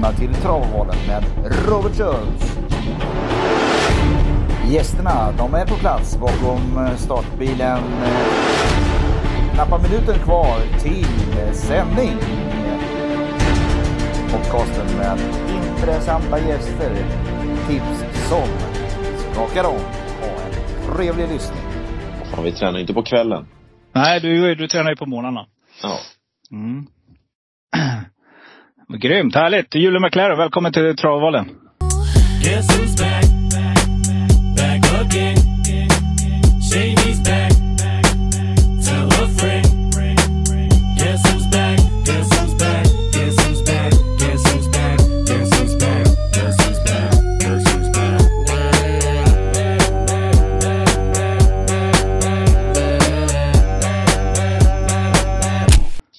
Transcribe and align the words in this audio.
välkomna 0.00 0.12
till 0.12 0.34
Travvalen 0.42 0.96
med 1.06 1.24
Robert 1.68 1.96
Schultz. 1.96 2.58
Gästerna, 4.70 5.32
de 5.38 5.54
är 5.54 5.66
på 5.66 5.74
plats 5.74 6.18
bakom 6.18 6.88
startbilen. 6.96 7.78
Knappa 9.54 9.78
minuter 9.82 10.14
kvar 10.14 10.78
till 10.82 11.06
sändning. 11.54 12.18
Podcasten 14.30 14.96
med 14.98 15.18
intressanta 15.54 16.38
gäster. 16.38 16.94
Tips 17.68 18.28
som 18.28 18.48
skakar 19.32 19.64
om. 19.64 19.80
Ha 20.20 20.42
en 20.46 20.96
trevlig 20.96 21.28
lyssning. 21.28 21.62
Fan, 22.34 22.44
vi 22.44 22.52
tränar 22.52 22.78
inte 22.78 22.94
på 22.94 23.02
kvällen. 23.02 23.46
Nej, 23.92 24.20
du, 24.20 24.54
du 24.54 24.68
tränar 24.68 24.90
ju 24.90 24.96
på 24.96 25.06
morgnarna. 25.06 25.46
Ja. 25.82 25.98
Mm. 26.50 26.86
Grymt, 28.98 29.34
härligt. 29.34 29.74
Julie 29.74 30.00
McLaren, 30.00 30.38
välkommen 30.38 30.72
till 30.72 30.96
Travvalen. 30.96 31.48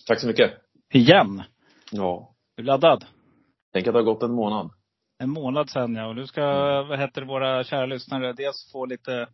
Tack 0.07 0.19
så 0.19 0.27
mycket. 0.27 0.51
Igen. 0.93 1.43
Ja. 1.91 2.30
Är 2.61 2.63
du 2.63 2.67
laddad? 2.67 3.05
Tänk 3.73 3.87
att 3.87 3.93
det 3.93 3.99
har 3.99 4.03
gått 4.03 4.23
en 4.23 4.31
månad. 4.31 4.71
En 5.19 5.29
månad 5.29 5.69
sedan 5.69 5.95
ja. 5.95 6.07
Och 6.07 6.15
nu 6.15 6.27
ska, 6.27 6.41
vad 6.89 6.99
heter 6.99 7.21
det, 7.21 7.27
våra 7.27 7.63
kära 7.63 7.85
lyssnare 7.85 8.33
dels 8.33 8.71
få 8.71 8.85
lite 8.85 9.27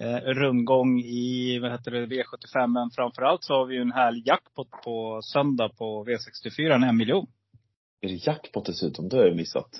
eh, 0.00 0.16
rundgång 0.16 1.00
i, 1.00 1.58
vad 1.62 1.70
heter 1.70 1.90
det, 1.90 2.06
V75. 2.06 2.66
Men 2.66 2.90
framförallt 2.90 3.44
så 3.44 3.54
har 3.54 3.66
vi 3.66 3.74
ju 3.74 3.80
en 3.80 3.92
härlig 3.92 4.26
jackpot 4.26 4.70
på 4.84 5.20
söndag 5.22 5.68
på 5.68 6.04
V64, 6.04 6.74
en, 6.74 6.82
en 6.82 6.96
miljon. 6.96 7.26
Är 8.00 8.08
det 8.08 8.26
jackpot 8.26 8.66
dessutom? 8.66 9.08
Det 9.08 9.16
har 9.16 9.24
jag 9.24 9.36
missat. 9.36 9.70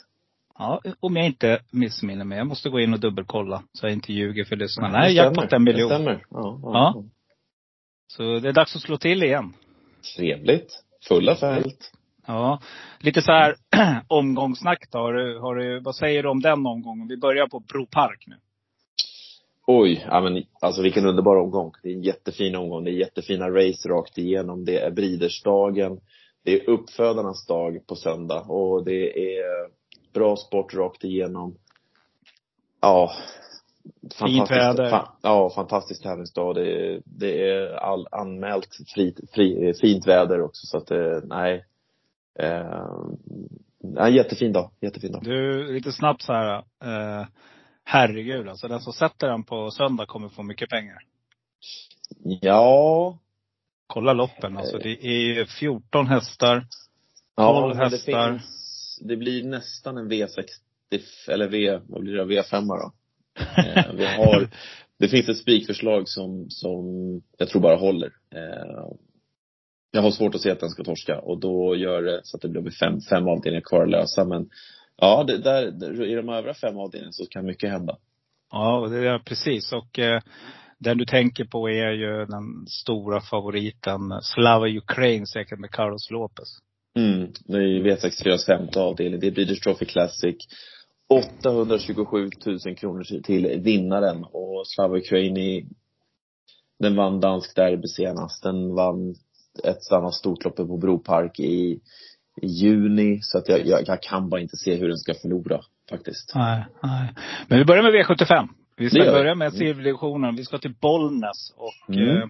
Ja, 0.59 0.81
om 1.01 1.17
jag 1.17 1.27
inte 1.27 1.61
missminner 1.71 2.25
mig. 2.25 2.39
Jag 2.39 2.47
måste 2.47 2.69
gå 2.69 2.81
in 2.81 2.93
och 2.93 3.01
dubbelkolla 3.01 3.63
så 3.73 3.87
jag 3.87 3.93
inte 3.93 4.13
ljuger 4.13 4.45
för 4.45 4.57
lyssnarna. 4.57 4.99
Nej, 4.99 5.15
jackpot 5.15 5.53
en 5.53 5.65
miljon. 5.65 5.89
Det 5.89 5.95
stämmer. 5.95 6.27
Ja, 6.31 6.61
Ja. 6.63 6.73
ja. 6.75 7.05
Så 8.07 8.39
det 8.39 8.49
är 8.49 8.53
dags 8.53 8.77
att 8.77 8.83
slå 8.83 8.97
till 8.97 9.23
igen. 9.23 9.55
Trevligt. 10.17 10.85
Fulla 11.09 11.37
fält. 11.37 11.93
Ja. 12.27 12.61
Lite 13.01 13.23
så 13.23 13.33
här 13.33 13.55
omgångssnack 14.09 14.89
då. 14.91 14.99
Har 14.99 15.13
du, 15.13 15.39
har 15.39 15.55
du, 15.55 15.81
vad 15.81 15.97
säger 15.97 16.23
du 16.23 16.29
om 16.29 16.41
den 16.41 16.67
omgången? 16.67 17.09
Vi 17.09 17.17
börjar 17.17 17.47
på 17.47 17.61
Bro 17.61 17.87
Park 17.87 18.25
nu. 18.27 18.37
Oj, 19.67 20.07
ja 20.09 20.21
men 20.21 20.43
alltså 20.61 20.83
vilken 20.83 21.07
underbar 21.07 21.37
omgång. 21.37 21.73
Det 21.83 21.89
är 21.89 21.93
en 21.93 22.03
jättefin 22.03 22.57
omgång. 22.57 22.85
Det 22.85 22.91
är 22.91 22.93
jättefina 22.93 23.51
race 23.51 23.89
rakt 23.89 24.19
igenom. 24.19 24.65
Det 24.65 24.79
är 24.79 24.91
bridersdagen. 24.91 26.01
Det 26.45 26.55
är 26.55 26.71
uppfödarnas 26.71 27.47
dag 27.47 27.87
på 27.87 27.97
söndag. 27.97 28.41
Och 28.41 28.85
det 28.85 29.37
är 29.37 29.45
bra 30.15 30.37
sport 30.37 30.75
rakt 30.75 31.05
igenom. 31.05 31.55
Ja. 32.81 33.13
Fint 34.19 34.51
väder. 34.51 34.91
Fa, 34.91 35.09
ja, 35.23 35.51
fantastisk 35.55 36.03
tävlingsdag. 36.03 36.55
Det, 36.55 37.01
det 37.05 37.51
är 37.51 37.75
all, 37.75 38.07
anmält 38.11 38.69
fri, 38.95 39.15
fri, 39.35 39.73
fint 39.81 40.07
väder 40.07 40.43
också. 40.43 40.67
Så 40.67 40.77
att 40.77 40.87
det, 40.87 41.23
nej. 41.25 41.65
Eh, 42.39 42.87
en 43.99 44.15
jättefin 44.15 44.53
dag. 44.53 44.71
Jättefin 44.81 45.13
dag. 45.13 45.23
Du, 45.25 45.73
lite 45.75 45.93
snabbt 45.93 46.23
så 46.23 46.33
här. 46.33 46.57
Eh, 46.85 47.27
herregud 47.85 48.49
alltså. 48.49 48.69
Den 48.69 48.81
som 48.81 48.93
sätter 48.93 49.29
den 49.29 49.45
på 49.45 49.71
söndag 49.71 50.07
kommer 50.07 50.29
få 50.29 50.43
mycket 50.43 50.71
pengar. 50.71 50.99
Ja. 52.25 53.19
Kolla 53.87 54.13
loppen 54.13 54.57
alltså. 54.57 54.79
Det 54.79 55.07
är 55.07 55.45
14 55.45 56.07
hästar. 56.07 56.67
Ja, 57.37 57.53
Tolv 57.53 57.77
men 57.77 57.91
det 57.91 57.97
hästar. 57.97 58.33
finns, 58.33 58.99
det 59.03 59.17
blir 59.17 59.45
nästan 59.45 59.99
en 59.99 60.13
V60, 60.13 60.49
eller 61.29 61.49
V, 61.49 61.81
vad 61.89 62.01
blir 62.03 62.13
det, 62.13 62.25
V5 62.25 62.67
då. 62.69 62.93
Eh, 63.63 63.93
vi 63.95 64.07
har, 64.07 64.49
det 64.99 65.09
finns 65.09 65.29
ett 65.29 65.39
spikförslag 65.39 66.09
som, 66.09 66.51
som 66.51 66.85
jag 67.39 67.49
tror 67.49 67.63
bara 67.63 67.77
håller. 67.77 68.13
Eh, 68.35 68.93
jag 69.95 70.03
har 70.03 70.11
svårt 70.11 70.35
att 70.35 70.41
se 70.41 70.51
att 70.51 70.61
den 70.61 70.71
ska 70.71 70.85
torska 70.85 71.19
och 71.21 71.41
då 71.41 71.77
gör 71.77 72.03
det 72.03 72.21
så 72.25 72.37
att 72.37 72.43
det 72.43 72.49
blir 72.49 72.71
fem, 72.73 73.01
fem 73.01 73.29
avdelningar 73.29 73.61
kvar 73.61 73.83
att 73.83 73.91
lösa. 73.91 74.25
Men 74.25 74.49
ja, 74.97 75.25
det, 75.25 75.39
där, 75.39 76.03
i 76.05 76.15
de 76.15 76.29
övriga 76.29 76.55
fem 76.55 76.79
avdelningarna 76.79 77.13
så 77.13 77.27
kan 77.27 77.47
mycket 77.47 77.71
hända. 77.71 77.97
Ja, 78.53 78.89
det 78.91 79.09
är 79.09 79.19
precis. 79.19 79.73
Och 79.73 79.99
eh, 79.99 80.23
den 80.79 80.99
du 80.99 81.05
tänker 81.05 81.45
på 81.45 81.69
är 81.71 81.93
ju 81.93 82.27
den 82.27 82.67
stora 82.67 83.21
favoriten 83.21 84.01
Slava 84.23 84.69
Ukraine 84.69 85.27
säkert 85.27 85.59
med 85.59 85.71
Carlos 85.71 86.11
Lopez. 86.11 86.49
Mm. 86.97 87.33
Det 87.45 87.57
är 87.57 87.61
ju 87.61 87.83
V64s 87.83 88.47
femte 88.47 88.81
avdelning. 88.81 89.21
Det 89.21 89.27
är 89.27 89.31
Breeders 89.31 89.61
Trophy 89.61 89.85
Classic. 89.85 90.37
827 91.09 92.31
000 92.47 92.77
kronor 92.77 93.03
till- 93.05 93.23
till 93.23 93.61
vinnaren 93.61 94.25
och 94.25 94.67
Slava 94.67 94.97
Ukraini 94.97 95.67
den 96.79 96.97
vann 96.97 97.21
dansk 97.21 97.57
derby 97.57 97.89
senast. 97.89 98.43
Den 98.43 98.75
vann 98.75 99.15
ett 99.65 99.93
annat 99.93 100.15
stort 100.15 100.45
lopp 100.45 100.57
på 100.57 100.77
Bropark 100.77 101.41
i, 101.41 101.81
i 102.43 102.47
juni. 102.47 103.19
Så 103.23 103.39
att 103.39 103.49
jag, 103.49 103.67
jag, 103.67 103.81
jag 103.87 104.03
kan 104.03 104.29
bara 104.29 104.41
inte 104.41 104.57
se 104.57 104.75
hur 104.75 104.89
den 104.89 104.99
ska 104.99 105.15
förlora 105.15 105.61
faktiskt. 105.91 106.33
Nej, 106.35 106.65
nej. 106.83 107.15
Men 107.49 107.59
vi 107.59 107.65
börjar 107.65 107.83
med 107.83 107.93
V75. 107.93 108.49
Vi 108.77 108.91
ska 108.91 108.99
börja 109.05 109.35
med 109.35 109.53
silverdivisionen. 109.53 110.37
Vi 110.37 110.45
ska 110.45 110.59
till 110.59 110.75
Bollnäs 110.81 111.53
och 111.57 111.95
Mm. 111.95 112.17
eh, 112.17 112.29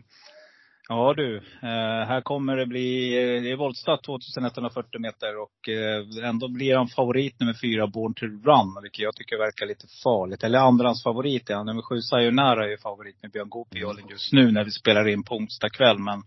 Ja 0.89 1.15
du, 1.17 1.37
eh, 1.37 2.07
här 2.09 2.21
kommer 2.21 2.57
det 2.57 2.67
bli, 2.67 3.13
eh, 3.37 3.43
det 3.43 3.51
är 3.51 3.57
voltstart 3.57 4.05
2140 4.05 5.01
meter 5.01 5.37
och 5.43 5.69
eh, 5.69 6.29
ändå 6.29 6.49
blir 6.49 6.77
han 6.77 6.89
favorit 6.89 7.41
nummer 7.41 7.55
fyra, 7.63 7.87
Born 7.87 8.15
to 8.15 8.27
Run, 8.27 8.83
vilket 8.83 8.99
jag 9.03 9.15
tycker 9.17 9.39
verkar 9.39 9.67
lite 9.67 9.87
farligt. 10.05 10.45
Eller 10.45 10.59
andrans 10.59 11.03
favorit 11.03 11.51
är 11.51 11.55
han. 11.55 11.67
Nummer 11.67 11.83
sju, 11.83 12.01
Sayonara 12.01 12.65
är 12.65 12.69
ju 12.69 12.79
favorit 12.79 13.23
med 13.23 13.31
Björn 13.31 13.49
Goop 13.49 13.75
i 13.75 13.79
just 14.11 14.33
nu 14.33 14.53
när 14.53 14.65
vi 14.65 14.71
spelar 14.71 15.09
in 15.09 15.23
på 15.23 15.35
onsdag 15.37 15.71
kväll. 15.71 15.99
Men 15.99 16.15
Mm 16.15 16.25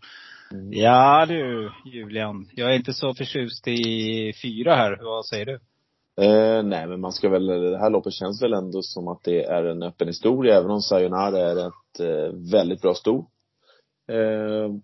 ja 0.72 1.25
du, 1.25 1.72
Julian. 1.85 2.50
Jag 2.56 2.72
är 2.72 2.75
inte 2.75 2.94
så 2.94 3.13
förtjust 3.13 3.67
i 3.67 4.33
fyra 4.41 4.75
här. 4.75 5.00
Vad 5.01 5.25
säger 5.25 5.45
du? 5.45 5.59
Eh, 6.22 6.63
nej, 6.63 6.88
men 6.88 7.01
man 7.01 7.11
ska 7.11 7.29
väl, 7.29 7.45
det 7.45 7.78
här 7.78 7.89
loppet 7.89 8.13
känns 8.13 8.44
väl 8.44 8.53
ändå 8.53 8.81
som 8.81 9.07
att 9.07 9.23
det 9.23 9.44
är 9.44 9.63
en 9.63 9.84
öppen 9.84 10.07
historia, 10.07 10.57
även 10.57 10.72
om 10.72 10.81
Sayonara 10.81 11.38
är 11.38 11.67
ett 11.67 12.00
eh, 12.00 12.51
väldigt 12.51 12.81
bra 12.81 12.94
sto. 12.94 13.17
Eh, 14.07 14.75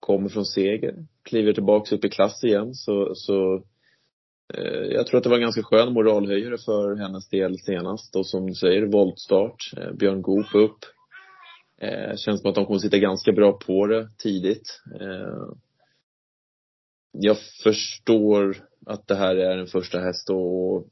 kommer 0.00 0.28
från 0.28 0.44
seger, 0.44 0.94
kliver 1.22 1.52
tillbaks 1.52 1.92
upp 1.92 2.04
i 2.04 2.08
klass 2.08 2.44
igen, 2.44 2.74
så, 2.74 3.14
så 3.14 3.54
eh, 4.54 4.82
jag 4.90 5.06
tror 5.06 5.18
att 5.18 5.24
det 5.24 5.30
var 5.30 5.36
en 5.36 5.42
ganska 5.42 5.62
skön 5.62 5.92
moralhöjare 5.92 6.58
för 6.58 6.96
hennes 6.96 7.28
del 7.28 7.58
senast. 7.58 8.16
Och 8.16 8.26
som 8.26 8.46
du 8.46 8.54
säger, 8.54 8.86
voltstart, 8.86 9.72
eh, 9.76 9.92
Björn 9.92 10.22
Goop 10.22 10.54
upp. 10.54 10.78
Eh, 11.82 12.16
känns 12.16 12.40
som 12.40 12.50
att 12.50 12.54
de 12.54 12.66
kommer 12.66 12.78
sitta 12.78 12.98
ganska 12.98 13.32
bra 13.32 13.52
på 13.52 13.86
det 13.86 14.08
tidigt. 14.18 14.80
Eh, 15.00 15.54
jag 17.12 17.36
förstår 17.62 18.56
att 18.86 19.06
det 19.06 19.14
här 19.14 19.36
är 19.36 19.58
en 19.58 19.66
första 19.66 20.00
häst 20.00 20.30
och 20.30 20.86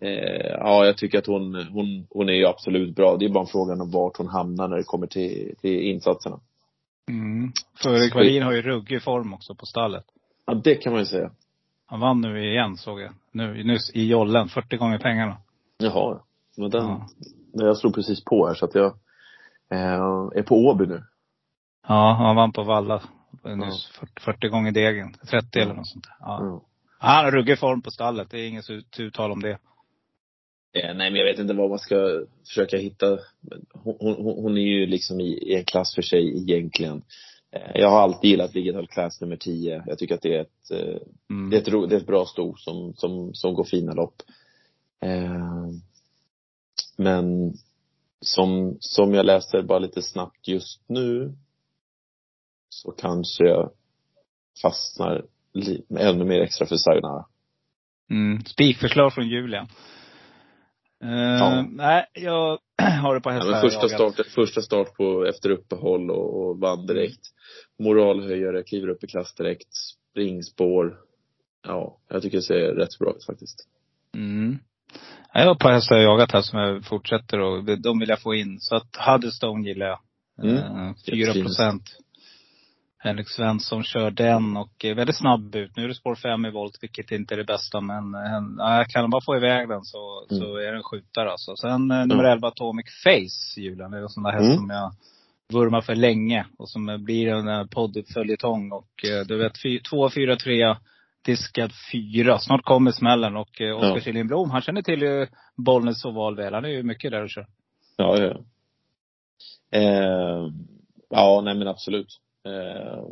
eh, 0.00 0.46
ja, 0.50 0.86
jag 0.86 0.96
tycker 0.96 1.18
att 1.18 1.26
hon, 1.26 1.54
hon, 1.54 2.06
hon 2.10 2.28
är 2.28 2.32
ju 2.32 2.46
absolut 2.46 2.96
bra. 2.96 3.16
Det 3.16 3.24
är 3.24 3.28
bara 3.28 3.44
en 3.44 3.46
fråga 3.46 3.72
om 3.72 3.90
vart 3.90 4.16
hon 4.16 4.28
hamnar 4.28 4.68
när 4.68 4.76
det 4.76 4.82
kommer 4.82 5.06
till, 5.06 5.54
till 5.60 5.80
insatserna. 5.80 6.40
Mm. 7.08 7.52
För 7.82 8.10
Kvalin 8.10 8.42
har 8.42 8.52
ju 8.52 8.62
ruggig 8.62 9.02
form 9.02 9.34
också 9.34 9.54
på 9.54 9.66
stallet. 9.66 10.04
Ja, 10.46 10.54
det 10.54 10.74
kan 10.74 10.92
man 10.92 11.00
ju 11.00 11.06
säga. 11.06 11.30
Han 11.86 12.00
vann 12.00 12.20
nu 12.20 12.50
igen 12.50 12.76
såg 12.76 13.00
jag. 13.00 13.12
Nu, 13.32 13.64
nyss 13.64 13.90
i 13.94 14.06
jollen. 14.06 14.48
40 14.48 14.76
gånger 14.76 14.98
pengarna. 14.98 15.36
Jaha. 15.78 16.20
Men 16.56 16.70
den, 16.70 16.84
Ja. 16.84 17.08
Jag 17.52 17.76
slog 17.76 17.94
precis 17.94 18.24
på 18.24 18.46
här 18.46 18.54
så 18.54 18.64
att 18.64 18.74
jag 18.74 18.94
är 19.70 20.42
på 20.42 20.54
Åby 20.56 20.86
nu. 20.86 21.02
Ja, 21.88 22.12
han 22.18 22.36
vann 22.36 22.52
på 22.52 22.62
Valla 22.62 23.02
nyss. 23.44 23.86
40, 23.86 24.12
40 24.20 24.48
gånger 24.48 24.72
degen. 24.72 25.14
30 25.30 25.58
eller 25.60 25.74
något 25.74 25.86
sånt. 25.88 26.06
Ja. 26.20 26.40
Mm. 26.40 26.60
Han 26.98 27.24
har 27.24 27.32
ruggig 27.32 27.58
form 27.58 27.82
på 27.82 27.90
stallet. 27.90 28.30
Det 28.30 28.38
är 28.40 28.48
inget 28.48 28.70
ut- 28.70 29.00
uttal 29.00 29.32
om 29.32 29.42
det. 29.42 29.58
Eh, 30.76 30.94
nej, 30.94 31.10
men 31.10 31.14
jag 31.14 31.24
vet 31.24 31.38
inte 31.38 31.54
vad 31.54 31.70
man 31.70 31.78
ska 31.78 32.24
försöka 32.48 32.76
hitta. 32.76 33.18
Hon, 33.72 33.96
hon, 34.00 34.14
hon 34.42 34.56
är 34.58 34.62
ju 34.62 34.86
liksom 34.86 35.20
i, 35.20 35.24
i 35.52 35.54
en 35.54 35.64
klass 35.64 35.94
för 35.94 36.02
sig 36.02 36.38
egentligen. 36.42 37.02
Eh, 37.52 37.70
jag 37.80 37.90
har 37.90 38.00
alltid 38.00 38.30
gillat 38.30 38.52
Digital 38.52 38.86
Class 38.86 39.20
nummer 39.20 39.36
10. 39.36 39.82
Jag 39.86 39.98
tycker 39.98 40.14
att 40.14 40.22
det 40.22 40.36
är 40.36 40.40
ett, 40.40 40.70
eh, 40.70 40.96
Mm. 41.30 41.50
det 41.50 41.56
är 41.56 41.60
ett, 41.60 41.68
ro, 41.68 41.86
det 41.86 41.94
är 41.96 42.00
ett 42.00 42.06
bra 42.06 42.24
sto 42.24 42.56
som, 42.56 42.94
som, 42.96 43.34
som 43.34 43.54
går 43.54 43.64
fina 43.64 43.92
lopp. 43.92 44.22
Eh, 45.02 45.68
men 46.96 47.52
som, 48.24 48.76
som 48.80 49.14
jag 49.14 49.26
läser 49.26 49.62
bara 49.62 49.78
lite 49.78 50.02
snabbt 50.02 50.48
just 50.48 50.82
nu 50.88 51.34
så 52.68 52.90
kanske 52.90 53.44
jag 53.44 53.70
fastnar 54.62 55.24
ännu 55.98 56.24
mer 56.24 56.40
extra 56.40 56.66
för 56.66 56.76
Sayonara. 56.76 57.24
Mm. 58.10 58.44
Spikförslag 58.44 59.12
från 59.12 59.28
Julia. 59.28 59.62
Uh, 61.04 61.10
Ja. 61.10 61.66
Nej, 61.70 62.06
jag 62.12 62.58
har 63.02 63.14
det 63.14 63.20
på 63.20 63.30
Ja, 63.30 63.34
hästar. 63.34 63.50
men 63.50 63.60
första, 63.60 63.88
start, 63.88 64.26
första 64.26 64.62
start 64.62 64.94
på, 64.96 65.24
efter 65.26 65.50
uppehåll 65.50 66.10
och, 66.10 66.40
och 66.42 66.58
vann 66.60 66.86
direkt. 66.86 67.20
Moralhöjare, 67.78 68.62
kliver 68.62 68.88
upp 68.88 69.04
i 69.04 69.06
klass 69.06 69.34
direkt. 69.34 69.68
Springspår. 70.12 70.98
Ja, 71.66 71.98
jag 72.08 72.22
tycker 72.22 72.36
det 72.38 72.42
ser 72.42 72.74
rätt 72.74 72.98
bra 72.98 73.10
ut 73.16 73.24
faktiskt. 73.24 73.68
Mm. 74.14 74.58
Ja, 75.34 75.40
Jag 75.40 75.46
har 75.48 75.54
par 75.54 75.72
hästar 75.72 75.96
jag 75.96 76.04
jagat 76.04 76.32
här 76.32 76.42
som 76.42 76.58
jag 76.58 76.84
fortsätter 76.84 77.40
och 77.40 77.64
de 77.80 77.98
vill 77.98 78.08
jag 78.08 78.20
få 78.22 78.34
in. 78.34 78.60
Så 78.60 78.76
att 78.76 78.96
Huddestone 79.06 79.68
gillar 79.68 79.86
jag. 79.86 79.98
Mm. 80.42 80.56
Eh, 80.56 80.94
4 81.06 81.16
Jättefin. 81.16 81.44
procent. 81.44 81.82
Henrik 82.98 83.28
Svensson 83.28 83.82
kör 83.84 84.10
den 84.10 84.56
och 84.56 84.84
är 84.84 84.94
väldigt 84.94 85.16
snabb 85.16 85.54
ut. 85.56 85.76
Nu 85.76 85.84
är 85.84 85.88
det 85.88 85.94
spår 85.94 86.14
5 86.14 86.44
i 86.44 86.50
volt, 86.50 86.78
vilket 86.80 87.10
inte 87.10 87.34
är 87.34 87.36
det 87.38 87.44
bästa. 87.44 87.80
Men 87.80 88.14
eh, 88.14 88.42
ja, 88.58 88.84
kan 88.88 89.00
han 89.02 89.10
bara 89.10 89.22
få 89.24 89.36
iväg 89.36 89.68
den 89.68 89.84
så, 89.84 90.26
Mm. 90.30 90.42
så 90.42 90.56
är 90.56 90.72
den 90.72 90.82
skjutare 90.82 91.30
alltså. 91.30 91.56
Sen 91.56 91.90
eh, 91.90 92.06
nummer 92.06 92.24
11 92.24 92.48
Atomic 92.48 92.86
Face, 93.04 93.60
Julian. 93.60 93.90
Det 93.90 93.98
är 93.98 94.02
en 94.02 94.08
sån 94.08 94.22
där 94.22 94.32
häst 94.32 94.44
Mm. 94.44 94.56
som 94.56 94.70
jag 94.70 94.92
vurmar 95.52 95.80
för 95.80 95.94
länge. 95.94 96.46
Och 96.58 96.68
som 96.68 96.88
eh, 96.88 96.96
blir 96.98 97.28
en 97.28 97.48
eh, 97.48 97.64
poddföljetong. 97.66 98.72
Och 98.72 99.04
eh, 99.04 99.26
du 99.26 99.36
vet, 99.38 99.54
2, 99.90 100.10
4, 100.10 100.36
3 100.36 100.76
diskad 101.24 101.72
fyra. 101.92 102.38
Snart 102.38 102.64
kommer 102.64 102.90
smällen 102.90 103.36
och 103.36 103.60
eh, 103.60 103.76
Oskar 103.76 103.88
Ja. 103.88 104.00
Kihlin 104.00 104.30
han 104.50 104.60
känner 104.62 104.82
till 104.82 105.02
ju 105.02 105.26
Bollnäs 105.56 106.04
oval 106.04 106.36
väl. 106.36 106.54
Han 106.54 106.64
är 106.64 106.68
ju 106.68 106.82
mycket 106.82 107.10
där 107.10 107.22
och 107.22 107.30
kör. 107.30 107.46
Ja, 107.96 108.18
ja. 108.18 108.44
Eh, 109.78 110.50
ja, 111.10 111.40
nej 111.44 111.54
men 111.54 111.68
absolut. 111.68 112.20
Eh, 112.46 113.04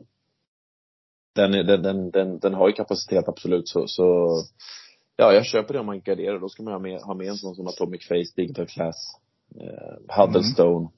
den, 1.34 1.52
den, 1.52 1.82
den, 1.82 2.10
den, 2.10 2.38
den 2.38 2.54
har 2.54 2.68
ju 2.68 2.74
kapacitet 2.74 3.28
absolut 3.28 3.68
så, 3.68 3.86
så 3.86 4.28
ja, 5.16 5.32
jag 5.32 5.46
köper 5.46 5.74
det 5.74 5.80
om 5.80 5.86
man 5.86 6.00
garderar. 6.00 6.38
Då 6.38 6.48
ska 6.48 6.62
man 6.62 6.72
ha 6.72 6.80
med, 6.80 7.00
ha 7.00 7.14
med 7.14 7.26
en 7.26 7.36
sån 7.36 7.54
som 7.54 7.66
Atomic 7.66 8.08
Face, 8.08 8.32
Digital 8.36 8.66
Class, 8.66 8.96
eh, 9.60 10.16
Huddlestone. 10.16 10.88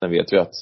Sen 0.00 0.10
vet 0.10 0.32
vi 0.32 0.38
att 0.38 0.54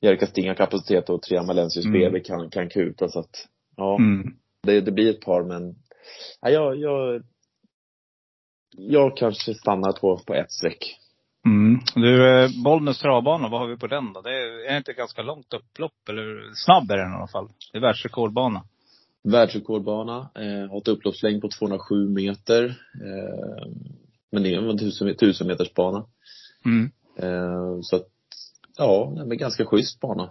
Jerka 0.00 0.26
Sting 0.26 0.48
har 0.48 0.54
kapacitet 0.54 1.10
och 1.10 1.22
Trea 1.22 1.42
Malensius 1.42 1.86
Mm. 1.86 2.00
BB 2.00 2.20
kan, 2.20 2.50
kan 2.50 2.68
kuta 2.68 3.08
så 3.08 3.18
att, 3.18 3.48
ja, 3.76 3.96
Mm. 3.98 4.36
Det, 4.66 4.80
det 4.80 4.92
blir 4.92 5.10
ett 5.10 5.20
par 5.20 5.42
men, 5.42 5.74
ja, 6.40 6.50
jag, 6.50 6.76
jag, 6.76 7.22
jag 8.70 9.16
kanske 9.16 9.54
stannar 9.54 9.92
på, 9.92 10.18
på 10.26 10.34
ett 10.34 10.52
streck. 10.52 10.96
Mm. 11.46 11.80
Du, 11.94 12.28
eh, 12.28 12.50
Bollnäs 12.64 12.98
travbana, 12.98 13.48
vad 13.48 13.60
har 13.60 13.68
vi 13.68 13.76
på 13.76 13.86
den 13.86 14.12
då? 14.12 14.20
Det 14.20 14.30
är, 14.30 14.72
är 14.72 14.76
inte 14.76 14.92
ganska 14.92 15.22
långt 15.22 15.54
upplopp? 15.54 16.08
Eller 16.08 16.50
snabb 16.54 16.90
är 16.90 16.96
den 16.96 17.12
i 17.12 17.16
alla 17.16 17.26
fall. 17.26 17.48
Det 17.72 17.78
är 17.78 17.82
världsrekordbana. 17.82 18.62
Världsrekordbana, 19.22 20.30
eh, 20.34 20.70
har 20.70 20.78
ett 20.78 20.88
upploppslängd 20.88 21.42
på 21.42 21.48
207 21.48 22.08
meter. 22.08 22.64
Eh, 22.94 23.66
men 24.30 24.42
det 24.42 24.54
är 24.54 24.70
en 24.70 24.78
tusen, 24.78 25.16
tusen 25.16 25.46
meters 25.46 25.74
bana. 25.74 26.06
Mm. 26.64 26.90
Eh, 27.18 27.80
så 27.82 27.96
att, 27.96 28.08
ja, 28.76 29.12
det 29.14 29.20
är 29.20 29.32
en 29.32 29.38
ganska 29.38 29.64
schysst 29.64 30.00
bana. 30.00 30.30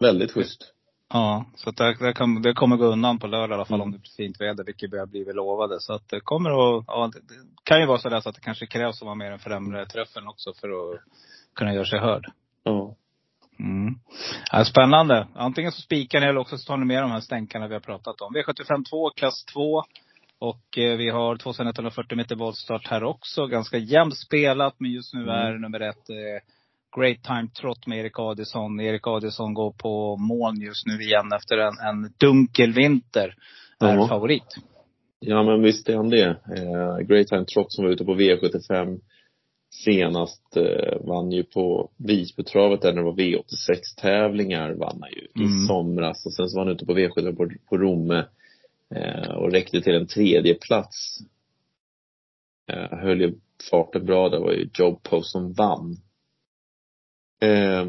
Väldigt 0.00 0.32
schysst. 0.32 0.74
Ja, 1.12 1.44
så 1.54 1.70
det, 1.70 1.94
det, 2.00 2.12
kan, 2.12 2.42
det 2.42 2.52
kommer 2.54 2.76
gå 2.76 2.84
undan 2.84 3.18
på 3.18 3.26
lördag 3.26 3.50
i 3.50 3.54
alla 3.54 3.64
fall 3.64 3.74
Mm. 3.80 3.84
om 3.88 3.92
det 3.92 3.98
blir 3.98 4.10
fint 4.16 4.40
väder, 4.40 4.64
vilket 4.64 4.90
börjar 4.90 5.06
bli 5.06 5.24
lovade. 5.32 5.80
Så 5.80 5.92
att 5.92 6.08
det 6.08 6.20
kommer 6.20 6.50
att, 6.50 6.84
ja, 6.86 7.10
det, 7.14 7.20
kan 7.64 7.80
ju 7.80 7.86
vara 7.86 7.98
så 7.98 8.08
där 8.08 8.20
så 8.20 8.28
att 8.28 8.34
det 8.34 8.40
kanske 8.40 8.66
krävs 8.66 9.02
att 9.02 9.06
vara 9.06 9.14
med 9.14 9.26
i 9.26 9.30
den 9.30 9.38
främre 9.38 9.86
träffen 9.86 10.28
också 10.28 10.52
för 10.60 10.68
att 10.68 11.00
kunna 11.54 11.74
göra 11.74 11.84
sig 11.84 11.98
hörd. 11.98 12.26
Ja. 12.62 12.94
Mm. 13.58 13.94
Ja, 14.52 14.64
spännande. 14.64 15.26
Antingen 15.34 15.72
så 15.72 15.80
spikar 15.80 16.20
ni 16.20 16.26
eller 16.26 16.40
också 16.40 16.58
så 16.58 16.66
tar 16.66 16.76
ni 16.76 16.84
med 16.84 17.02
de 17.02 17.10
här 17.10 17.20
stänkarna 17.20 17.66
vi 17.68 17.74
har 17.74 17.80
pratat 17.80 18.20
om. 18.20 18.34
V75 18.36 18.84
2, 18.90 19.10
klass 19.10 19.44
2. 19.44 19.82
Och 20.38 20.78
eh, 20.78 20.96
vi 20.96 21.10
har 21.10 21.36
2140 21.36 22.16
meter 22.16 22.36
voltstart 22.36 22.86
här 22.86 23.04
också. 23.04 23.46
Ganska 23.46 23.78
jämnt 23.78 24.16
spelat, 24.16 24.74
men 24.78 24.90
just 24.90 25.14
nu 25.14 25.22
Mm. 25.22 25.34
är 25.34 25.58
nummer 25.58 25.80
ett 25.80 26.10
eh, 26.10 26.16
Great 26.96 27.22
Time 27.22 27.48
Trot 27.60 27.86
med 27.86 27.98
Erik 27.98 28.18
Adielsson. 28.18 28.80
Erik 28.80 29.06
Adielsson 29.06 29.54
går 29.54 29.72
på 29.72 30.16
moln 30.16 30.60
just 30.60 30.86
nu 30.86 31.02
igen 31.02 31.32
efter 31.36 31.58
en, 31.58 31.78
en 31.88 32.12
dunkel 32.18 32.72
vinter. 32.72 33.34
Är 33.80 33.94
Ja. 33.96 34.08
favorit. 34.08 34.54
ja, 35.20 35.42
men 35.42 35.62
visst 35.62 35.88
är 35.88 35.96
han 35.96 36.10
det. 36.10 36.28
Eh, 36.28 36.98
Great 37.06 37.26
Time 37.28 37.44
Trot 37.44 37.72
som 37.72 37.84
var 37.84 37.92
ute 37.92 38.04
på 38.04 38.14
V75 38.14 39.00
senast 39.84 40.56
eh, 40.56 41.06
vann 41.06 41.30
ju 41.32 41.42
på 41.44 41.90
Visbytravet 41.96 42.82
där 42.82 42.92
när 42.92 43.02
det 43.02 43.04
var 43.10 43.16
V86 43.16 43.78
tävlingar 44.00 44.72
vann 44.74 44.98
han 45.02 45.10
ju 45.10 45.42
i 45.42 45.46
Mm. 45.46 45.66
somras 45.68 46.26
och 46.26 46.32
sen 46.34 46.48
så 46.48 46.56
var 46.58 46.64
han 46.66 46.74
ute 46.74 46.86
på 46.86 46.92
V75 46.94 47.36
på, 47.36 47.50
på 47.68 47.76
Romme 47.78 48.24
eh, 48.94 49.30
och 49.30 49.52
räckte 49.52 49.80
till 49.80 49.94
en 49.94 50.06
tredje 50.06 50.54
plats. 50.54 51.18
Eh, 52.72 52.98
höll 52.98 53.20
ju 53.20 53.34
farten 53.70 54.04
bra, 54.06 54.28
det 54.28 54.38
var 54.38 54.52
ju 54.52 54.68
Job 54.74 55.02
Post 55.02 55.30
som 55.32 55.52
vann. 55.52 55.96
Eh, 57.40 57.86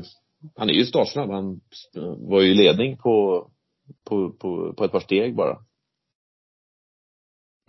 han 0.56 0.70
är 0.70 0.74
ju 0.74 0.86
startsnabb, 0.86 1.30
han 1.30 1.62
var 2.18 2.42
ju 2.42 2.52
i 2.52 2.56
ledning 2.56 2.98
på, 2.98 3.48
på, 4.06 4.32
på, 4.32 4.74
på 4.74 4.84
ett 4.86 4.92
par 4.92 5.00
steg 5.00 5.36
bara. 5.36 5.58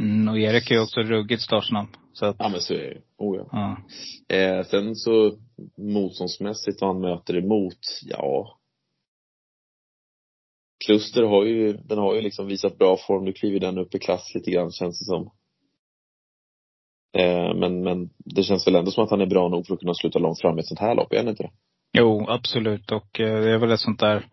Mm, 0.00 0.29
och 0.29 0.38
Erik 0.38 0.71
är 0.71 0.75
ju 0.75 0.81
också 0.81 1.00
ruggigt 1.00 1.43
startsnabb. 1.43 1.87
Så 2.12 2.27
att, 2.27 2.37
Ja 2.38 2.49
men 2.49 2.61
så 2.61 2.75
är 2.75 2.79
det. 2.79 3.03
Oh, 3.17 3.37
ja. 3.37 3.49
ja. 3.53 4.37
Eh, 4.37 4.65
sen 4.65 4.97
så 4.97 5.38
motståndsmässigt 5.77 6.81
vad 6.81 6.91
han 6.91 7.00
möter 7.00 7.37
emot, 7.37 7.79
ja. 8.03 8.56
Kluster 10.85 11.23
har 11.23 11.44
ju, 11.44 11.73
den 11.73 11.99
har 11.99 12.15
ju 12.15 12.21
liksom 12.21 12.47
visat 12.47 12.79
bra 12.79 12.97
form. 12.97 13.25
Nu 13.25 13.32
kliver 13.32 13.61
den 13.61 13.79
upp 13.79 13.94
i 13.94 13.99
klass 13.99 14.35
lite 14.35 14.50
grann 14.50 14.71
känns 14.73 14.99
det 14.99 15.05
som. 15.05 15.31
Eh, 17.12 17.55
men, 17.55 17.83
men 17.83 18.11
det 18.19 18.43
känns 18.43 18.67
väl 18.67 18.75
ändå 18.75 18.91
som 18.91 19.05
att 19.05 19.11
han 19.11 19.21
är 19.21 19.27
bra 19.27 19.49
nog 19.49 19.67
för 19.67 19.75
att 19.75 19.81
kunna 19.81 19.95
sluta 19.95 20.19
långt 20.19 20.41
fram 20.41 20.59
i 20.59 20.61
ett 20.61 20.67
sånt 20.67 20.81
här 20.81 20.95
lopp, 20.95 21.12
är 21.12 21.17
han 21.17 21.29
inte 21.29 21.43
det? 21.43 21.51
Jo, 21.93 22.27
absolut. 22.29 22.93
Och 22.93 23.21
eh, 23.21 23.41
det 23.41 23.51
är 23.51 23.59
väl 23.59 23.71
ett 23.71 23.81
sånt 23.81 24.01
där, 24.01 24.27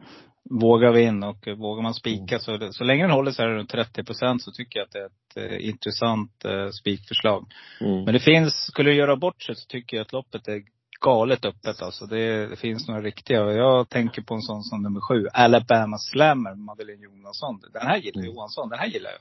vågar 0.50 0.92
vi 0.92 1.02
in 1.04 1.24
och 1.24 1.48
eh, 1.48 1.56
vågar 1.56 1.84
man 1.84 1.94
spika 1.94 2.40
så, 2.40 2.58
det, 2.58 2.74
så 2.74 2.84
länge 2.84 3.04
den 3.04 3.12
håller 3.12 3.32
sig 3.32 3.46
runt 3.48 3.70
30 3.70 4.04
procent 4.04 4.44
så 4.44 4.52
tycker 4.52 4.80
jag 4.80 4.86
att 4.86 4.92
det 4.92 5.00
är 5.00 5.06
ett 5.06 5.52
eh, 5.52 5.68
intressant 5.70 6.46
eh, 6.46 6.70
spikförslag. 6.70 7.46
Mm. 7.82 8.04
Men 8.04 8.14
det 8.14 8.20
finns, 8.20 8.54
skulle 8.54 8.90
du 8.90 8.96
göra 8.96 9.16
bort 9.16 9.42
sig 9.42 9.56
så 9.56 9.68
tycker 9.68 9.98
jag 9.98 10.02
att 10.02 10.14
loppet 10.14 10.48
är 10.48 10.64
galet 11.02 11.46
öppet 11.46 11.82
alltså. 11.82 12.06
Det, 12.06 12.48
det 12.48 12.56
finns 12.56 12.88
några 12.88 13.02
riktiga. 13.02 13.52
Jag 13.52 13.90
tänker 13.90 14.22
på 14.22 14.34
en 14.34 14.42
sån 14.42 14.64
som 14.64 14.84
nummer 14.84 15.00
sju, 15.02 15.28
Alabama 15.34 15.98
Slammer, 15.98 16.56
Madeleine 16.56 17.04
Jonasson. 17.04 17.62
Den 17.74 17.88
här 17.88 17.98
gillar 17.98 18.22
Mm. 18.22 18.34
Johansson, 18.34 18.70
den 18.70 18.80
här 18.80 18.88
gillar 18.88 19.10
jag. 19.10 19.20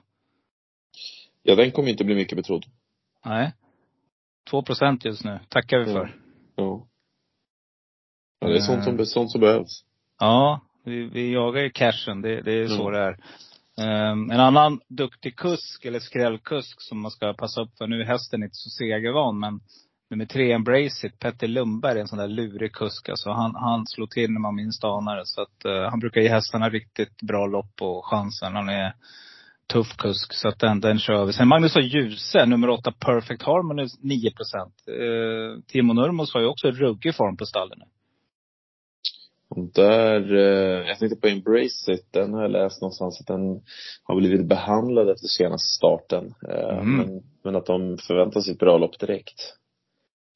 Ja, 1.43 1.55
den 1.55 1.71
kommer 1.71 1.89
inte 1.89 2.05
bli 2.05 2.15
mycket 2.15 2.37
betrodd. 2.37 2.65
Nej. 3.27 3.53
2 4.51 4.63
procent 4.63 5.05
just 5.05 5.25
nu, 5.25 5.41
tackar 5.49 5.79
vi 5.79 5.85
för. 5.85 6.17
Ja. 6.57 6.87
Ja, 8.41 8.49
det 8.49 8.57
är 8.57 8.61
sånt 8.61 8.85
som, 8.85 9.07
sånt 9.07 9.31
som 9.31 9.41
behövs. 9.41 9.85
Ja, 10.21 10.61
vi, 10.85 11.03
vi 11.03 11.33
jagar 11.33 11.63
ju 11.63 11.71
cashen. 11.71 12.23
Det, 12.23 12.43
det 12.43 12.53
är 12.53 12.67
så 12.67 12.89
Mm. 12.89 12.93
det 12.93 12.99
är. 12.99 13.17
Ehm, 13.81 14.31
en 14.31 14.41
annan 14.41 14.81
duktig 14.89 15.37
kusk, 15.37 15.85
eller 15.85 16.01
skrällkusk, 16.01 16.83
som 16.83 17.01
man 17.01 17.11
ska 17.11 17.33
passa 17.35 17.61
upp 17.63 17.79
för. 17.79 17.87
Nu 17.87 18.01
är 18.01 18.05
hästen 18.05 18.43
inte 18.43 18.55
så 18.55 18.71
segervan, 18.71 19.39
men 19.39 19.61
nummer 20.11 20.27
tre, 20.27 20.53
Embrace 20.53 21.07
It, 21.07 21.19
Petter 21.19 21.47
Lundberg 21.49 21.97
är 21.97 22.01
en 22.01 22.09
sån 22.09 22.19
där 22.19 22.29
lurig 22.29 22.73
kusk. 22.73 23.09
Alltså 23.09 23.31
han, 23.31 23.55
han 23.55 23.87
slår 23.87 24.07
till 24.07 24.31
när 24.31 24.41
man 24.41 24.55
minst 24.55 24.85
anar 24.85 25.17
det. 25.17 25.27
Så 25.27 25.43
att 25.43 25.65
eh, 25.65 25.91
han 25.91 26.01
brukar 26.01 26.21
ge 26.21 26.29
hästarna 26.29 26.69
riktigt 26.69 27.23
bra 27.23 27.47
lopp 27.47 27.83
och 27.83 28.07
chansen. 28.07 28.57
Han 28.57 28.69
är 28.69 28.95
tuff 29.73 29.97
kusk. 29.97 30.33
Så 30.35 30.49
att 30.49 30.59
den, 30.59 30.81
den 30.81 30.99
kör 30.99 31.25
vi. 31.25 31.33
Sen 31.33 31.49
Magnus 31.49 31.77
och 31.77 31.83
Djuse, 31.83 32.47
nummer 32.47 32.71
åtta, 32.71 32.93
Perfect 32.93 33.43
Harmony, 33.43 33.87
9 34.01 34.31
procent. 34.31 34.75
Eh, 34.89 35.63
Timo 35.67 35.93
Nurmos 35.93 36.35
har 36.35 36.41
ju 36.41 36.47
också 36.47 36.71
ruggig 36.71 37.15
form 37.15 37.37
på 37.37 37.47
stallen 37.47 37.79
nu. 37.79 37.85
Och 39.49 39.73
där, 39.75 40.35
eh, 40.35 40.89
jag 40.89 40.99
tänkte 40.99 41.21
på 41.21 41.29
Embrace 41.29 41.93
It, 41.93 42.13
den 42.13 42.35
har 42.35 42.43
jag 42.43 42.51
läst 42.51 42.81
någonstans 42.83 43.21
att 43.21 43.27
den 43.27 43.63
har 44.03 44.17
blivit 44.17 44.47
behandlad 44.49 45.11
efter 45.11 45.27
senaste 45.27 45.69
starten. 45.77 46.35
Eh, 46.49 46.79
Mm. 46.79 46.97
men, 46.97 47.23
men 47.45 47.57
att 47.57 47.67
de 47.67 47.99
förväntar 47.99 48.41
sig 48.41 48.53
ett 48.53 48.59
bra 48.59 48.79
lopp 48.79 48.99
direkt. 48.99 49.55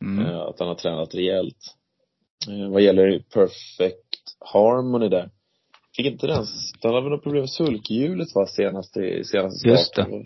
Mm. 0.05 0.27
Eh, 0.27 0.41
att 0.41 0.59
han 0.59 0.69
har 0.69 0.75
tränat 0.75 1.15
rejält. 1.15 1.77
Eh, 2.49 2.71
vad 2.71 2.83
gäller 2.83 3.19
Perfect 3.35 4.37
Harmony 4.53 5.09
där. 5.09 5.31
Fick 5.97 6.07
inte 6.07 6.27
den, 6.27 6.45
den 6.83 6.91
hade 6.95 7.03
väl 7.03 7.11
något 7.11 7.23
problem 7.23 7.41
med 7.43 7.51
sulkhjulet 7.51 8.29
va, 8.35 8.47
senast 8.47 8.97
i, 8.97 9.25
senaste 9.25 9.69
Just 9.69 9.87
starten. 9.87 10.23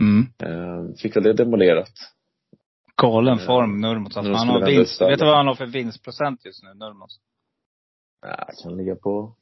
Mm. 0.00 0.26
Eh, 0.42 0.94
fick 1.02 1.16
väl 1.16 1.22
det 1.22 1.32
demolerat. 1.32 1.92
Galen 3.02 3.38
Ja. 3.38 3.46
form, 3.46 3.80
Nurmos. 3.80 4.16
Alltså, 4.16 4.32
han 4.32 4.48
har 4.48 4.66
vinst. 4.66 5.00
Vet 5.00 5.18
du 5.18 5.24
vad 5.24 5.36
han 5.36 5.46
har 5.46 5.54
för 5.54 5.66
vinstprocent 5.66 6.44
just 6.44 6.62
nu, 6.62 6.74
Nurmos? 6.74 7.20
Ja, 8.22 8.48
kan 8.62 8.76
ligga 8.76 8.96
på, 8.96 9.34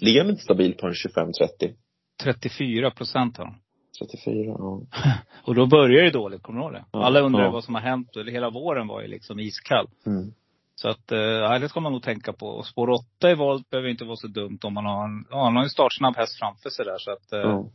ligger 0.00 0.20
han 0.20 0.30
inte 0.30 0.42
stabilt 0.42 0.78
på 0.78 0.86
en 0.86 0.92
25-30? 0.92 1.74
34 2.22 2.90
procent 2.90 3.36
har 3.36 3.44
han. 3.44 3.54
34, 3.98 4.44
ja. 4.58 4.80
Och 5.44 5.54
då 5.54 5.66
börjar 5.66 6.02
det 6.04 6.10
dåligt, 6.10 6.42
kommer 6.42 6.58
du 6.60 6.64
ihåg 6.64 6.72
det? 6.72 6.84
Ja. 6.92 7.04
Alla 7.04 7.20
undrar 7.20 7.42
Ja. 7.44 7.50
vad 7.50 7.64
som 7.64 7.74
har 7.74 7.82
hänt. 7.82 8.16
Eller 8.16 8.32
hela 8.32 8.50
våren 8.50 8.86
var 8.86 9.02
ju 9.02 9.08
liksom 9.08 9.38
iskall. 9.40 9.88
Mm. 10.06 10.32
Så 10.74 10.88
att, 10.88 11.12
eh, 11.12 11.58
det 11.60 11.68
ska 11.68 11.80
man 11.80 11.92
nog 11.92 12.02
tänka 12.02 12.32
på. 12.32 12.46
Och 12.46 12.66
spår 12.66 12.90
8 12.90 13.30
i 13.30 13.34
volt 13.34 13.70
behöver 13.70 13.88
inte 13.88 14.04
vara 14.04 14.16
så 14.16 14.26
dumt 14.26 14.58
om 14.62 14.74
man 14.74 14.86
har 14.86 15.04
en, 15.04 15.24
ja, 15.30 15.36
har 15.36 15.62
en 15.62 15.70
startsnabb 15.70 16.16
häst 16.16 16.38
framför 16.38 16.70
sig 16.70 16.84
där. 16.84 16.98
Så 16.98 17.10
att, 17.10 17.32
eh, 17.32 17.38
Ja. 17.40 17.68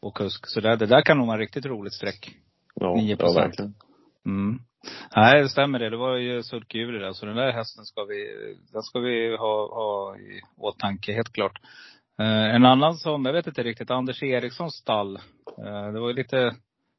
och 0.00 0.16
kusk. 0.16 0.46
Så 0.46 0.60
det, 0.60 0.76
det 0.76 0.86
där 0.86 1.02
kan 1.02 1.18
nog 1.18 1.26
vara 1.26 1.38
riktigt 1.38 1.66
roligt 1.66 1.94
streck. 1.94 2.30
Ja, 2.74 2.94
9%. 2.96 3.16
ja 3.20 3.32
verkligen. 3.32 3.74
Mm. 4.26 4.58
Nej, 5.16 5.42
det 5.42 5.48
stämmer 5.48 5.78
det. 5.78 5.90
Det 5.90 5.96
var 5.96 6.16
ju 6.16 6.42
sulkjuli 6.42 6.98
där. 6.98 7.12
Så 7.12 7.26
den 7.26 7.36
där 7.36 7.52
hästen 7.52 7.84
ska 7.84 8.04
vi, 8.04 8.26
den 8.72 8.82
ska 8.82 8.98
vi 8.98 9.36
ha, 9.36 9.74
ha 9.74 10.16
i 10.16 10.40
åtanke, 10.56 11.12
helt 11.12 11.32
klart. 11.32 11.58
Eh, 12.20 12.54
en 12.54 12.64
annan 12.64 12.94
som, 12.94 13.24
jag 13.24 13.32
vet 13.32 13.46
inte 13.46 13.62
riktigt, 13.62 13.90
Anders 13.90 14.22
Erikssons 14.22 14.74
stall. 14.74 15.16
Eh, 15.58 15.92
det 15.92 16.00
var 16.00 16.08
ju 16.08 16.14
lite, 16.14 16.54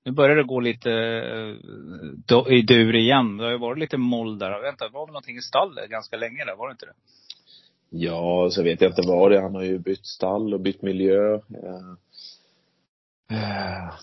nu 0.06 0.12
börjar 0.12 0.36
det 0.36 0.44
gå 0.44 0.60
lite 0.60 0.92
eh, 0.92 2.54
i 2.54 2.62
dur 2.62 2.96
igen. 2.96 3.38
Det 3.38 3.44
har 3.44 3.52
ju 3.52 3.58
varit 3.58 3.80
lite 3.80 3.98
moll 3.98 4.40
där. 4.40 4.70
Inte, 4.70 4.86
det 4.88 4.94
var 4.94 5.06
väl 5.06 5.14
någonting 5.14 5.38
i 5.38 5.42
stallet 5.42 5.90
ganska 5.90 6.18
länge 6.18 6.46
där, 6.46 6.56
var 6.56 6.68
det 6.68 6.72
inte 6.72 6.86
det? 6.86 6.94
Ja, 7.90 8.50
så 8.52 8.64
vet 8.64 8.82
jag 8.82 8.92
inte 8.92 9.02
vad 9.08 9.32
det 9.32 9.38
är. 9.38 9.42
Han 9.42 9.56
har 9.56 9.64
ju 9.64 9.80
bytt 9.80 10.06
stall 10.06 10.54
och 10.54 10.60
bytt 10.60 10.82
miljö. 10.82 11.34
Eh, 11.34 11.94
eh, 13.32 13.94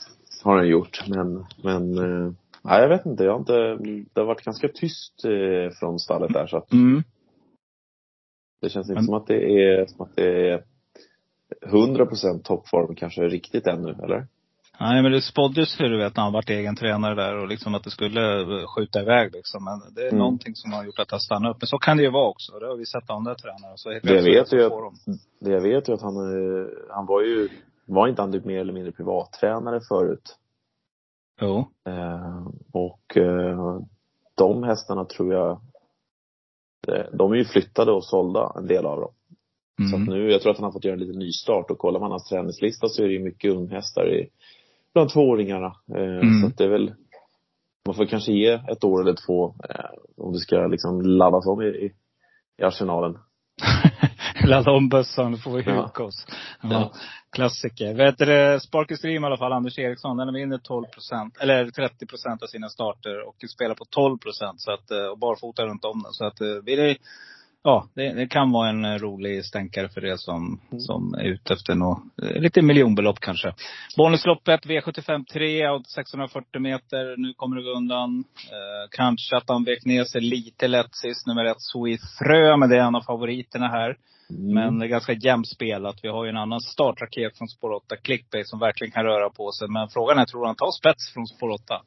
har 0.43 0.57
han 0.57 0.69
gjort. 0.69 1.03
Men, 1.09 1.47
men, 1.63 1.99
eh, 1.99 2.33
nej 2.63 2.81
jag 2.83 2.89
vet 2.89 3.07
inte. 3.07 3.25
Jag 3.25 3.33
har 3.33 3.39
inte, 3.39 3.77
det 4.15 4.21
har 4.21 4.27
varit 4.27 4.45
ganska 4.45 4.69
tyst 4.69 5.25
eh, 5.25 5.71
från 5.81 5.99
stallet 5.99 6.33
där 6.33 6.47
så 6.47 6.57
att 6.57 6.73
Mm. 6.73 7.03
det 8.63 8.69
känns 8.71 8.87
inte 8.89 8.95
Men- 8.95 9.05
som 9.05 9.15
att 9.15 9.27
det 9.27 9.63
är, 9.65 9.87
som 9.87 10.01
att 10.01 10.17
det 10.17 10.49
är 10.51 10.65
100% 11.67 12.43
toppform 12.45 12.95
kanske 12.95 13.29
riktigt 13.29 13.67
ännu, 13.67 13.91
eller? 14.05 14.27
Nej 14.81 15.03
men 15.03 15.13
det 15.13 15.23
spåddes 15.23 15.81
ju 15.81 15.89
du 15.89 15.99
vet 15.99 16.17
när 16.17 16.23
han 16.23 16.33
varit 16.33 16.51
egen 16.51 16.77
tränare 16.77 17.15
där 17.15 17.37
och 17.39 17.49
liksom 17.49 17.75
att 17.75 17.85
det 17.85 17.91
skulle 17.91 18.41
eh, 18.41 18.67
skjuta 18.77 19.01
iväg 19.03 19.33
liksom. 19.33 19.65
Men 19.65 19.95
det 19.95 20.01
är 20.03 20.07
Mm. 20.09 20.19
någonting 20.19 20.55
som 20.55 20.73
har 20.73 20.85
gjort 20.85 20.99
att 20.99 21.11
han 21.11 21.21
stannat 21.21 21.51
upp. 21.57 21.63
Men 21.63 21.67
så 21.69 21.79
kan 21.79 21.97
det 21.97 22.03
ju 22.03 22.11
vara 22.11 22.29
också. 22.29 22.59
Det 22.59 22.67
har 22.67 22.77
vi 22.77 22.87
sett 22.87 23.11
andra 23.11 23.35
tränare. 23.35 23.73
Så 23.77 23.91
helt 23.91 24.03
Det 24.05 24.15
jag 24.15 24.23
vet 24.23 24.53
ju 24.53 24.65
att, 24.65 24.71
de. 24.73 24.95
det 25.41 25.51
jag 25.51 25.61
vet 25.61 25.89
ju 25.89 25.93
att 25.93 26.03
han, 26.03 26.17
eh, 26.17 26.67
han 26.91 27.07
var 27.07 27.23
ju, 27.23 27.49
var 27.87 28.09
inte 28.09 28.23
han 28.23 28.33
typ 28.33 28.45
mer 28.45 28.61
eller 28.61 28.73
mindre 28.73 28.93
privattränare 28.93 29.81
förut? 29.89 30.37
Jo. 31.41 31.69
Eh, 31.87 32.47
och 32.73 33.17
eh, 33.17 33.81
de 34.37 34.63
hästarna 34.63 35.05
tror 35.05 35.33
jag, 35.35 35.51
eh, 36.89 37.05
de 37.13 37.33
är 37.33 37.37
ju 37.37 37.45
flyttade 37.45 37.93
och 37.93 38.05
sålda, 38.05 38.53
en 38.57 38.67
del 38.67 38.87
av 38.87 39.01
dem. 39.01 39.13
Så 39.91 39.97
att 39.97 40.03
Mm. 40.03 40.15
nu, 40.15 40.31
jag 40.33 40.41
tror 40.43 40.51
att 40.53 40.59
han 40.59 40.65
har 40.65 40.73
fått 40.73 40.85
göra 40.85 40.95
en 40.95 41.01
liten 41.01 41.19
nystart 41.19 41.71
och 41.71 41.79
kollar 41.79 42.01
man 42.01 42.11
hans 42.11 42.29
träningslista 42.29 42.89
så 42.89 43.03
är 43.03 43.07
det 43.07 43.13
ju 43.13 43.25
mycket 43.25 43.53
unghästar 43.55 44.09
i, 44.15 44.29
bland 44.95 45.11
tvååringarna. 45.11 45.73
Eh, 45.97 46.03
Mm. 46.03 46.41
Så 46.41 46.57
det 46.57 46.65
är 46.65 46.69
väl, 46.69 46.95
man 47.87 47.95
får 47.95 48.07
kanske 48.07 48.33
ge 48.33 48.49
ett 48.49 48.85
år 48.85 49.01
eller 49.01 49.17
två 49.27 49.55
eh, 49.69 49.91
om 50.17 50.33
det 50.33 50.39
ska 50.39 50.67
liksom 50.67 51.01
laddas 51.03 51.47
om 51.47 51.63
i, 51.63 51.67
i, 51.67 51.93
i 52.59 52.65
arsenalen. 52.65 53.19
Ladda 54.45 54.71
om 54.71 54.89
bössan, 54.89 55.39
får 55.39 55.51
vi 55.51 55.63
huka 55.63 56.05
oss. 56.05 56.27
Ja. 56.63 56.69
Ja. 56.73 56.93
Klassiker. 57.33 57.95
Vet 57.95 58.19
du, 58.19 58.61
Sparky 58.61 58.97
Stream 58.97 59.25
i 59.25 59.27
alla 59.27 59.37
fall, 59.37 59.53
Anders 59.53 59.79
Eriksson, 59.79 60.17
den 60.17 60.35
vinner 60.35 60.59
12 60.59 60.87
procent, 60.87 61.37
eller 61.41 61.71
30 61.71 62.07
procent 62.07 62.43
av 62.43 62.47
sina 62.47 62.69
starter 62.69 63.29
och 63.29 63.37
spelar 63.51 63.75
på 63.75 63.85
12 63.85 64.19
procent. 64.19 64.61
Så 64.61 64.73
att, 64.73 64.91
eh, 64.91 65.07
och 65.07 65.19
barfota 65.19 65.67
runt 65.67 65.85
om 65.85 66.03
den. 66.03 66.13
Så 66.13 66.25
att, 66.25 66.39
blir 66.65 66.77
det, 66.77 66.97
ja, 67.63 67.89
det, 67.95 68.13
det 68.13 68.27
kan 68.27 68.53
vara 68.53 68.69
en 68.69 68.85
eh, 68.85 68.99
rolig 68.99 69.45
stänkare 69.45 69.89
för 69.89 70.05
er 70.05 70.17
som, 70.17 70.61
som 70.79 71.15
är 71.15 71.25
ute 71.25 71.55
efter 71.55 71.75
något, 71.75 72.03
eh, 72.23 72.41
lite 72.41 72.63
miljonbelopp 72.63 73.21
kanske. 73.21 73.55
Bonusloppet, 73.97 74.67
V75 74.67 75.25
3 75.33 75.69
och 75.69 75.87
640 75.87 76.61
meter. 76.61 77.17
Nu 77.17 77.35
kommer 77.35 77.57
det 77.57 77.63
gå 77.63 77.71
undan. 77.71 78.25
Eh, 78.51 78.89
kanske 78.91 79.37
att 79.37 79.49
han 79.49 79.65
vek 79.65 79.85
ner 79.85 80.05
sig 80.05 80.21
lite 80.21 80.69
lätt 80.69 80.95
sist, 80.95 81.27
nummer 81.27 81.45
ett, 81.45 81.61
Sweet 81.61 82.01
Frö, 82.19 82.57
men 82.57 82.69
det 82.71 82.77
är 82.77 82.83
en 82.83 82.95
av 82.95 83.03
favoriterna 83.03 83.69
här. 83.69 83.97
Mm. 84.31 84.55
Men 84.55 84.79
det 84.79 84.87
är 84.87 84.89
ganska 84.89 85.13
jämnt 85.13 85.49
spelat. 85.49 85.97
Vi 86.03 86.09
har 86.09 86.25
ju 86.25 86.31
en 86.31 86.37
annan 86.37 86.61
startraket 86.61 87.39
från 87.39 87.49
spår 87.49 87.73
8, 87.73 87.97
Clickbait, 87.97 88.49
som 88.49 88.59
verkligen 88.59 88.93
kan 88.93 89.05
röra 89.05 89.31
på 89.31 89.53
sig. 89.53 89.69
Men 89.69 89.89
frågan 89.89 90.19
är, 90.19 90.25
tror 90.25 90.47
han 90.47 90.57
tar 90.57 90.71
spets 90.71 91.13
från 91.13 91.27
spår 91.27 91.51
8? 91.51 91.81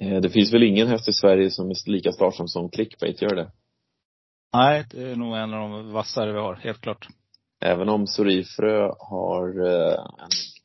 Eh, 0.00 0.20
Det 0.20 0.30
finns 0.30 0.54
väl 0.54 0.62
ingen 0.62 0.88
häst 0.88 1.08
i 1.08 1.12
Sverige 1.12 1.50
som 1.50 1.70
är 1.70 1.90
lika 1.90 2.12
startsam 2.12 2.48
som 2.48 2.70
Clickbait, 2.70 3.22
gör 3.22 3.36
det? 3.36 3.52
Nej, 4.52 4.84
det 4.90 5.02
är 5.10 5.16
nog 5.16 5.36
en 5.36 5.54
av 5.54 5.70
de 5.70 5.92
vassare 5.92 6.32
vi 6.32 6.38
har, 6.38 6.54
helt 6.54 6.80
klart. 6.80 7.08
Även 7.60 7.88
om 7.88 8.06
Sorifrö 8.06 8.92
har 8.98 9.66
eh, 9.66 9.94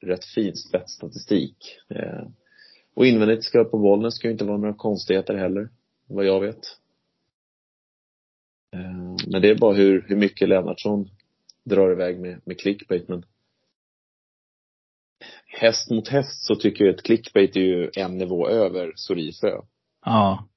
en 0.02 0.10
rätt 0.10 0.26
fin 0.26 0.56
spetsstatistik. 0.56 1.58
Eh, 1.90 2.28
och 2.96 3.06
invändigt 3.06 3.44
ska 3.44 3.64
på 3.64 3.78
Bollnäs 3.78 4.16
ska 4.16 4.28
ju 4.28 4.32
inte 4.32 4.46
vara 4.46 4.58
några 4.58 4.74
konstigheter 4.74 5.36
heller, 5.36 5.70
vad 6.08 6.26
jag 6.26 6.40
vet. 6.40 6.78
Men 9.28 9.42
det 9.42 9.50
är 9.50 9.56
bara 9.56 9.74
hur, 9.74 10.06
hur 10.08 10.16
mycket 10.16 10.50
Lennartsson 10.50 11.10
drar 11.64 11.92
iväg 11.92 12.20
med, 12.20 12.42
med 12.46 12.60
clickbait. 12.60 13.08
Men 13.08 13.24
häst 15.46 15.90
mot 15.92 16.08
häst 16.08 16.46
så 16.46 16.56
tycker 16.56 16.86
jag 16.86 16.96
att 16.96 17.04
clickbait 17.04 17.56
är 17.56 17.62
ju 17.62 17.92
en 17.96 18.18
nivå 18.18 18.50
över 18.50 18.94
Sorifrö. 18.96 19.62
Ja. 20.06 20.48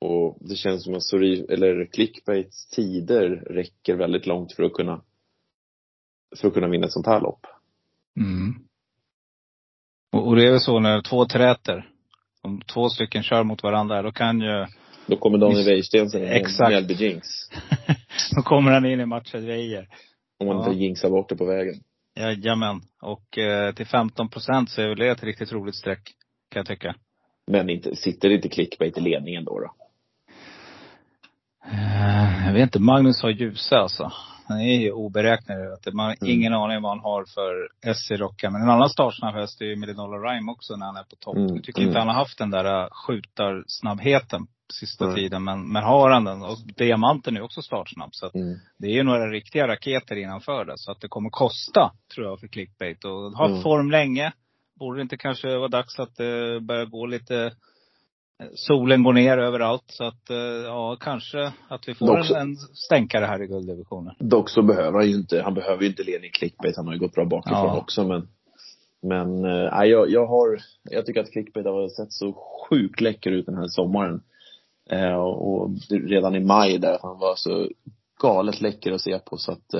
Och 0.00 0.38
det 0.40 0.56
känns 0.56 0.84
som 0.84 0.94
att 0.94 1.02
Sori, 1.02 1.46
eller 1.48 1.86
clickbaits 1.92 2.68
tider 2.68 3.28
räcker 3.30 3.96
väldigt 3.96 4.26
långt 4.26 4.52
för 4.52 4.62
att 4.62 4.72
kunna 4.72 5.02
för 6.36 6.48
att 6.48 6.54
kunna 6.54 6.68
vinna 6.68 6.86
ett 6.86 6.92
sånt 6.92 7.06
här 7.06 7.20
lopp. 7.20 7.46
Mm. 8.20 8.54
Och, 10.12 10.28
och 10.28 10.36
det 10.36 10.46
är 10.46 10.50
väl 10.50 10.60
så 10.60 10.78
när 10.80 11.02
två 11.02 11.26
träter, 11.26 11.90
om 12.42 12.60
två 12.60 12.88
stycken 12.88 13.22
kör 13.22 13.42
mot 13.44 13.62
varandra, 13.62 14.02
då 14.02 14.12
kan 14.12 14.40
ju, 14.40 14.66
Då 15.06 15.16
kommer 15.16 15.38
Daniel. 15.38 15.64
Wäjersten 15.64 16.10
sen 16.10 16.22
Exakt. 16.22 16.70
Mjällby 16.70 16.94
Jinx. 16.94 17.26
då 18.36 18.42
kommer 18.42 18.70
han 18.72 18.86
in 18.86 19.00
i 19.00 19.06
matchen 19.06 19.46
Weijer. 19.46 19.88
Om 20.38 20.46
man 20.46 20.56
Ja. 20.56 20.68
inte 20.68 20.80
jinxar 20.80 21.10
bort 21.10 21.28
det 21.28 21.36
på 21.36 21.44
vägen. 21.44 21.74
Jajamän. 22.16 22.80
Och 23.02 23.38
eh, 23.38 23.74
till 23.74 23.86
15 23.86 24.28
procent 24.28 24.70
så 24.70 24.82
är 24.82 24.88
väl 24.88 24.98
det 24.98 25.08
ett 25.10 25.22
riktigt 25.22 25.52
roligt 25.52 25.76
streck, 25.76 26.02
kan 26.50 26.60
jag 26.60 26.66
tycka. 26.66 26.94
Men 27.46 27.70
inte, 27.70 27.96
sitter 27.96 28.30
inte 28.30 28.48
clickbait 28.48 28.98
i 28.98 29.00
ledningen 29.00 29.44
då? 29.44 29.60
då? 29.60 29.74
Eh, 31.72 32.46
Jag 32.46 32.52
vet 32.52 32.62
inte, 32.62 32.80
Magnus 32.80 33.22
har 33.22 33.30
ljusa 33.30 33.76
alltså. 33.76 34.12
Han 34.50 34.60
är 34.60 34.78
ju 34.80 34.92
oberäknelig. 34.92 35.60
Man 35.92 36.06
har 36.06 36.16
Mm. 36.20 36.34
ingen 36.34 36.54
aning 36.54 36.82
vad 36.82 36.90
han 36.90 37.00
har 37.00 37.24
för 37.24 37.68
S 37.90 38.10
i 38.10 38.16
rocken. 38.16 38.52
Men 38.52 38.62
en 38.62 38.70
annan 38.70 38.88
startsnabb 38.90 39.34
häst 39.34 39.60
är 39.60 39.64
ju 39.64 39.76
Millenala 39.76 40.16
Rhyme 40.16 40.52
också 40.52 40.76
när 40.76 40.86
han 40.86 40.96
är 40.96 41.02
på 41.02 41.16
topp. 41.16 41.36
Mm, 41.36 41.54
Jag 41.54 41.64
tycker 41.64 41.80
mm. 41.80 41.88
inte 41.88 41.98
han 41.98 42.08
har 42.08 42.14
haft 42.14 42.38
den 42.38 42.50
där 42.50 42.82
äh, 42.82 42.88
skjutarsnabbheten 42.90 44.46
sista 44.72 45.06
Nej. 45.06 45.14
tiden. 45.14 45.44
Men, 45.44 45.72
men 45.72 45.82
har 45.82 46.10
han 46.10 46.24
den. 46.24 46.42
Och 46.42 46.58
Diamanten 46.76 47.36
är 47.36 47.40
också 47.42 47.62
startsnabb. 47.62 48.10
Så 48.12 48.30
Mm. 48.34 48.58
det 48.78 48.86
är 48.86 48.92
ju 48.92 49.02
några 49.02 49.26
riktiga 49.30 49.68
raketer 49.68 50.16
innanför 50.16 50.64
det. 50.64 50.78
Så 50.78 50.92
att 50.92 51.00
det 51.00 51.08
kommer 51.08 51.30
kosta, 51.30 51.92
tror 52.14 52.26
jag, 52.26 52.40
för 52.40 52.46
clickbait. 52.48 53.04
Och 53.04 53.12
har 53.32 53.48
Mm. 53.48 53.62
form 53.62 53.90
länge. 53.90 54.32
Borde 54.78 54.98
det 54.98 55.02
inte 55.02 55.16
kanske 55.16 55.56
vara 55.56 55.68
dags 55.68 55.98
att 55.98 56.16
det 56.16 56.60
börjar 56.60 56.86
gå 56.86 57.06
lite 57.06 57.52
Solen 58.54 59.02
går 59.02 59.12
ner 59.12 59.38
överallt. 59.38 59.84
Så 59.86 60.04
att, 60.04 60.30
eh, 60.30 60.36
ja, 60.64 60.96
kanske 61.00 61.52
att 61.68 61.88
vi 61.88 61.94
får 61.94 62.22
så- 62.22 62.34
en, 62.34 62.40
en 62.50 62.56
stänkare 62.56 63.24
här 63.24 63.42
i 63.42 63.46
gulddivisionen. 63.46 64.14
Dock 64.18 64.50
så 64.50 64.62
behöver 64.62 64.98
han 64.98 65.08
ju 65.08 65.14
inte, 65.14 65.42
han 65.42 65.54
behöver 65.54 65.82
ju 65.82 65.88
inte 65.88 66.02
ledning 66.02 66.28
i 66.28 66.32
clickbait. 66.32 66.76
Han 66.76 66.86
har 66.86 66.94
ju 66.94 67.00
gått 67.00 67.14
bra 67.14 67.24
bakifrån 67.24 67.64
Ja. 67.66 67.78
också 67.78 68.04
men 68.04 68.28
men 69.02 69.42
nej, 69.42 69.90
jag, 69.90 70.10
jag 70.10 70.26
har, 70.26 70.58
jag 70.90 71.06
tycker 71.06 71.20
att 71.20 71.30
clickbait 71.32 71.66
har 71.66 71.88
sett 71.88 72.12
så 72.12 72.32
sjukt 72.70 73.00
läcker 73.00 73.30
ut 73.30 73.46
den 73.46 73.54
här 73.56 73.68
sommaren. 73.68 74.22
Eh, 74.90 75.14
och, 75.14 75.70
redan 75.90 76.34
i 76.34 76.40
maj 76.40 76.78
där 76.78 76.98
han 77.02 77.18
var 77.18 77.34
så 77.36 77.68
galet 78.22 78.60
läcker 78.60 78.92
att 78.92 79.00
se 79.00 79.18
på 79.18 79.36
så 79.36 79.52
att 79.52 79.74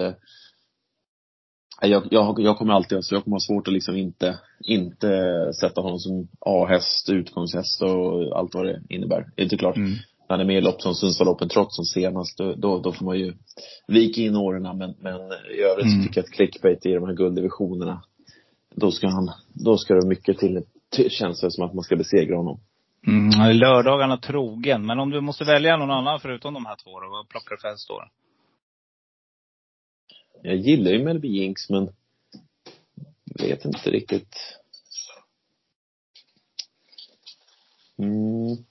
jag, 1.89 2.07
jag, 2.11 2.41
jag 2.41 2.59
kommer 2.59 2.75
alltid, 2.75 2.97
alltså 2.97 3.15
jag 3.15 3.25
kommer 3.25 3.35
ha 3.35 3.41
svårt 3.41 3.69
att 3.69 3.75
liksom 3.75 3.97
inte, 3.97 4.39
inte 4.61 5.09
sätta 5.61 5.81
honom 5.81 5.99
som 5.99 6.29
A-häst, 6.41 7.09
utgångshäst 7.09 7.83
och 7.83 8.39
allt 8.39 8.55
vad 8.55 8.67
det 8.67 8.83
innebär. 8.89 9.27
Det 9.37 9.43
är 9.43 9.45
inte 9.45 9.57
klart. 9.57 9.77
Mm. 9.77 9.91
När 9.91 10.37
han 10.37 10.41
är 10.41 10.45
med 10.45 10.59
i 10.59 10.61
lopp 10.61 10.83
som 10.83 10.95
Sundsvall 10.95 11.49
trots 11.49 11.77
som 11.77 11.85
senast, 11.85 12.39
då, 12.39 12.79
då, 12.79 12.93
får 12.93 13.05
man 13.05 13.19
ju 13.19 13.35
vika 13.89 14.21
in 14.21 14.37
åren. 14.37 14.63
Men, 14.63 14.95
men 15.01 15.21
i 15.57 15.61
övrigt 15.63 15.87
Mm. 15.87 16.03
så 16.03 16.07
tycker 16.07 16.21
jag 16.21 16.25
att 16.25 16.31
clickbait 16.31 16.87
i 16.87 16.93
de 16.93 17.05
här 17.05 17.15
gulddivisionerna, 17.15 18.03
då 18.75 18.91
ska 18.91 19.09
han, 19.09 19.31
då 19.53 19.77
ska 19.77 19.95
det 19.95 20.09
mycket 20.09 20.39
till, 20.39 20.63
till 20.91 21.11
känns 21.11 21.41
det 21.41 21.51
som 21.51 21.65
att 21.65 21.75
man 21.75 21.85
ska 21.85 21.97
besegra 21.97 22.37
honom. 22.37 22.61
Mm, 23.07 23.57
lördagarna 23.57 24.17
trogen. 24.17 24.87
Men 24.87 24.99
om 24.99 25.11
du 25.11 25.21
måste 25.21 25.45
välja 25.45 25.77
någon 25.77 25.91
annan 25.91 26.21
förutom 26.21 26.55
de 26.55 26.67
här 26.67 26.77
två 26.85 27.01
då, 27.01 27.11
vad 27.11 27.29
plockar 27.29 27.51
du 27.51 27.61
för 27.61 27.69
häst 27.69 27.89
då? 27.89 28.03
Jag 30.43 30.57
gillar 30.57 30.91
ju 30.91 31.05
Melby 31.05 31.29
Jinx 31.29 31.71
men 31.71 31.93
vet 33.25 33.65
inte 33.65 33.91
riktigt. 33.91 34.37
Mm. 37.99 38.65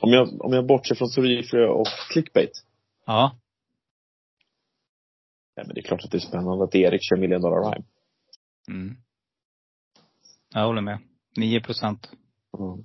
Om 0.00 0.12
jag, 0.12 0.44
om 0.44 0.52
jag 0.52 0.66
bortser 0.66 0.94
från 0.94 1.08
Sorifrö 1.08 1.68
och 1.68 1.86
clickbait. 2.10 2.64
Ja. 3.06 3.36
Ja, 5.54 5.62
men 5.66 5.74
det 5.74 5.80
är 5.80 5.82
klart 5.82 6.04
att 6.04 6.10
det 6.10 6.18
är 6.18 6.28
spännande 6.28 6.64
att 6.64 6.74
Erik 6.74 7.00
kör 7.02 7.16
Million 7.16 7.42
Dollar 7.42 7.70
Rhyme. 7.70 7.84
Mm. 8.68 8.96
Jag 10.54 10.66
håller 10.66 10.82
med. 10.82 10.98
9 11.36 11.60
procent. 11.60 12.10
Mm. 12.58 12.84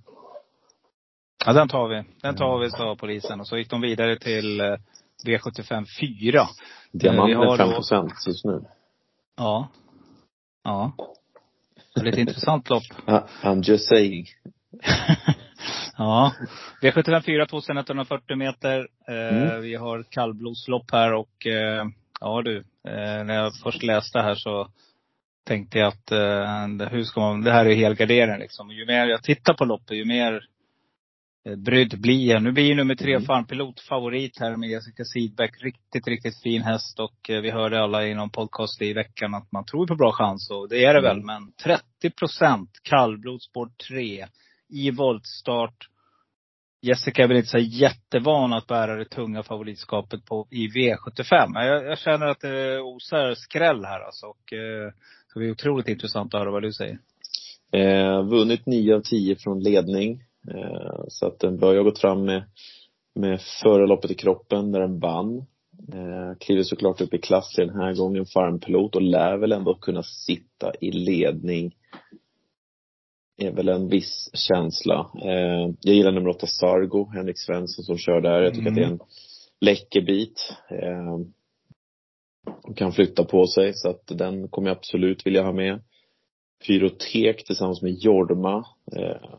Ja, 1.45 1.53
den 1.53 1.69
tar 1.69 1.87
vi. 1.87 2.03
Den 2.21 2.35
tar 2.35 2.59
vi, 2.59 2.69
sa 2.69 2.95
polisen. 2.95 3.39
Och 3.39 3.47
så 3.47 3.57
gick 3.57 3.69
de 3.69 3.81
vidare 3.81 4.19
till 4.19 4.59
eh, 4.59 4.77
V75 5.25 5.85
4. 5.99 6.47
Har 7.35 7.53
är 7.53 7.57
5 7.57 7.69
då- 7.69 7.75
procent 7.75 8.13
just 8.27 8.45
nu. 8.45 8.61
Ja. 9.37 9.67
Ja. 10.63 10.91
Det 11.95 12.01
blir 12.01 12.13
ett 12.13 12.19
intressant 12.19 12.69
lopp. 12.69 12.83
I'm 13.43 13.63
just 13.63 13.87
saying. 13.89 14.25
ja. 15.97 16.33
V75 16.81 17.21
4 17.21 17.45
2140 17.45 18.35
meter. 18.37 18.87
Eh, 19.07 19.37
Mm. 19.37 19.61
Vi 19.61 19.75
har 19.75 20.03
kallblodslopp 20.09 20.91
här 20.91 21.13
och 21.13 21.47
eh, 21.47 21.85
ja 22.21 22.41
du, 22.41 22.57
eh, 22.87 23.23
när 23.23 23.33
jag 23.33 23.51
först 23.63 23.83
läste 23.83 24.19
här 24.19 24.35
så 24.35 24.67
tänkte 25.45 25.79
jag 25.79 25.87
att 25.87 26.11
hur 26.91 27.03
ska 27.03 27.19
man, 27.21 27.41
det 27.43 27.51
här 27.51 27.65
är 27.65 27.75
helgardering 27.75 28.39
liksom. 28.39 28.71
Ju 28.71 28.85
mer 28.85 29.07
jag 29.07 29.23
tittar 29.23 29.53
på 29.53 29.65
loppet, 29.65 29.97
ju 29.97 30.05
mer 30.05 30.41
brydd 31.57 32.01
blir. 32.01 32.39
Nu 32.39 32.51
blir 32.51 32.63
ju 32.63 32.75
nummer 32.75 32.95
tre 32.95 33.11
Mm. 33.11 33.25
Farmpilot 33.25 33.79
favorit 33.79 34.39
här 34.39 34.55
med 34.55 34.69
Jessica 34.69 35.03
Sidbeck. 35.03 35.63
Riktigt, 35.63 36.07
riktigt 36.07 36.41
fin 36.41 36.61
häst 36.61 36.99
och 36.99 37.29
eh, 37.29 37.41
vi 37.41 37.51
hörde 37.51 37.83
alla 37.83 38.07
i 38.07 38.13
någon 38.13 38.29
podcast 38.29 38.81
i 38.81 38.93
veckan 38.93 39.35
att 39.35 39.51
man 39.51 39.65
tror 39.65 39.87
på 39.87 39.95
bra 39.95 40.11
chans 40.11 40.51
och 40.51 40.69
det 40.69 40.85
är 40.85 40.93
det 40.93 41.01
väl. 41.01 41.17
Mm. 41.17 41.25
Men 41.25 41.51
30 41.51 42.09
procent 42.09 42.69
kallblod 42.83 43.41
spår 43.41 43.69
3 43.89 44.25
i 44.69 44.91
voltstart. 44.91 45.89
Jessica 46.81 47.23
är 47.23 47.27
väl 47.27 47.37
inte 47.37 47.49
så 47.49 47.57
jättevan 47.57 48.53
att 48.53 48.67
bära 48.67 48.95
det 48.95 49.05
tunga 49.05 49.43
favoritskapet 49.43 50.25
på, 50.25 50.47
i 50.51 50.67
V75. 50.67 51.47
Men 51.53 51.67
Jag, 51.67 51.85
jag 51.85 51.99
känner 51.99 52.25
att 52.25 52.39
det 52.39 52.79
osar 52.79 53.33
skräll 53.33 53.85
här 53.85 53.99
alltså. 53.99 54.25
Och, 54.25 54.53
eh, 54.53 54.91
så 55.33 55.39
det 55.39 55.45
är 55.45 55.51
otroligt 55.51 55.87
intressant 55.87 56.33
att 56.33 56.39
höra 56.39 56.51
vad 56.51 56.63
du 56.63 56.73
säger. 56.73 56.99
Eh, 57.71 58.23
vunnit 58.23 58.65
9 58.65 58.95
av 58.95 59.01
10 59.01 59.35
från 59.35 59.59
ledning. 59.59 60.23
Eh, 60.55 61.03
så 61.07 61.27
att 61.27 61.39
den 61.39 61.57
bör 61.57 61.75
ha 61.75 61.83
gått 61.83 61.99
fram 61.99 62.25
med, 62.25 62.43
med 63.15 63.41
förarloppet 63.63 64.11
i 64.11 64.15
kroppen 64.15 64.71
när 64.71 64.79
den 64.79 64.99
vann. 64.99 65.37
Eh, 65.93 66.37
kliver 66.39 66.63
såklart 66.63 67.01
upp 67.01 67.13
i 67.13 67.17
klass 67.17 67.53
den 67.57 67.69
här 67.69 67.93
gången, 67.93 68.25
farmpilot 68.25 68.95
och 68.95 69.01
lär 69.01 69.37
väl 69.37 69.51
ändå 69.51 69.75
kunna 69.75 70.03
sitta 70.03 70.73
i 70.81 70.91
ledning. 70.91 71.75
Är 73.37 73.51
väl 73.51 73.69
en 73.69 73.87
viss 73.87 74.29
känsla. 74.33 75.11
Eh, 75.23 75.71
jag 75.81 75.95
gillar 75.95 76.11
nummer 76.11 76.29
åtta 76.29 76.47
Sargo, 76.47 77.09
Henrik 77.13 77.39
Svensson 77.39 77.85
som 77.85 77.97
kör 77.97 78.21
där. 78.21 78.41
Jag 78.41 78.53
tycker 78.53 78.67
Mm. 78.67 78.73
att 78.73 78.75
det 78.77 78.83
är 78.83 78.91
en 78.91 78.99
läcker 79.61 80.01
bit. 80.01 80.53
Eh, 80.69 81.19
kan 82.75 82.91
flytta 82.91 83.23
på 83.23 83.47
sig 83.47 83.73
så 83.73 83.89
att 83.89 84.03
den 84.07 84.47
kommer 84.47 84.69
jag 84.69 84.77
absolut 84.77 85.25
vilja 85.25 85.43
ha 85.43 85.51
med. 85.53 85.81
Pyrotek 86.67 87.43
tillsammans 87.45 87.81
med 87.81 87.91
Jorma. 87.93 88.65
Eh, 88.95 89.29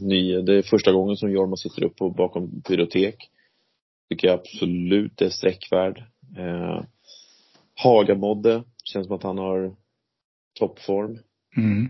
ny, 0.00 0.40
det 0.42 0.54
är 0.54 0.62
första 0.62 0.92
gången 0.92 1.16
som 1.16 1.30
Jorma 1.32 1.56
sitter 1.56 1.84
upp 1.84 1.96
på, 1.96 2.10
bakom 2.10 2.62
Pyrotek. 2.62 3.30
Tycker 4.10 4.28
jag 4.28 4.40
absolut 4.40 5.22
är 5.22 5.30
sträckvärd. 5.30 5.98
Eh, 6.38 6.84
Hagamodde, 7.74 8.64
känns 8.84 9.06
som 9.06 9.16
att 9.16 9.22
han 9.22 9.38
har 9.38 9.76
toppform. 10.58 11.18
Mm. 11.56 11.88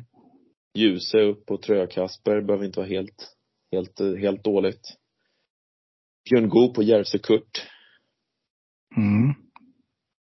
Ljuse 0.74 1.18
upp 1.18 1.50
och 1.50 1.62
Trökasper 1.62 2.40
behöver 2.40 2.64
inte 2.64 2.78
vara 2.78 2.88
helt, 2.88 3.36
helt, 3.72 4.00
helt 4.00 4.44
dåligt. 4.44 4.96
Björn 6.30 6.48
Goop 6.48 6.74
på 6.74 6.82
Järvsö 6.82 7.18
Kurt. 7.18 7.66
Mm. 8.96 9.34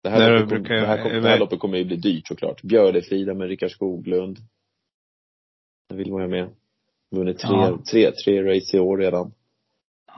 Det 0.03 0.11
här, 0.11 0.33
loppet, 0.33 0.49
brukar 0.49 0.75
det, 0.75 0.87
här, 0.87 1.03
kom- 1.03 1.23
det 1.23 1.29
här 1.29 1.39
loppet 1.39 1.59
kommer 1.59 1.79
ju 1.79 1.85
bli 1.85 1.97
dyrt 1.97 2.27
såklart. 2.27 2.63
Björlefrida 2.63 3.35
med 3.35 3.49
Rickard 3.49 3.71
Skoglund. 3.71 4.39
Det 5.89 5.97
vill 5.97 6.13
man 6.13 6.23
ju 6.23 6.29
med. 6.29 6.55
Vunnit 7.11 7.39
tre, 7.39 7.57
Ja. 7.57 7.79
tre, 7.91 8.13
tre 8.13 8.43
race 8.43 8.77
i 8.77 8.81
år 8.81 8.99
redan. 8.99 9.33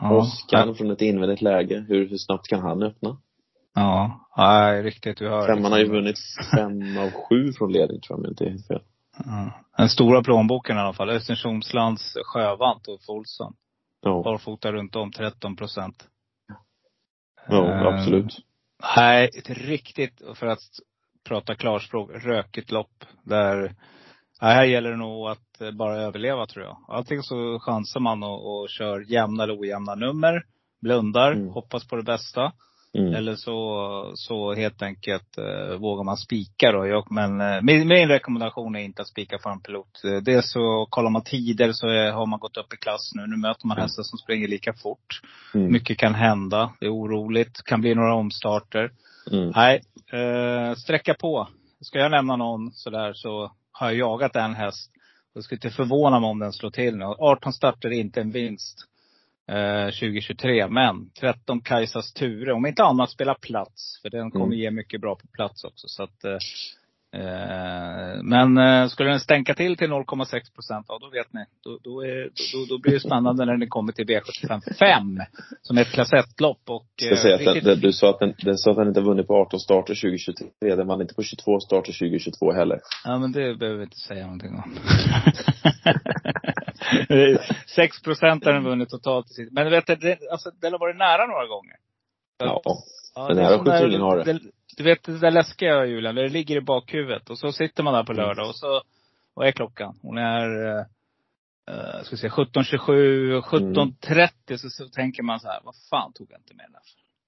Ja. 0.01 0.17
Oskar 0.17 0.75
från 0.75 0.91
ett 0.91 1.01
invändigt 1.03 1.43
läge. 1.43 1.85
Hur, 1.89 2.09
hur 2.09 2.19
snabbt 2.19 2.49
kan 2.49 2.61
han 2.61 2.83
öppna? 2.83 3.17
Ja. 3.75 4.27
Nej, 4.37 4.83
riktigt. 4.83 5.19
Du 5.19 5.29
hör. 5.29 5.47
Femman 5.47 5.73
har 5.73 5.79
ju 5.79 5.85
liksom. 5.85 5.97
vunnit 5.97 6.19
fem 6.57 6.99
av 6.99 7.11
sju 7.11 7.53
från 7.53 7.73
ledning 7.73 8.01
tror 8.01 8.21
jag, 8.21 8.31
inte 8.31 8.45
är 8.45 8.51
helt 8.51 8.67
fel. 8.67 8.83
Ja. 9.25 9.51
Den 9.77 9.89
stora 9.89 10.23
plånboken 10.23 10.77
i 10.77 10.81
alla 10.81 10.93
fall. 10.93 11.11
Östersundslands 11.11 12.17
Sjövant 12.25 12.89
och 12.89 13.01
Olsson. 13.09 13.55
Ja, 14.03 14.23
Barfota 14.25 14.73
runt 14.73 14.97
om 14.97 15.13
13 15.13 15.57
procent. 15.57 16.09
ja 17.49 17.67
Eh, 17.73 17.87
absolut. 17.87 18.37
Nej, 18.97 19.31
ett 19.39 19.51
riktigt, 19.51 20.23
för 20.35 20.47
att 20.47 20.59
prata 21.29 21.55
klarspråk, 21.55 22.11
rökigt 22.15 22.71
lopp. 22.71 23.05
Där, 23.23 23.75
nej, 24.41 24.55
här 24.55 24.65
gäller 24.65 24.91
det 24.91 24.97
nog 24.97 25.29
att 25.29 25.61
eh, 25.61 25.71
bara 25.71 25.97
överleva 26.03 26.47
tror 26.47 26.65
jag. 26.65 26.77
Antingen 26.89 27.23
så 27.23 27.59
chansar 27.59 28.01
man 28.01 28.23
och, 28.23 28.61
och 28.63 28.69
kör 28.69 29.05
jämna 29.13 29.43
eller 29.43 29.61
ojämna 29.61 29.95
nummer. 29.95 30.43
Blundar, 30.83 31.33
Mm. 31.33 31.49
hoppas 31.49 31.89
på 31.89 31.97
det 31.97 32.03
bästa. 32.03 32.53
Mm. 32.99 33.15
Eller 33.15 33.35
så, 33.35 34.13
så 34.15 34.55
helt 34.55 34.83
enkelt 34.83 35.39
eh, 35.39 35.77
vågar 35.79 36.05
man 36.05 36.17
spika 36.17 36.73
då. 36.73 36.87
Jag, 36.87 37.13
men 37.13 37.41
eh, 37.41 37.63
min, 37.63 37.89
min 37.89 38.09
rekommendation 38.09 38.77
är 38.77 38.81
inte 38.81 39.03
att 39.03 39.09
spika 39.09 39.39
för 39.39 39.51
en 39.51 39.61
pilot. 39.61 40.05
Eh, 40.05 40.17
Dels 40.23 40.51
så 40.53 40.87
kollar 40.91 41.11
man 41.11 41.23
tider 41.25 41.73
så 41.73 41.89
är, 41.89 42.13
har 42.13 42.27
man 42.27 42.39
gått 42.41 42.57
upp 42.57 42.73
i 42.75 42.77
klass 42.77 43.11
nu. 43.15 43.27
Nu 43.27 43.37
möter 43.37 43.67
man 43.67 43.77
hästar 43.79 44.03
som 44.03 44.19
springer 44.19 44.49
lika 44.49 44.73
fort. 44.73 45.21
Mm. 45.55 45.73
Mycket 45.73 45.99
kan 45.99 46.15
hända. 46.15 46.73
Det 46.81 46.87
är 46.87 46.95
oroligt. 46.95 47.63
Kan 47.65 47.81
bli 47.81 47.95
några 47.95 48.15
omstarter. 48.15 48.91
Mm. 49.33 49.53
Nej, 49.57 49.81
eh, 50.13 50.75
sträcka 50.75 51.15
på. 51.15 51.49
Ska 51.81 51.99
jag 51.99 52.11
nämna 52.11 52.37
någon 52.37 52.71
sådär 52.73 53.13
så 53.15 53.53
har 53.81 53.91
jag 53.91 53.99
jagat 53.99 54.37
en 54.37 54.55
häst. 54.55 54.91
Jag 55.35 55.45
skulle 55.45 55.57
inte 55.57 55.71
förvåna 55.71 56.21
mig 56.21 56.29
om 56.31 56.39
den 56.39 56.53
slår 56.53 56.71
till 56.71 56.97
nu. 56.97 57.05
18 57.05 57.53
starter 57.53 57.91
inte 57.91 58.21
en 58.21 58.31
vinst. 58.31 58.85
Eh, 59.49 59.85
2023. 59.87 60.69
Men 60.69 61.11
13 61.21 61.61
Kajsas 61.61 62.13
Ture. 62.13 62.53
Om 62.53 62.67
inte 62.67 62.85
annat 62.85 63.11
spela 63.11 63.35
plats. 63.35 63.99
För 64.03 64.11
den 64.11 64.31
kommer 64.31 64.45
Mm. 64.47 64.59
ge 64.59 64.71
mycket 64.71 65.01
bra 65.01 65.15
på 65.17 65.27
plats 65.27 65.65
också. 65.65 65.89
Så 65.89 66.03
att, 66.03 66.25
eh, 66.25 66.39
men 68.23 68.59
eh, 68.59 68.89
skulle 68.89 69.11
den 69.11 69.21
stänka 69.21 69.55
till 69.55 69.77
till 69.77 69.91
0,6 69.91 70.55
procent, 70.55 70.87
ja 70.89 70.99
då 71.01 71.09
vet 71.11 71.33
ni. 71.33 71.45
Då, 71.65 71.79
då, 71.83 72.01
är, 72.05 72.23
då, 72.53 72.65
då 72.69 72.79
blir 72.83 72.93
det 72.93 73.01
spännande 73.01 73.45
när 73.45 73.57
den 73.57 73.69
kommer 73.69 73.93
till 73.93 74.07
V75 74.07 74.61
5. 74.79 75.19
Som 75.63 75.79
är 75.79 75.83
ett 75.83 75.93
klass 75.93 76.13
1-lopp. 76.13 76.61
Och, 76.69 76.87
Ska 77.03 77.17
säga 77.17 77.35
att 77.35 77.45
den, 77.45 77.55
riktigt- 77.55 77.65
den, 77.65 77.81
du 77.81 77.93
sa 77.93 78.11
att 78.11 78.19
den, 78.19 78.35
den 78.43 78.59
sa 78.59 78.71
att 78.71 78.77
den 78.77 78.89
inte 78.89 79.01
vunnit 79.01 79.27
på 79.27 79.35
18 79.35 79.61
starter 79.61 79.95
2023. 79.95 80.47
Den 80.61 80.87
vann 80.87 81.01
inte 81.01 81.15
på 81.15 81.23
22 81.23 81.61
starter 81.61 81.93
2022 81.93 82.53
heller. 82.53 82.81
Ja 83.05 83.19
men 83.19 83.33
det 83.33 83.55
behöver 83.59 83.79
vi 83.79 83.85
inte 83.85 83.97
säga 83.97 84.23
någonting 84.23 84.55
om. 84.55 84.75
6 87.67 88.03
procent 88.03 88.45
har 88.45 88.53
den 88.53 88.65
vunnit 88.65 88.89
totalt. 88.89 89.27
Men 89.51 89.65
du 89.65 89.71
vet, 89.71 89.87
det, 89.87 90.19
alltså, 90.33 90.51
den 90.61 90.73
har 90.73 90.79
varit 90.79 90.97
nära 90.97 91.27
några 91.27 91.47
gånger. 91.47 91.77
Ja. 92.39 92.63
Ja, 93.15 93.29
Den 93.29 93.39
här 93.39 93.59
skjuter 93.59 93.89
ingen 93.89 94.01
har 94.01 94.25
det. 94.25 94.41
Du 94.77 94.85
vet 94.85 95.03
det 95.03 95.19
där 95.19 95.31
läskiga 95.31 95.87
Julian, 95.87 96.15
det 96.15 96.29
ligger 96.29 96.57
i 96.57 96.61
bakhuvudet. 96.61 97.31
Och 97.31 97.39
så 97.39 97.53
sitter 97.53 97.83
man 97.83 97.95
där 97.95 98.05
på 98.05 98.13
lördag 98.13 98.49
och 98.49 98.57
så, 98.57 98.83
vad 99.35 99.49
är 99.49 99.53
klockan? 99.53 99.99
Hon 100.03 100.19
är, 100.19 100.67
eh, 100.67 100.85
eh, 101.69 102.03
ska 102.03 102.11
vi 102.11 102.17
se, 102.17 102.29
17.27, 102.29 103.41
17.30 103.41 104.57
så, 104.57 104.71
så 104.71 104.89
tänker 104.89 105.23
man 105.23 105.41
så 105.41 105.49
här, 105.49 105.61
vad 105.65 105.75
fan 105.91 106.13
tog 106.13 106.27
jag 106.31 106.41
inte 106.41 106.55
med 106.55 106.67
den 106.67 106.75
här? 106.75 106.83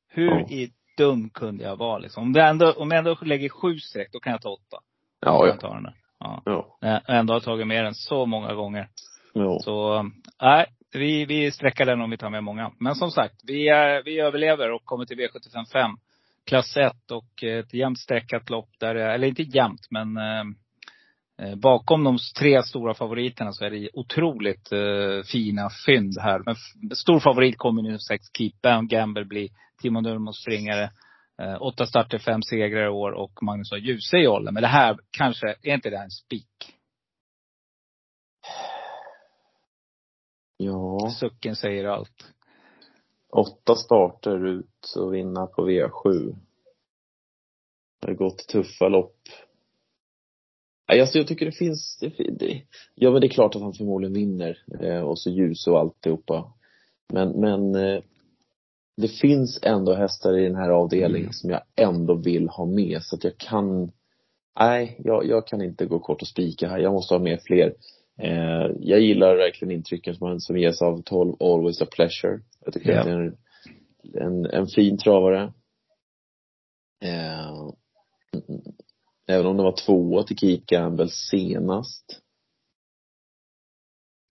Hur 0.09 0.53
i 0.53 0.73
dum 0.97 1.31
kunde 1.31 1.65
jag 1.65 1.77
vara 1.77 1.99
liksom? 1.99 2.23
Om, 2.23 2.33
det 2.33 2.43
ändå, 2.43 2.73
om 2.73 2.91
jag 2.91 2.99
ändå 2.99 3.17
lägger 3.23 3.49
sju 3.49 3.79
streck, 3.79 4.13
då 4.13 4.21
kan 4.21 4.33
jag 4.33 4.43
ta 4.43 4.49
åtta. 4.49 4.79
Ja, 5.21 5.47
ja. 5.47 5.47
jag 5.47 5.61
ta 5.61 5.75
den 5.75 5.83
där. 5.83 5.95
Ja. 6.19 6.43
Ja. 6.45 6.77
Jag 6.81 7.19
ändå 7.19 7.33
har 7.33 7.41
tagit 7.41 7.67
med 7.67 7.85
den 7.85 7.95
så 7.95 8.27
många 8.27 8.55
gånger. 8.55 8.89
ja. 9.33 9.59
Så, 9.61 10.03
nej, 10.43 10.67
vi, 10.93 11.25
vi 11.25 11.53
sträcker 11.53 11.87
den 11.87 12.01
om 12.01 12.11
vi 12.11 12.17
tar 12.17 12.31
med 12.31 12.45
många. 12.45 12.73
Men 12.79 12.95
som 12.95 13.11
sagt, 13.11 13.35
vi, 13.47 13.69
är, 13.69 14.03
vi 14.03 14.21
överlever 14.21 14.71
och 14.71 14.85
kommer 14.85 15.05
till 15.05 15.19
V75 15.19 15.65
5. 15.73 15.91
Klass 16.47 16.77
1 16.77 17.11
och 17.11 17.43
ett 17.43 17.75
jämnt 17.75 17.99
sträckat 17.99 18.51
lopp 18.51 18.69
där, 18.79 18.95
eller 18.95 19.29
inte 19.29 19.43
jämnt 19.43 19.87
men 19.91 20.17
eh, 20.17 20.45
eh, 21.43 21.57
bakom 21.57 22.05
de 22.05 22.19
tre 22.39 22.63
stora 22.63 22.95
favoriterna 22.95 23.53
så 23.53 23.65
är 23.65 23.71
det 23.71 23.89
otroligt 23.93 24.73
eh, 24.73 25.23
fina 25.33 25.71
fynd 25.87 26.19
här. 26.21 26.43
Men 26.47 26.57
stor 26.97 27.21
favorit 27.21 27.59
kommer 27.59 27.83
nu 27.83 27.99
sex 27.99 28.27
Keep 28.39 28.53
Bam 28.63 28.89
Gamble 28.89 29.25
bli 29.25 29.49
Timo 29.83 30.01
Nurmos 30.01 30.43
springare. 30.43 30.91
Eh, 31.43 31.63
åtta 31.63 31.87
starter, 31.87 32.19
fem 32.19 32.43
segrar 32.43 32.87
i 32.87 32.89
år 32.89 33.13
och 33.13 33.43
Magnus 33.43 33.71
har 33.71 33.79
Djuse 33.79 34.17
i 34.17 34.27
åldern. 34.27 34.55
Men 34.55 34.63
det 34.63 34.69
här 34.69 34.99
kanske, 35.11 35.55
är 35.63 35.75
inte 35.75 35.91
det 35.91 35.97
här 35.97 36.05
en 36.05 36.11
spik? 36.11 36.49
ja. 40.63 41.11
Sucken 41.11 41.57
säger 41.57 41.85
allt. 41.85 42.33
Åtta 43.37 43.75
starter 43.77 44.47
ut 44.47 44.95
och 44.97 45.15
vinna 45.15 45.47
på 45.47 45.69
V7. 45.69 46.35
Det 48.01 48.07
har 48.07 48.15
gått 48.15 48.39
tuffa 48.49 48.89
lopp. 48.89 49.17
Alltså 50.93 51.19
jag 51.19 51.27
tycker 51.27 51.47
det 51.47 51.53
finns, 51.53 51.99
det, 52.01 52.11
fin- 52.11 52.37
det, 52.41 52.63
ja 52.95 53.11
men 53.11 53.21
det 53.21 53.27
är 53.27 53.29
klart 53.29 53.55
att 53.57 53.63
han 53.63 53.73
förmodligen 53.75 54.13
vinner. 54.15 54.59
Eh, 54.81 55.01
och 55.01 55.19
så 55.19 55.31
ljus 55.31 55.67
och 55.67 55.79
alltihopa. 55.81 56.53
Men, 57.13 57.29
men 57.41 57.75
eh, 57.75 58.03
det 58.97 59.09
finns 59.09 59.59
ändå 59.63 59.95
hästar 59.95 60.39
i 60.39 60.45
den 60.45 60.57
här 60.57 60.69
avdelningen 60.71 61.21
Mm. 61.27 61.33
som 61.33 61.51
jag 61.51 61.63
ändå 61.77 62.15
vill 62.15 62.49
ha 62.49 62.67
med. 62.67 63.03
Så 63.03 63.17
att 63.17 63.25
jag 63.25 63.39
kan, 63.39 63.93
nej, 64.61 65.01
jag, 65.05 65.27
jag 65.27 65.47
kan 65.47 65.63
inte 65.63 65.87
gå 65.87 65.99
kort 65.99 66.23
och 66.23 66.29
spika 66.29 66.69
här. 66.69 66.79
Jag 66.79 66.93
måste 66.93 67.15
ha 67.15 67.19
med 67.19 67.43
fler. 67.43 67.75
Eh, 68.23 68.71
jag 68.81 69.01
gillar 69.01 69.37
verkligen 69.37 69.73
intrycken 69.75 70.15
som, 70.15 70.41
som 70.41 70.59
ges 70.59 70.83
av 70.83 71.03
12 71.03 71.35
Always 71.41 71.83
a 71.83 71.87
Pleasure. 71.93 72.41
Jag 72.65 72.75
tycker 72.75 72.91
Ja. 72.93 73.01
att 73.01 73.07
det 73.07 73.11
är 73.13 73.21
en, 73.21 73.37
en, 74.15 74.47
en 74.47 74.67
fin 74.67 74.99
travare. 74.99 75.53
Eh, 77.05 77.69
Även 79.27 79.47
om 79.47 79.57
det 79.57 79.63
var 79.63 79.77
tvåa 79.87 80.23
till 80.23 80.37
Keep 80.39 80.61
Gamble 80.67 81.09
senast. 81.09 82.21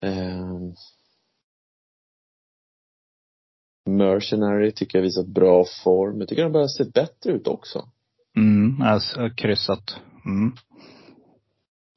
Ehm. 0.02 0.74
Mercenary 3.90 4.72
tycker 4.72 4.98
jag 4.98 5.04
visat 5.04 5.28
bra 5.28 5.66
form. 5.84 6.20
Jag 6.20 6.30
tycker 6.30 6.44
han 6.44 6.52
börjar 6.52 6.68
se 6.68 6.84
bättre 6.84 7.32
ut 7.32 7.48
också. 7.48 7.90
Mm, 8.38 8.82
alltså 8.82 9.30
kryssat. 9.38 9.96
Mm. 10.26 10.54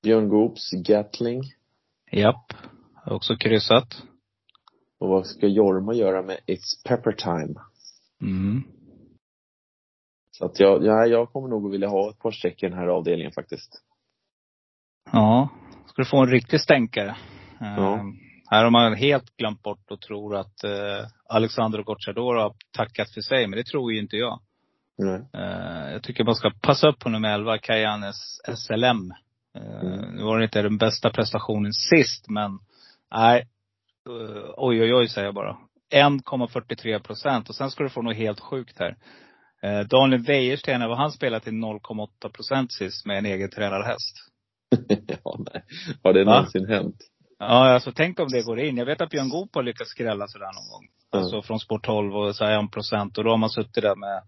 Björn 0.02 0.28
Goops 0.28 0.70
Gatling. 0.70 1.42
Japp. 2.20 2.52
Också 3.06 3.36
kryssat. 3.36 4.02
Och 5.00 5.08
vad 5.08 5.26
ska 5.26 5.46
Jorma 5.46 5.94
göra 5.94 6.22
med 6.22 6.38
It's 6.46 6.88
Pepper 6.88 7.12
Time? 7.12 7.54
Mm. 8.22 8.62
Så 10.30 10.44
att 10.44 10.60
jag, 10.60 10.84
ja, 10.84 11.06
jag 11.06 11.32
kommer 11.32 11.48
nog 11.48 11.66
att 11.66 11.72
vilja 11.72 11.88
ha 11.88 12.10
ett 12.10 12.18
par 12.18 12.30
streck 12.30 12.62
i 12.62 12.68
den 12.68 12.78
här 12.78 12.86
avdelningen 12.86 13.32
faktiskt. 13.32 13.82
Ja. 15.12 15.48
Ska 15.86 16.02
du 16.02 16.08
få 16.08 16.22
en 16.22 16.30
riktig 16.30 16.60
stänkare. 16.60 17.16
Ja. 17.60 17.94
Eh, 17.94 18.02
här 18.50 18.64
har 18.64 18.70
man 18.70 18.94
helt 18.94 19.36
glömt 19.36 19.62
bort 19.62 19.90
och 19.90 20.00
tror 20.00 20.36
att 20.36 20.64
eh, 20.64 21.06
Alexander 21.28 21.82
Gocciadoro 21.82 22.40
har 22.40 22.54
tackat 22.70 23.10
för 23.10 23.20
sig, 23.20 23.46
men 23.46 23.56
det 23.56 23.66
tror 23.66 23.92
ju 23.92 24.00
inte 24.00 24.16
jag. 24.16 24.40
Nej. 24.98 25.20
Eh, 25.32 25.92
jag 25.92 26.02
tycker 26.02 26.24
man 26.24 26.34
ska 26.34 26.50
passa 26.60 26.88
upp 26.88 26.98
på 26.98 27.08
nummer 27.08 27.34
11, 27.34 27.58
Kajanes 27.58 28.40
SLM. 28.56 29.12
Eh, 29.58 29.80
Mm. 29.84 30.16
Nu 30.16 30.22
var 30.22 30.38
det 30.38 30.44
inte 30.44 30.62
den 30.62 30.78
bästa 30.78 31.10
prestationen 31.10 31.72
sist, 31.72 32.28
men 32.28 32.58
nej. 33.14 33.40
Eh, 34.08 34.50
oj, 34.56 34.82
oj, 34.82 34.94
oj 34.94 35.08
säger 35.08 35.26
jag 35.26 35.34
bara. 35.34 35.56
1,43 35.94 36.98
procent. 36.98 37.48
Och 37.48 37.54
sen 37.56 37.70
ska 37.70 37.82
du 37.84 37.90
få 37.90 38.02
något 38.02 38.16
helt 38.16 38.40
sjukt 38.40 38.78
här. 38.78 38.96
Eh, 39.62 39.80
Daniel 39.86 40.22
Wäjersten, 40.22 40.88
vad 40.88 40.98
han 40.98 41.12
spelat 41.12 41.42
till 41.42 41.52
0,8 41.52 42.28
procent 42.28 42.72
sist 42.72 43.06
med 43.06 43.18
en 43.18 43.26
egen 43.26 43.50
tränarhäst. 43.50 44.16
ja, 45.24 45.36
nej. 45.52 45.64
Har 46.02 46.12
det 46.12 46.24
Va? 46.24 46.34
någonsin 46.34 46.66
hänt? 46.68 46.96
Ja, 47.38 47.46
alltså 47.74 47.92
tänk 47.92 48.20
om 48.20 48.28
det 48.28 48.42
går 48.42 48.60
in. 48.60 48.76
Jag 48.76 48.86
vet 48.86 49.00
att 49.00 49.10
Björn 49.10 49.28
Goop 49.28 49.54
har 49.54 49.62
lyckats 49.62 49.90
skrälla 49.90 50.26
sådär 50.28 50.52
någon 50.54 50.70
gång. 50.70 50.88
Ja. 51.10 51.18
Alltså 51.18 51.42
från 51.42 51.60
Sport 51.60 51.84
12 51.86 52.16
och 52.16 52.36
så 52.36 52.44
här 52.44 52.64
1 52.64 52.70
procent. 52.70 53.18
Och 53.18 53.24
då 53.24 53.30
har 53.30 53.36
man 53.36 53.50
suttit 53.50 53.82
där 53.82 53.96
med 53.96 54.22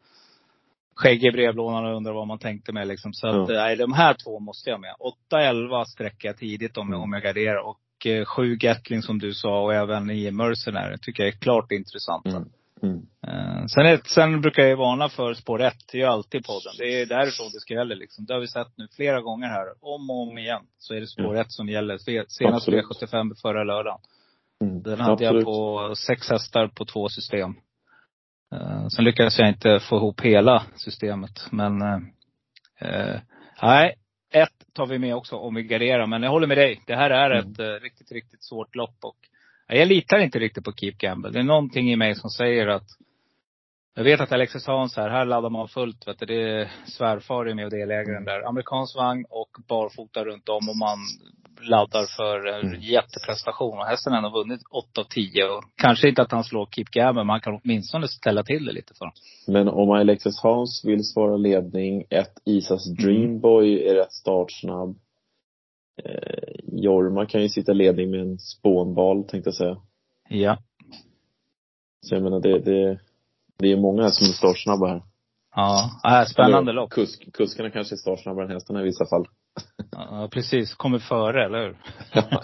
skägg 0.96 1.24
i 1.24 1.30
brevlådan 1.32 1.84
och 1.84 1.96
undrar 1.96 2.12
vad 2.12 2.26
man 2.26 2.38
tänkte 2.38 2.72
med 2.72 2.88
liksom. 2.88 3.12
Så 3.12 3.28
att, 3.28 3.34
Ja. 3.48 3.54
nej, 3.54 3.76
de 3.76 3.92
här 3.92 4.14
två 4.24 4.40
måste 4.40 4.70
jag 4.70 4.80
med. 4.80 4.94
8-11 5.30 5.84
sträcker 5.84 6.28
jag 6.28 6.36
tidigt 6.38 6.76
om, 6.76 6.88
Mm. 6.88 7.00
om 7.00 7.12
jag 7.12 7.22
garderar. 7.22 7.66
Och 7.68 8.06
eh, 8.06 8.24
7 8.24 8.56
Gatling 8.56 9.02
som 9.02 9.18
du 9.18 9.34
sa 9.34 9.62
och 9.62 9.74
även 9.74 10.06
9 10.06 10.30
Mercenary 10.32 10.98
tycker 11.02 11.22
jag 11.22 11.34
är 11.34 11.38
klart 11.38 11.72
intressanta. 11.72 12.30
Mm. 12.30 12.48
Mm. 12.82 12.96
Eh, 13.26 13.66
sen, 13.66 13.86
är, 13.86 14.00
sen 14.14 14.40
brukar 14.40 14.62
jag 14.62 14.76
varna 14.76 15.08
för 15.08 15.34
spår 15.34 15.62
1. 15.62 15.74
Det 15.92 15.98
är 15.98 16.02
ju 16.02 16.08
alltid 16.08 16.44
podden. 16.46 16.72
Det 16.78 17.00
är 17.02 17.06
därifrån 17.06 17.46
det 17.52 17.60
ska 17.60 17.74
gälla 17.74 17.94
liksom. 17.94 18.24
Det 18.26 18.32
har 18.34 18.40
vi 18.40 18.48
sett 18.48 18.72
nu 18.78 18.88
flera 18.96 19.20
gånger 19.20 19.46
här. 19.48 19.66
Om 19.80 20.10
och 20.10 20.22
om 20.28 20.38
igen. 20.38 20.62
Så 20.78 20.94
är 20.94 21.00
det 21.00 21.06
spår 21.06 21.36
1 21.36 21.46
som 21.52 21.68
gäller. 21.68 21.98
Senast 21.98 22.42
Absolut. 22.42 22.84
V75 22.84 23.34
förra 23.42 23.64
lördagen. 23.64 23.98
Mm. 24.64 24.82
Den 24.82 25.00
hade 25.00 25.24
jag 25.24 25.30
Absolut. 25.36 25.44
på 25.44 25.94
sex 25.96 26.30
hästar 26.30 26.68
på 26.68 26.84
två 26.84 27.08
system. 27.08 27.54
Eh, 28.52 28.86
sen 28.88 29.04
lyckades 29.04 29.38
jag 29.38 29.48
inte 29.48 29.80
få 29.80 29.96
ihop 29.96 30.20
hela 30.20 30.62
systemet. 30.76 31.48
Men 31.50 31.82
eh, 31.82 31.98
eh, 32.80 33.20
nej, 33.62 33.94
ett 34.32 34.74
tar 34.74 34.86
vi 34.86 34.98
med 34.98 35.14
också 35.16 35.36
om 35.36 35.54
vi 35.54 35.62
garderar. 35.62 36.06
Men 36.06 36.22
jag 36.22 36.30
håller 36.30 36.46
med 36.46 36.58
dig. 36.58 36.82
Det 36.86 36.96
här 36.96 37.10
är 37.10 37.30
Mm. 37.30 37.52
ett 37.52 37.58
eh, 37.58 37.82
riktigt, 37.82 38.12
riktigt 38.12 38.44
svårt 38.44 38.74
lopp. 38.74 38.96
Och 39.02 39.16
jag 39.68 39.88
litar 39.88 40.18
inte 40.18 40.38
riktigt 40.38 40.64
på 40.64 40.72
Keep 40.72 40.92
Gamble. 40.98 41.30
Det 41.30 41.38
är 41.38 41.42
någonting 41.42 41.92
i 41.92 41.96
mig 41.96 42.14
som 42.14 42.30
säger 42.30 42.66
att 42.66 42.88
jag 43.96 44.04
vet 44.04 44.20
att 44.20 44.32
Alexis 44.32 44.66
Hans 44.66 44.96
här, 44.96 45.10
här 45.10 45.24
laddar 45.24 45.50
man 45.50 45.68
fullt. 45.68 46.08
Vet 46.08 46.18
du, 46.18 46.26
det 46.26 46.50
är 46.50 46.70
svärfar 46.86 47.46
är 47.46 47.54
med 47.54 47.64
och 47.64 47.70
delägaren 47.70 48.24
där. 48.24 48.48
Amerikansk 48.48 48.96
vagn 48.96 49.24
och 49.30 49.50
barfota 49.68 50.24
runt 50.24 50.48
om 50.48 50.68
och 50.68 50.76
man 50.76 50.98
laddar 51.60 52.16
för 52.16 52.46
en 52.46 52.66
Mm. 52.68 52.80
jätteprestation. 52.80 53.78
Och 53.78 53.84
hästen 53.86 54.12
har 54.12 54.18
ändå 54.18 54.30
vunnit 54.30 54.60
8 54.70 55.00
av 55.00 55.04
10. 55.04 55.44
Och 55.44 55.64
kanske 55.76 56.08
inte 56.08 56.22
att 56.22 56.32
han 56.32 56.44
slår 56.44 56.66
Keep 56.66 56.84
Gamble, 56.92 57.24
men 57.24 57.30
han 57.30 57.40
kan 57.40 57.60
åtminstone 57.64 58.08
ställa 58.08 58.42
till 58.42 58.64
det 58.66 58.72
lite 58.72 58.94
för 58.94 59.04
honom. 59.04 59.14
Men 59.46 59.68
om 59.68 59.90
Alexis 59.90 60.40
Hans 60.42 60.82
vill 60.84 61.04
svara 61.04 61.36
ledning, 61.36 62.04
ett 62.10 62.34
Isas 62.44 62.86
Mm. 62.86 62.96
Dreamboy 62.96 63.86
är 63.88 63.94
rätt 63.94 64.12
startsnabb. 64.12 64.96
Eh, 66.04 66.54
Jorma 66.72 67.26
kan 67.26 67.42
ju 67.42 67.48
sitta 67.48 67.72
ledning 67.72 68.10
med 68.10 68.20
en 68.20 68.38
spånbal 68.38 69.24
tänkte 69.24 69.48
jag 69.48 69.54
säga. 69.54 69.76
Ja. 70.28 70.58
Så 72.00 72.14
jag 72.14 72.22
menar 72.22 72.40
det, 72.40 72.58
det, 72.58 72.98
det 73.58 73.72
är 73.72 73.76
många 73.76 74.10
som 74.10 74.26
är 74.26 74.32
startsnabba 74.32 74.86
här. 74.86 75.02
Ja, 75.56 75.90
äh, 76.08 76.26
spännande 76.26 76.72
lopp. 76.72 76.90
Kusk, 76.90 77.32
kuskarna 77.32 77.70
kanske 77.70 77.94
är 77.94 77.96
startsnabbare 77.96 78.44
än 78.46 78.52
hästarna 78.52 78.80
i 78.80 78.84
vissa 78.84 79.06
fall. 79.06 79.26
Ja, 79.92 80.28
precis. 80.32 80.74
Kommer 80.74 80.98
före, 80.98 81.44
eller 81.44 81.58
hur? 81.58 81.76
Ja. 82.12 82.42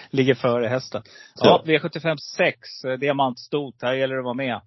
Ligger 0.10 0.34
före 0.34 0.66
hästen. 0.66 1.02
Ja, 1.40 1.62
V75 1.66 2.16
6, 2.36 2.84
eh, 2.84 2.98
diamantstot. 2.98 3.74
Här 3.82 3.94
gäller 3.94 4.14
det 4.14 4.20
att 4.20 4.24
vara 4.24 4.34
med. 4.34 4.60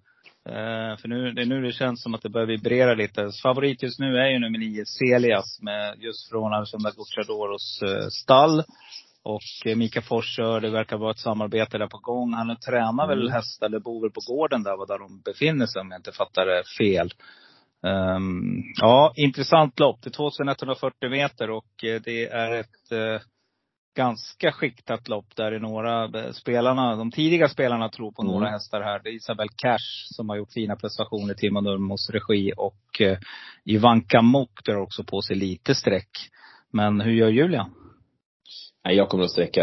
Eh, 0.48 0.96
för 0.96 1.08
nu, 1.08 1.32
det 1.32 1.42
är 1.42 1.46
nu 1.46 1.62
det 1.62 1.72
känns 1.72 2.02
som 2.02 2.14
att 2.14 2.22
det 2.22 2.28
börjar 2.28 2.46
vibrera 2.46 2.94
lite. 2.94 3.30
Favorit 3.42 3.82
just 3.82 3.98
nu 3.98 4.16
är 4.16 4.30
ju 4.30 4.38
nummer 4.38 4.58
9, 4.58 4.84
Celias, 4.86 5.58
med 5.62 5.94
just 5.98 6.30
från 6.30 6.52
Alexander 6.52 6.92
Gocciadoros 6.96 7.82
eh, 7.82 8.08
stall. 8.08 8.62
Och 9.24 9.66
eh, 9.66 9.76
Mika 9.76 10.02
Fors 10.02 10.36
kör, 10.36 10.60
det 10.60 10.70
verkar 10.70 10.96
vara 10.96 11.10
ett 11.10 11.18
samarbete 11.18 11.78
där 11.78 11.86
på 11.86 11.98
gång. 11.98 12.32
Han 12.34 12.56
tränar 12.56 13.06
väl 13.08 13.20
Mm. 13.20 13.32
hästar, 13.32 13.66
eller 13.66 13.80
bor 13.80 14.00
väl 14.02 14.10
på 14.10 14.20
gården 14.26 14.62
där, 14.62 14.86
där 14.86 14.98
de 14.98 15.20
befinner 15.20 15.66
sig 15.66 15.80
om 15.80 15.90
jag 15.90 15.98
inte 15.98 16.12
fattar 16.12 16.46
det 16.46 16.62
fel. 16.78 17.12
Ehm, 17.86 18.62
ja, 18.80 19.12
intressant 19.16 19.78
lopp. 19.80 20.02
Det 20.02 20.08
är 20.08 20.12
2140 20.12 21.10
meter 21.10 21.50
och 21.50 21.84
eh, 21.84 22.00
det 22.04 22.26
är 22.28 22.52
ett 22.60 22.92
eh, 22.92 23.20
ganska 23.96 24.52
skiktat 24.52 25.08
lopp 25.08 25.36
där 25.36 25.52
är 25.52 25.58
några 25.60 26.08
spelarna, 26.32 26.96
de 26.96 27.10
tidiga 27.10 27.48
spelarna 27.48 27.88
tror 27.88 28.12
på 28.12 28.22
Mm. 28.22 28.34
några 28.34 28.48
hästar 28.50 28.80
här. 28.80 29.00
Det 29.04 29.08
är 29.10 29.14
Isabel 29.14 29.48
Cash 29.56 30.06
som 30.14 30.28
har 30.28 30.36
gjort 30.36 30.52
fina 30.52 30.76
prestationer 30.76 31.32
i 31.34 31.36
Timo 31.36 31.60
Nurmos 31.60 32.10
regi 32.10 32.52
och 32.56 33.00
eh, 33.00 33.18
Ivanka 33.64 34.22
Mok 34.22 34.64
drar 34.64 34.76
också 34.76 35.04
på 35.04 35.22
sig 35.22 35.36
lite 35.36 35.74
streck. 35.74 36.10
Men 36.70 37.00
hur 37.00 37.12
gör 37.12 37.28
Julian? 37.28 37.70
Nej, 38.84 38.96
jag 38.96 39.08
kommer 39.08 39.24
att 39.24 39.30
sträcka, 39.30 39.62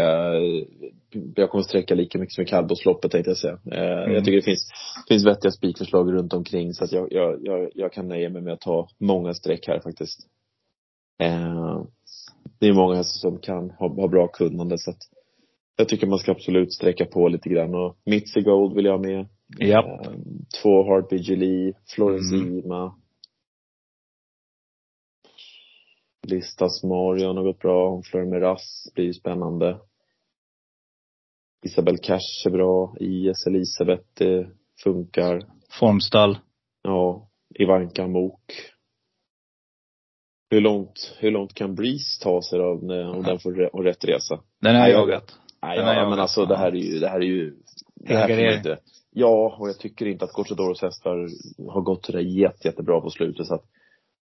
jag 1.34 1.50
kommer 1.50 1.60
att 1.62 1.68
sträcka 1.68 1.94
lika 1.94 2.18
mycket 2.18 2.34
som 2.34 2.44
i 2.44 2.46
kallblodsloppet 2.46 3.10
tänkte 3.10 3.30
jag 3.30 3.36
säga. 3.38 3.58
Eh, 3.72 4.02
Mm. 4.02 4.14
Jag 4.14 4.24
tycker 4.24 4.36
det 4.36 4.42
finns, 4.42 4.70
finns 5.08 5.26
vettiga 5.26 5.50
spikförslag 5.52 6.12
runt 6.12 6.32
omkring 6.32 6.74
så 6.74 6.84
att 6.84 6.92
jag, 6.92 7.08
jag, 7.12 7.38
jag, 7.42 7.70
jag 7.74 7.92
kan 7.92 8.08
nöja 8.08 8.30
mig 8.30 8.42
med 8.42 8.52
att 8.52 8.60
ta 8.60 8.88
många 8.98 9.34
streck 9.34 9.66
här 9.68 9.80
faktiskt. 9.80 10.20
Eh, 11.18 11.82
det 12.58 12.66
är 12.66 12.72
många 12.72 12.94
hästar 12.96 13.28
som 13.30 13.38
kan 13.38 13.70
ha, 13.70 13.88
ha 13.88 14.08
bra 14.08 14.28
kunnande 14.28 14.78
så 14.78 14.90
att 14.90 14.98
jag 15.76 15.88
tycker 15.88 16.06
man 16.06 16.18
ska 16.18 16.30
absolut 16.32 16.72
sträcka 16.72 17.04
på 17.04 17.28
lite 17.28 17.48
grann 17.48 17.74
och 17.74 17.96
Mitzi 18.06 18.40
Gold 18.40 18.74
vill 18.74 18.84
jag 18.84 18.92
ha 18.92 18.98
med. 18.98 19.26
Ja. 19.58 20.00
Eh, 20.04 20.10
två 20.62 20.84
Heartbeat 20.84 21.28
Julie, 21.28 21.72
Florence 21.94 22.34
Mm. 22.34 22.58
Ima. 22.58 22.94
Listas 26.26 26.82
Marion 26.84 27.36
har 27.36 27.44
gått 27.44 27.58
bra. 27.58 28.02
Fleur 28.02 28.24
Meras 28.24 28.90
blir 28.94 29.04
ju 29.04 29.14
spännande. 29.14 29.80
Isabel 31.64 31.98
Cash 31.98 32.46
är 32.46 32.50
bra. 32.50 32.96
IS 33.00 33.46
Elisabeth 33.46 34.04
det 34.14 34.50
funkar. 34.84 35.46
Formstall. 35.80 36.38
Ja. 36.82 37.28
Ivanka 37.58 38.06
Mok. 38.06 38.52
Hur 40.50 40.60
långt, 40.60 41.16
hur 41.18 41.30
långt 41.30 41.54
kan 41.54 41.74
Breeze 41.74 42.22
ta 42.22 42.42
sig 42.42 42.58
då 42.58 42.78
när, 42.82 43.10
om 43.16 43.22
den 43.22 43.38
får 43.38 43.52
re- 43.52 43.82
rätt 43.82 44.04
resa? 44.04 44.40
Den 44.60 44.76
har 44.76 44.88
jag 44.88 44.90
jagat. 44.90 45.38
Nej, 45.62 45.76
ja, 45.78 45.82
har 45.84 45.94
jag 45.94 45.96
men 46.02 46.04
jagat. 46.10 46.18
alltså 46.18 46.46
det 46.46 46.56
här 46.56 46.72
är 46.72 46.76
ju, 46.76 46.98
det 46.98 47.08
här 47.08 47.20
är 47.20 47.24
ju 47.24 47.56
det 47.94 48.14
här 48.14 48.28
Helgardering. 48.28 48.56
inte. 48.56 48.78
Ja, 49.10 49.56
och 49.60 49.68
jag 49.68 49.78
tycker 49.78 50.06
inte 50.06 50.24
att 50.24 50.32
Gocciadoros 50.32 50.82
hästar 50.82 51.28
har 51.72 51.80
gått 51.80 52.06
sådär 52.06 52.20
jätte, 52.20 52.68
jättebra 52.68 53.00
på 53.00 53.10
slutet 53.10 53.46
så 53.46 53.54
att 53.54 53.64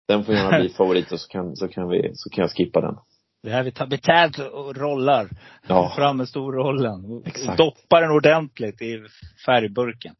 den 0.08 0.24
får 0.26 0.36
gärna 0.36 0.60
bli 0.60 0.70
favorit 0.78 1.12
och 1.12 1.20
så 1.20 1.28
kan, 1.28 1.56
så 1.56 1.68
kan 1.68 1.90
vi, 1.90 2.12
så 2.14 2.30
kan 2.30 2.42
jag 2.42 2.52
skippa 2.52 2.82
den. 2.82 2.96
Det 3.44 3.50
här 3.50 3.64
vi 3.64 3.72
tar 3.72 3.88
betalt 3.88 4.40
och 4.40 4.76
rollar. 4.78 5.30
Ja. 5.68 5.94
Fram 5.96 6.18
med 6.18 6.30
storrollen. 6.30 7.24
Exakt. 7.26 7.58
Doppar 7.58 8.02
den 8.02 8.12
ordentligt 8.12 8.82
i 8.82 9.04
färgburken. 9.46 10.16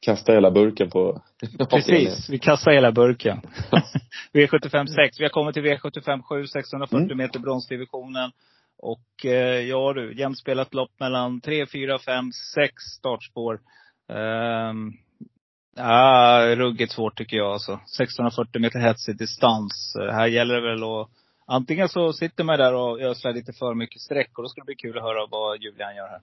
Kasta 0.00 0.32
hela 0.32 0.50
burken 0.50 0.90
på 0.90 1.22
Precis, 1.70 2.28
vi 2.30 2.38
kastar 2.38 2.70
hela 2.72 2.92
burken. 2.92 3.40
V75 4.32 4.86
6. 4.86 5.20
Vi 5.20 5.24
har 5.24 5.28
kommit 5.30 5.54
till 5.54 5.62
V75 5.64 6.22
7, 6.22 6.46
640 6.46 7.04
Mm. 7.06 7.18
meter 7.18 7.38
bronsdivisionen. 7.38 8.30
Och 8.78 9.24
eh, 9.26 9.60
ja 9.68 9.92
du, 9.92 10.14
jämspelat 10.18 10.74
lopp 10.74 10.90
mellan 11.00 11.40
3, 11.40 11.66
4, 11.66 11.98
5, 11.98 12.32
6 12.54 12.82
startspår. 12.98 13.60
Um, 14.08 14.92
ja, 15.76 16.54
ruggigt 16.56 16.92
svårt 16.92 17.18
tycker 17.18 17.36
jag 17.36 17.52
alltså. 17.52 17.72
1640 17.72 18.60
meter 18.60 18.78
hetsig 18.78 19.18
distans. 19.18 19.96
Här 20.10 20.26
gäller 20.26 20.54
det 20.54 20.70
väl 20.70 20.84
att 20.84 21.08
Antingen 21.48 21.88
så 21.88 22.12
sitter 22.12 22.44
man 22.44 22.58
där 22.58 22.74
och 22.74 23.00
ödslar 23.00 23.32
lite 23.32 23.52
för 23.52 23.74
mycket 23.74 24.00
streck 24.00 24.38
och 24.38 24.42
då 24.42 24.48
ska 24.48 24.60
det 24.60 24.64
bli 24.64 24.74
kul 24.74 24.98
att 24.98 25.04
höra 25.04 25.26
vad 25.30 25.62
Julian 25.62 25.96
gör 25.96 26.08
här. 26.08 26.20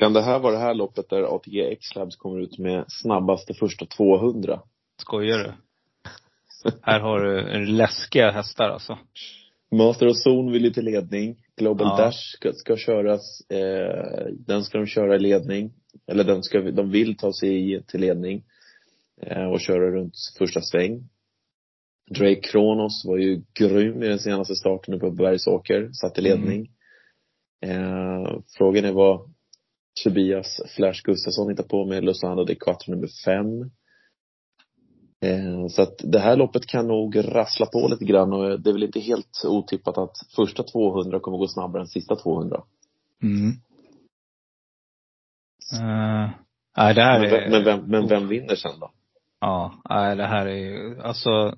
Kan 0.00 0.12
det 0.12 0.22
här 0.22 0.38
vara 0.38 0.52
det 0.52 0.58
här 0.58 0.74
loppet 0.74 1.10
där 1.10 1.36
ATG 1.36 1.72
X-Labs 1.72 2.16
kommer 2.16 2.40
ut 2.40 2.58
med 2.58 2.84
snabbaste 2.88 3.54
första 3.54 3.86
200? 3.86 4.60
Skojar 5.00 5.38
du? 5.38 5.52
Här 6.82 7.00
har 7.00 7.20
du 7.20 7.66
läskiga 7.66 8.30
hästar 8.30 8.68
alltså. 8.68 8.98
Master 9.70 10.06
of 10.06 10.16
Zone 10.26 10.52
vill 10.52 10.64
ju 10.64 10.70
till 10.70 10.84
ledning. 10.84 11.36
Global 11.56 11.86
Ja. 11.86 12.04
Dash 12.04 12.36
ska, 12.36 12.52
ska 12.52 12.76
köras. 12.76 13.50
Eh, 13.50 14.26
den 14.46 14.64
ska 14.64 14.78
de 14.78 14.86
köra 14.86 15.16
i 15.16 15.18
ledning. 15.18 15.72
Eller 16.06 16.24
den 16.24 16.42
ska, 16.42 16.60
de 16.60 16.90
vill 16.90 17.16
ta 17.16 17.32
sig 17.32 17.82
till 17.86 18.00
ledning. 18.00 18.42
Eh, 19.22 19.44
och 19.44 19.60
köra 19.60 19.90
runt 19.90 20.14
första 20.38 20.60
sväng. 20.60 21.08
Drake 22.10 22.40
Kronos 22.40 23.04
var 23.04 23.16
ju 23.16 23.42
grym 23.54 24.02
i 24.02 24.08
den 24.08 24.18
senaste 24.18 24.54
starten 24.54 24.94
uppe 24.94 25.06
på 25.06 25.12
Bergsåker. 25.12 25.90
Satt 25.92 26.18
i 26.18 26.20
ledning. 26.20 26.70
Eh, 27.64 28.38
frågan 28.58 28.84
är 28.84 28.92
vad 28.92 29.34
Tobias 30.04 30.60
Flash 30.76 31.02
Gustafsson 31.04 31.50
hittar 31.50 31.64
på 31.64 31.86
med 31.86 32.04
Lozano 32.04 32.44
de 32.44 32.54
Quattro 32.54 32.90
nummer 32.90 33.08
fem. 33.24 33.70
Eh, 35.20 35.66
så 35.68 35.82
att 35.82 35.98
det 35.98 36.18
här 36.18 36.36
loppet 36.36 36.66
kan 36.66 36.86
nog 36.86 37.18
rassla 37.18 37.66
på 37.66 37.88
lite 37.88 38.04
grann 38.04 38.32
och 38.32 38.60
det 38.60 38.70
är 38.70 38.72
väl 38.72 38.82
inte 38.82 39.00
helt 39.00 39.44
otippat 39.44 39.98
att 39.98 40.16
första 40.36 40.62
200 40.62 41.20
kommer 41.20 41.38
gå 41.38 41.48
snabbare 41.48 41.82
än 41.82 41.88
sista 41.88 42.16
200. 42.16 42.62
Mm. 43.22 43.50
Uh, 45.72 46.30
nej, 46.76 46.94
det 46.94 47.02
här 47.02 47.20
Men, 47.20 47.32
är... 47.32 47.50
men, 47.50 47.64
vem, 47.64 47.80
men 47.90 48.08
vem 48.08 48.28
vinner 48.28 48.54
sen 48.54 48.80
då? 48.80 48.90
Ja, 49.40 49.82
nej 49.88 50.16
det 50.16 50.26
här 50.26 50.46
är 50.46 50.56
ju, 50.56 51.00
alltså. 51.02 51.56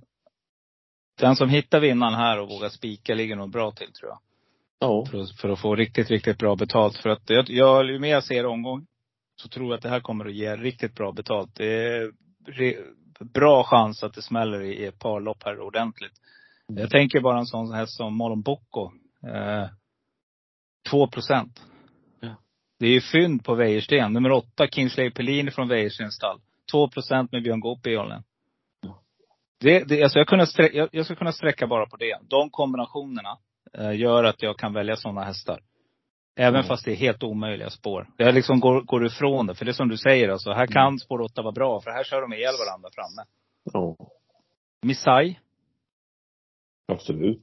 Den 1.20 1.36
som 1.36 1.48
hittar 1.48 1.80
vinnaren 1.80 2.14
här 2.14 2.40
och 2.40 2.48
vågar 2.48 2.68
spika 2.68 3.14
ligger 3.14 3.36
nog 3.36 3.50
bra 3.50 3.72
till 3.72 3.92
tror 3.92 4.10
jag. 4.10 4.18
Ja. 4.78 5.06
För 5.10 5.18
att, 5.18 5.40
för 5.40 5.48
att 5.48 5.60
få 5.60 5.74
riktigt, 5.74 6.10
riktigt 6.10 6.38
bra 6.38 6.56
betalt. 6.56 6.96
För 6.96 7.10
att 7.10 7.30
jag, 7.30 7.50
jag 7.50 7.86
ju 7.86 7.98
mer 7.98 8.08
jag 8.08 8.24
ser 8.24 8.46
omgång, 8.46 8.86
så 9.36 9.48
tror 9.48 9.66
jag 9.66 9.74
att 9.74 9.82
det 9.82 9.88
här 9.88 10.00
kommer 10.00 10.24
att 10.24 10.34
ge 10.34 10.56
riktigt 10.56 10.94
bra 10.94 11.12
betalt. 11.12 11.54
Det 11.54 11.66
är 11.66 12.12
re, 12.46 12.76
bra 13.20 13.64
chans 13.64 14.02
att 14.02 14.14
det 14.14 14.22
smäller 14.22 14.60
i, 14.62 14.74
i 14.74 14.86
ett 14.86 14.98
par 14.98 15.20
lopp 15.20 15.42
här 15.44 15.60
ordentligt. 15.60 16.12
Jag 16.66 16.90
tänker 16.90 17.20
bara 17.20 17.38
en 17.38 17.46
sån 17.46 17.72
häst 17.72 17.96
som 17.96 18.16
Malon 18.16 18.42
Bocco. 18.42 18.90
Eh, 19.26 19.68
2 20.90 21.06
procent. 21.08 21.62
Ja. 22.20 22.36
Det 22.78 22.86
är 22.86 22.90
ju 22.90 23.00
fynd 23.00 23.44
på 23.44 23.54
Wäjersten. 23.54 24.12
Nummer 24.12 24.32
åtta, 24.32 24.66
Kingsley 24.66 25.10
Pellini 25.10 25.50
från 25.50 25.68
Wäjerstens 25.68 26.14
stall. 26.14 26.40
2 26.70 26.88
procent 26.88 27.32
med 27.32 27.42
Björn 27.42 27.60
Goop 27.60 27.86
i 27.86 27.90
Jollen. 27.90 28.22
Det, 29.60 29.84
det, 29.84 30.02
alltså 30.02 30.18
jag, 30.18 30.74
jag, 30.74 30.88
jag 30.92 31.04
ska 31.04 31.14
kunna 31.14 31.32
sträcka 31.32 31.66
bara 31.66 31.86
på 31.86 31.96
det. 31.96 32.18
De 32.22 32.50
kombinationerna 32.50 33.38
eh, 33.72 33.96
gör 34.00 34.24
att 34.24 34.42
jag 34.42 34.58
kan 34.58 34.72
välja 34.72 34.96
sådana 34.96 35.24
hästar. 35.24 35.60
Även 36.36 36.60
Ja. 36.60 36.66
fast 36.66 36.84
det 36.84 36.92
är 36.92 36.96
helt 36.96 37.22
omöjliga 37.22 37.70
spår. 37.70 38.08
Jag 38.16 38.34
liksom 38.34 38.60
går, 38.60 38.80
går 38.82 39.06
ifrån 39.06 39.46
det. 39.46 39.54
För 39.54 39.64
det 39.64 39.70
är 39.70 39.72
som 39.72 39.88
du 39.88 39.96
säger 39.96 40.28
alltså, 40.28 40.52
här 40.52 40.66
kan 40.66 40.98
spår 40.98 41.20
8 41.20 41.42
vara 41.42 41.52
bra. 41.52 41.80
För 41.80 41.90
här 41.90 42.04
kör 42.04 42.20
de 42.20 42.32
ihjäl 42.32 42.54
varandra 42.66 42.88
framme. 42.94 43.22
Ja. 43.72 43.96
Missai. 44.82 45.38
Absolut. 46.92 47.42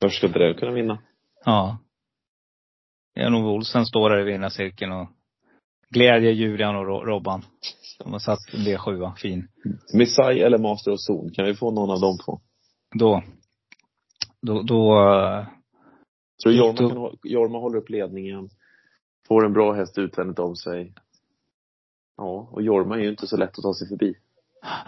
Varför 0.00 0.16
ska 0.16 0.26
inte 0.26 0.38
det 0.38 0.54
kunna 0.54 0.72
vinna? 0.72 0.98
Ja. 1.44 1.78
Jan-Ove 3.14 3.48
Olsen 3.48 3.86
står 3.86 4.10
där 4.10 4.20
i 4.20 4.24
vinnarcirkeln 4.24 4.92
och 4.92 5.08
glädjer 5.94 6.32
Julian 6.32 6.76
och 6.76 6.86
Ro- 6.86 7.04
Robban. 7.04 7.42
De 7.98 8.12
har 8.12 8.18
satt 8.18 8.38
en 8.54 8.60
V7, 8.60 9.14
fin. 9.16 9.48
Missai 9.94 10.40
eller 10.40 10.58
Master 10.58 10.92
of 10.92 11.00
Zone? 11.10 11.30
Kan 11.34 11.44
vi 11.44 11.54
få 11.54 11.70
någon 11.70 11.90
av 11.90 12.00
de 12.00 12.18
två? 12.24 12.40
Då, 12.98 13.22
då, 14.42 14.62
då, 14.62 15.10
eh, 15.10 15.46
Tror 16.42 16.52
du 16.52 16.58
Jorma, 16.58 16.72
Då- 16.80 16.88
kan, 17.10 17.18
Jorma 17.30 17.58
håller 17.58 17.78
upp 17.78 17.90
ledningen. 17.90 18.48
Får 19.28 19.46
en 19.46 19.52
bra 19.52 19.72
häst 19.72 19.98
utvändigt 19.98 20.38
om 20.38 20.56
sig. 20.56 20.92
Ja, 22.16 22.48
och 22.52 22.62
Jorma 22.62 22.96
är 22.96 23.00
ju 23.00 23.08
inte 23.10 23.26
så 23.26 23.36
lätt 23.36 23.58
att 23.58 23.62
ta 23.62 23.74
sig 23.74 23.88
förbi. 23.88 24.14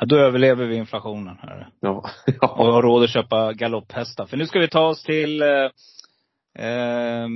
ja, 0.01 0.07
då 0.07 0.17
överlever 0.17 0.67
vi 0.67 0.77
inflationen 0.77 1.37
här. 1.41 1.69
Ja. 1.81 1.91
Och 2.27 2.35
ja. 2.41 2.73
har 2.73 2.83
råd 2.83 3.05
att 3.05 3.11
köpa 3.11 3.53
galopphästar. 3.53 4.27
För 4.27 4.37
nu 4.37 4.47
ska 4.47 4.59
vi 4.59 4.69
ta 4.69 4.87
oss 4.89 5.03
till 5.03 5.43
eh, 6.59 7.29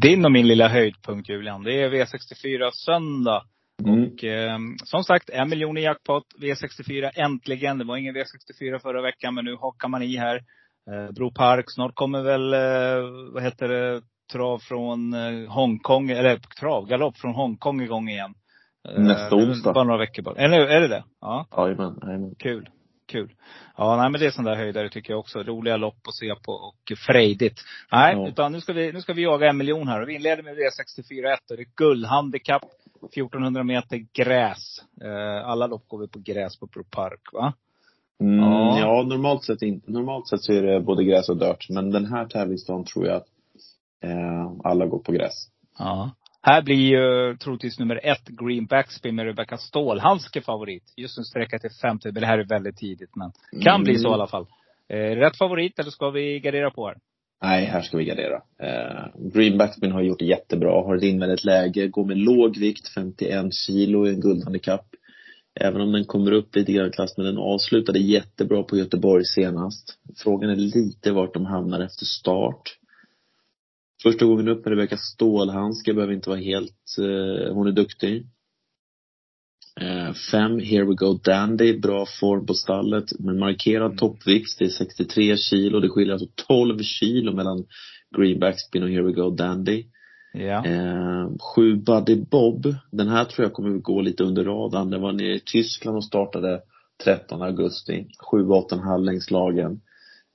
din 0.00 0.24
och 0.24 0.32
min 0.32 0.48
lilla 0.48 0.68
höjdpunkt 0.68 1.28
Julian. 1.28 1.62
Det 1.62 1.82
är 1.82 1.90
V64 1.90 2.70
söndag. 2.72 3.42
Mm. 3.84 4.04
Och 4.04 4.24
eh, 4.24 4.58
som 4.84 5.04
sagt, 5.04 5.30
en 5.30 5.48
miljon 5.48 5.78
i 5.78 5.82
jackpot. 5.82 6.24
V64 6.40 7.10
äntligen. 7.14 7.78
Det 7.78 7.84
var 7.84 7.96
ingen 7.96 8.16
V64 8.16 8.78
förra 8.78 9.02
veckan, 9.02 9.34
men 9.34 9.44
nu 9.44 9.56
hakar 9.56 9.88
man 9.88 10.02
i 10.02 10.16
här. 10.16 10.36
Eh, 10.90 11.12
Bro 11.12 11.32
Park. 11.32 11.64
Snart 11.68 11.94
kommer 11.94 12.22
väl, 12.22 12.52
eh, 12.54 13.10
vad 13.32 13.42
heter 13.42 13.68
det, 13.68 14.02
trav 14.32 14.58
från 14.58 15.14
eh, 15.14 15.50
Hongkong, 15.52 16.10
eller 16.10 16.38
trav, 16.60 16.86
galopp 16.86 17.16
från 17.16 17.34
Hongkong 17.34 17.80
igång 17.82 18.08
igen. 18.08 18.34
Eh, 18.88 19.02
Nästa 19.02 19.36
onsdag. 19.36 19.72
Bara 19.72 19.84
några 19.84 19.98
veckor 19.98 20.22
bara. 20.22 20.34
Eller 20.34 20.60
är 20.60 20.80
det 20.80 20.88
det? 20.88 21.04
Ja. 21.20 21.46
Jajamän, 21.56 21.98
jajamän. 22.02 22.34
Kul. 22.38 22.68
Kul. 23.06 23.34
Ja, 23.76 23.96
nej 23.96 24.10
men 24.10 24.20
det 24.20 24.26
är 24.26 24.30
sådana 24.30 24.50
där 24.50 24.56
höjdare 24.56 24.88
tycker 24.88 25.12
jag 25.12 25.20
också. 25.20 25.42
Roliga 25.42 25.76
lopp 25.76 26.08
att 26.08 26.14
se 26.14 26.34
på 26.34 26.52
och 26.52 26.92
frejdigt. 27.06 27.60
Nej, 27.92 28.14
Ja. 28.16 28.28
utan 28.28 28.52
nu 28.52 28.60
ska 28.60 28.72
vi, 28.72 28.92
nu 28.92 29.00
ska 29.00 29.12
vi 29.12 29.22
jaga 29.22 29.48
en 29.50 29.56
miljon 29.56 29.88
här. 29.88 30.02
Och 30.02 30.08
vi 30.08 30.14
inleder 30.14 30.42
med 30.42 30.54
V64 30.56 31.32
1 31.32 31.50
och 31.50 31.56
det 31.56 31.62
är 31.62 31.66
guldhandikapp. 31.76 32.62
1400 33.12 33.62
meter 33.62 33.96
gräs. 34.12 34.78
Eh, 35.02 35.48
alla 35.48 35.66
lopp 35.66 35.88
går 35.88 35.98
vi 35.98 36.08
på 36.08 36.18
gräs 36.18 36.58
på 36.58 36.66
Pro 36.66 36.84
Park 36.84 37.20
va? 37.32 37.52
Mm, 38.20 38.38
Ja. 38.38 38.78
ja, 38.80 39.02
normalt 39.02 39.44
sett 39.44 39.62
inte. 39.62 39.90
Normalt 39.90 40.28
sett 40.28 40.40
så 40.42 40.52
är 40.52 40.62
det 40.62 40.80
både 40.80 41.04
gräs 41.04 41.28
och 41.28 41.36
dirt. 41.36 41.68
Men 41.70 41.90
den 41.90 42.06
här 42.06 42.26
tävlingsdagen 42.26 42.84
tror 42.84 43.06
jag 43.06 43.16
att 43.16 43.26
eh, 44.04 44.52
alla 44.64 44.86
går 44.86 44.98
på 44.98 45.12
gräs. 45.12 45.48
Ja. 45.78 46.10
Här 46.48 46.62
blir 46.62 46.76
ju 46.76 47.36
troligtvis 47.36 47.78
nummer 47.78 48.00
ett 48.02 48.28
Green 48.28 48.66
Backspin 48.66 49.14
med 49.14 49.26
Rebecca 49.26 49.56
Stålhandske 49.56 50.40
favorit. 50.40 50.82
Just 50.96 51.18
en 51.18 51.24
sträcka 51.24 51.58
till 51.58 51.70
50, 51.82 52.08
men 52.12 52.20
det 52.20 52.26
här 52.26 52.38
är 52.38 52.44
väldigt 52.44 52.76
tidigt. 52.76 53.16
Men 53.16 53.32
kan 53.62 53.82
bli 53.82 53.98
så 53.98 54.08
i 54.08 54.12
alla 54.12 54.26
fall. 54.26 54.46
Eh, 54.88 54.96
rätt 54.96 55.38
favorit 55.38 55.78
eller 55.78 55.90
ska 55.90 56.10
vi 56.10 56.40
gardera 56.40 56.70
på 56.70 56.86
här? 56.86 56.96
Nej, 57.42 57.64
här 57.64 57.80
ska 57.80 57.96
vi 57.96 58.04
gardera. 58.04 58.42
Eh, 58.62 59.30
Green 59.34 59.58
Backspin 59.58 59.92
har 59.92 60.02
gjort 60.02 60.18
det 60.18 60.24
jättebra. 60.24 60.70
Har 60.70 60.96
ett 60.96 61.02
invändigt 61.02 61.44
läge. 61.44 61.88
Går 61.88 62.04
med 62.04 62.18
låg 62.18 62.58
vikt, 62.58 62.88
51 62.94 63.54
kilo 63.54 64.06
i 64.06 64.10
en 64.10 64.20
guldhandikapp. 64.20 64.86
Även 65.60 65.80
om 65.80 65.92
den 65.92 66.04
kommer 66.04 66.32
upp 66.32 66.56
lite 66.56 66.72
grann 66.72 66.88
i 66.88 66.90
klass, 66.90 67.16
men 67.16 67.26
den 67.26 67.38
avslutade 67.38 67.98
jättebra 67.98 68.62
på 68.62 68.76
Göteborg 68.76 69.24
senast. 69.24 69.98
Frågan 70.16 70.50
är 70.50 70.56
lite 70.56 71.12
vart 71.12 71.34
de 71.34 71.46
hamnar 71.46 71.80
efter 71.80 72.04
start. 72.04 72.78
Första 74.06 74.24
gången 74.24 74.48
upp 74.48 74.64
med 74.64 74.70
Rebecka 74.70 74.96
Stålhandske 74.96 75.94
behöver 75.94 76.14
inte 76.14 76.28
vara 76.28 76.40
helt, 76.40 76.98
eh, 76.98 77.54
hon 77.54 77.66
är 77.66 77.72
duktig. 77.72 78.26
Eh, 79.80 80.12
fem, 80.30 80.58
Here 80.58 80.84
We 80.84 80.94
Go 80.94 81.14
Dandy, 81.24 81.78
bra 81.78 82.06
form 82.20 82.46
på 82.46 82.54
stallet, 82.54 83.04
men 83.18 83.38
markerad 83.38 83.98
toppvikt, 83.98 84.58
det 84.58 84.64
är 84.64 84.68
63 84.68 85.36
kilo, 85.36 85.80
det 85.80 85.88
skiljer 85.88 86.12
alltså 86.12 86.28
12 86.48 86.78
kilo 86.82 87.32
mellan 87.32 87.64
Greenback 88.16 88.60
Spin 88.60 88.82
och 88.82 88.90
Here 88.90 89.02
We 89.02 89.12
Go 89.12 89.30
Dandy. 89.30 89.84
Ja. 90.32 90.66
Eh, 90.66 91.30
sju 91.38 91.76
Buddy 91.76 92.16
Bob, 92.16 92.74
den 92.90 93.08
här 93.08 93.24
tror 93.24 93.44
jag 93.44 93.52
kommer 93.52 93.78
gå 93.78 94.00
lite 94.00 94.24
under 94.24 94.44
radarn. 94.44 94.90
Den 94.90 95.02
var 95.02 95.12
nere 95.12 95.34
i 95.34 95.40
Tyskland 95.40 95.96
och 95.96 96.04
startade 96.04 96.60
13 97.04 97.42
augusti. 97.42 98.06
Sju, 98.30 98.48
åtta 98.48 98.74
och 98.74 98.80
en 98.80 98.88
halv 98.88 99.04
längs 99.04 99.30
lagen. 99.30 99.80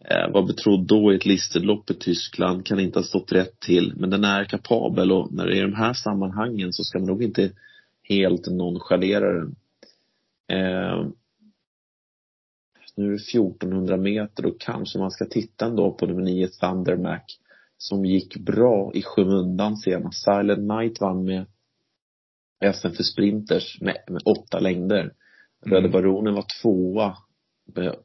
Eh, 0.05 0.31
var 0.31 0.47
betrodd 0.47 0.87
då 0.87 1.13
i 1.13 1.15
ett 1.15 1.25
listed-lopp 1.25 1.91
i 1.91 1.93
Tyskland, 1.93 2.65
kan 2.65 2.79
inte 2.79 2.99
ha 2.99 3.03
stått 3.03 3.31
rätt 3.31 3.59
till. 3.59 3.93
Men 3.95 4.09
den 4.09 4.23
är 4.23 4.45
kapabel 4.45 5.11
och 5.11 5.33
när 5.33 5.45
det 5.45 5.53
är 5.53 5.57
i 5.57 5.71
de 5.71 5.73
här 5.73 5.93
sammanhangen 5.93 6.73
så 6.73 6.83
ska 6.83 6.99
man 6.99 7.07
nog 7.07 7.23
inte 7.23 7.51
helt 8.03 8.47
nonchalera 8.47 9.33
den. 9.33 9.55
Eh, 10.47 11.07
nu 12.95 13.05
är 13.05 13.11
det 13.11 13.15
1400 13.15 13.97
meter 13.97 14.45
och 14.45 14.59
kanske 14.59 14.99
man 14.99 15.11
ska 15.11 15.25
titta 15.25 15.65
ändå 15.65 15.91
på 15.91 16.05
nummer 16.05 16.21
9 16.21 16.47
Thundermac 16.47 17.39
som 17.77 18.05
gick 18.05 18.37
bra 18.37 18.91
i 18.93 19.01
skymundan 19.01 19.77
senast. 19.77 20.23
Silent 20.23 20.59
Night 20.59 21.01
vann 21.01 21.23
med 21.23 21.45
SM 22.73 22.89
för 22.89 23.03
sprinters 23.03 23.81
med, 23.81 23.97
med 24.07 24.21
åtta 24.25 24.59
längder. 24.59 25.13
Mm. 25.65 25.91
Baronen 25.91 26.33
var 26.33 26.45
tvåa 26.61 27.17
med, 27.75 27.95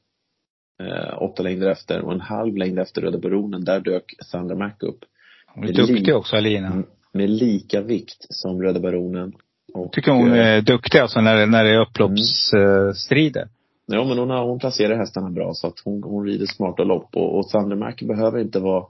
eh, 0.80 1.22
åtta 1.22 1.42
längder 1.42 1.70
efter 1.70 2.00
och 2.00 2.12
en 2.12 2.20
halv 2.20 2.56
längd 2.56 2.78
efter 2.78 3.00
Röda 3.00 3.18
Baronen. 3.18 3.64
Där 3.64 3.80
dök 3.80 4.04
Thundermac 4.32 4.74
upp. 4.80 4.98
Hon 5.46 5.64
är 5.64 5.72
duktig 5.72 6.16
också, 6.16 6.36
Alina. 6.36 6.66
Mm, 6.66 6.86
Med 7.12 7.30
lika 7.30 7.80
vikt 7.80 8.26
som 8.30 8.62
Röda 8.62 8.80
Baronen. 8.80 9.32
Och, 9.74 9.92
Tycker 9.92 10.12
hon 10.12 10.32
eh, 10.32 10.38
är 10.38 10.60
duktig 10.60 10.98
alltså 10.98 11.20
när, 11.20 11.46
när 11.46 11.64
det 11.64 11.70
är 11.70 11.80
upploppsstrider. 11.80 13.48
Ja, 13.86 14.04
men 14.04 14.18
hon, 14.18 14.30
har, 14.30 14.44
hon 14.44 14.58
placerar 14.58 14.96
hästarna 14.96 15.30
bra 15.30 15.50
så 15.54 15.66
att 15.66 15.80
hon, 15.84 16.02
hon 16.02 16.26
rider 16.26 16.46
smarta 16.46 16.84
lopp 16.84 17.16
och, 17.16 17.38
och 17.38 17.48
Thundermac 17.50 17.96
behöver 18.00 18.38
inte 18.38 18.58
vara 18.60 18.84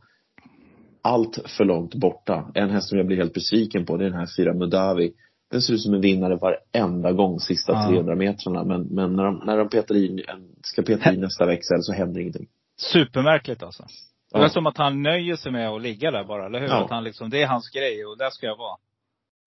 allt 1.03 1.39
för 1.57 1.65
långt 1.65 1.95
borta. 1.95 2.51
En 2.55 2.71
häst 2.71 2.89
som 2.89 2.99
jag 2.99 3.07
blir 3.07 3.17
helt 3.17 3.35
besviken 3.35 3.87
på 3.87 3.97
det 3.97 4.05
är 4.05 4.11
den 4.11 4.19
här 4.19 4.29
fyra 4.37 4.55
Mudavi. 4.55 5.13
Den 5.51 5.63
ser 5.63 5.75
ut 5.75 5.81
som 5.83 5.95
en 5.95 6.01
vinnare 6.01 6.37
varenda 6.37 7.13
gång 7.13 7.41
sista 7.41 7.73
Ja. 7.73 7.89
300 7.89 8.15
metrarna 8.15 8.65
men, 8.65 8.83
men 8.83 9.17
när 9.17 9.25
de, 9.25 9.43
när 9.47 9.59
de 9.59 9.69
petar 9.69 9.95
i, 9.95 10.25
en- 10.29 10.55
ska 10.63 10.83
peta 10.83 11.13
i 11.13 11.17
nästa 11.17 11.47
växel 11.47 11.83
så 11.83 11.93
händer 11.93 12.21
ingenting. 12.21 12.47
Supermärkligt 12.77 13.63
alltså. 13.63 13.85
Det 14.33 14.39
är 14.39 14.43
Ja. 14.43 14.49
som 14.49 14.67
att 14.67 14.77
han 14.79 15.03
nöjer 15.03 15.37
sig 15.37 15.53
med 15.53 15.69
att 15.69 15.83
ligga 15.83 16.11
där 16.11 16.25
bara, 16.25 16.47
eller 16.47 16.61
hur? 16.61 16.69
Ja. 16.69 16.85
Att 16.85 16.91
han 16.91 17.05
liksom, 17.05 17.31
det 17.31 17.43
är 17.43 17.47
hans 17.47 17.71
grej 17.71 18.07
och 18.07 18.19
där 18.19 18.31
ska 18.31 18.47
jag 18.47 18.57
vara. 18.57 18.77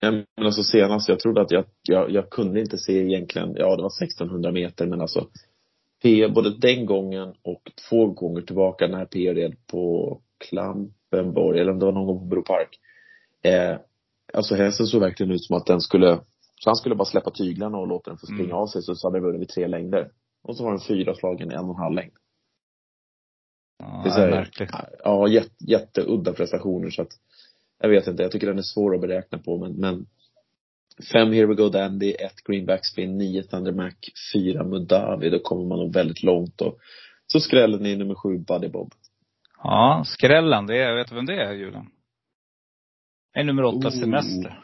Ja, 0.00 0.10
Men 0.10 0.46
alltså 0.46 0.62
senast, 0.62 1.08
jag 1.08 1.20
trodde 1.20 1.40
att 1.40 1.50
jag, 1.50 1.64
jag, 1.82 2.10
jag 2.10 2.30
kunde 2.30 2.60
inte 2.60 2.78
se 2.78 2.92
egentligen, 2.92 3.54
ja 3.56 3.76
det 3.76 3.82
var 3.82 4.02
1600 4.04 4.52
meter 4.52 4.86
men 4.86 5.00
alltså 5.00 5.26
P 6.02 6.28
både 6.28 6.58
den 6.58 6.86
gången 6.86 7.28
och 7.42 7.62
två 7.88 8.06
gånger 8.06 8.42
tillbaka 8.42 8.86
när 8.88 9.04
P 9.04 9.34
red 9.34 9.56
på 9.66 10.18
Klampenborg, 10.48 11.60
eller 11.60 11.72
om 11.72 11.78
det 11.78 11.84
var 11.84 11.92
någon 11.92 12.06
gång 12.06 12.18
på 12.18 12.24
Bro 12.24 12.42
Park. 12.42 12.68
Eh, 13.42 13.76
alltså 14.34 14.54
hästen 14.54 14.86
såg 14.86 15.00
verkligen 15.00 15.32
ut 15.32 15.44
som 15.44 15.56
att 15.56 15.66
den 15.66 15.80
skulle, 15.80 16.16
så 16.60 16.70
han 16.70 16.76
skulle 16.76 16.94
bara 16.94 17.04
släppa 17.04 17.30
tyglarna 17.30 17.78
och 17.78 17.86
låta 17.88 18.10
den 18.10 18.18
få 18.18 18.26
springa 18.26 18.42
Mm. 18.44 18.56
av 18.56 18.66
sig 18.66 18.82
så 18.82 19.08
hade 19.08 19.16
den 19.16 19.24
vunnit 19.24 19.40
vid 19.40 19.48
tre 19.48 19.66
längder. 19.66 20.10
Och 20.42 20.56
så 20.56 20.64
var 20.64 20.70
den 20.70 20.80
fyra 20.80 21.14
slagen 21.14 21.50
en 21.50 21.64
och 21.64 21.74
en 21.74 21.82
halv 21.82 21.94
längd. 21.94 22.12
Ja, 23.78 24.00
Det 24.04 24.08
är 24.10 24.12
så 24.12 24.20
här, 24.20 24.30
märkligt. 24.30 24.70
Ja, 25.04 25.28
jätte, 25.28 25.54
jätteudda 25.68 26.32
prestationer 26.32 26.90
så 26.90 27.02
att 27.02 27.12
jag 27.82 27.88
vet 27.88 28.06
inte, 28.06 28.22
jag 28.22 28.32
tycker 28.32 28.46
den 28.46 28.58
är 28.58 28.62
svår 28.62 28.94
att 28.94 29.00
beräkna 29.00 29.38
på 29.38 29.58
men, 29.58 29.72
men 29.72 30.06
Fem 31.12 31.32
Here 31.32 31.46
We 31.46 31.54
Go 31.54 31.68
Dandy, 31.68 32.10
ett 32.12 32.44
Green 32.46 32.66
Backspin, 32.66 33.18
nio 33.18 33.42
Thunder 33.42 33.72
Mac, 33.72 33.92
fyra 34.32 34.64
Mudavi, 34.64 35.30
då 35.30 35.38
kommer 35.38 35.64
man 35.66 35.78
nog 35.78 35.92
väldigt 35.94 36.22
långt 36.22 36.60
och 36.60 36.78
så 37.26 37.40
skrällen 37.40 37.86
i 37.86 37.96
nummer 37.96 38.14
sju 38.14 38.38
Buddy 38.38 38.68
Bob. 38.68 38.92
Ja, 39.62 40.02
skrällen, 40.06 40.66
det 40.66 40.76
är, 40.82 40.94
vet 40.96 41.12
vem 41.12 41.26
det 41.26 41.42
är, 41.42 41.52
Julen? 41.52 41.86
Är 43.34 43.44
nummer 43.44 43.64
åtta, 43.64 43.88
Oh. 43.88 43.92
semester. 44.00 44.60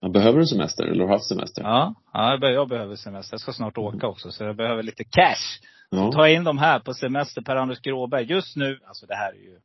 Ja, 0.00 0.08
behöver 0.08 0.38
du 0.38 0.46
semester 0.46 0.84
eller 0.84 1.00
har 1.00 1.08
du 1.08 1.14
haft 1.14 1.28
semester? 1.28 1.62
Ja, 1.62 1.94
ja 2.12 2.30
jag 2.30 2.40
be- 2.40 2.52
jag 2.52 2.68
behöver 2.68 2.96
semester. 2.96 3.34
Jag 3.34 3.40
ska 3.40 3.52
snart 3.52 3.78
åka 3.78 4.06
också, 4.06 4.30
så 4.30 4.44
jag 4.44 4.56
behöver 4.56 4.82
lite 4.82 5.04
cash. 5.04 5.60
Ja. 5.90 6.12
Ta 6.12 6.28
in 6.28 6.44
dem 6.44 6.58
här 6.58 6.80
på 6.80 6.94
semester 6.94 7.42
Per-Anders 7.42 7.80
Gråberg. 7.80 8.24
Just 8.24 8.56
nu, 8.56 8.78
alltså 8.86 9.06
det 9.06 9.14
här 9.14 9.32
är 9.32 9.36
ju 9.36 9.58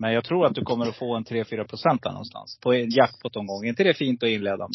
men 0.00 0.12
jag 0.12 0.24
tror 0.24 0.46
att 0.46 0.54
du 0.54 0.64
kommer 0.64 0.86
att 0.86 0.96
få 0.96 1.16
en 1.16 1.24
3-4 1.24 1.64
procent 1.68 2.02
där 2.02 2.10
någonstans. 2.10 2.58
På 2.62 2.72
en 2.74 2.90
jackpot-omgång. 2.90 3.64
Är 3.64 3.68
inte 3.68 3.84
det 3.84 3.94
fint 3.94 4.22
att 4.22 4.28
inleda 4.28 4.56
med? 4.56 4.70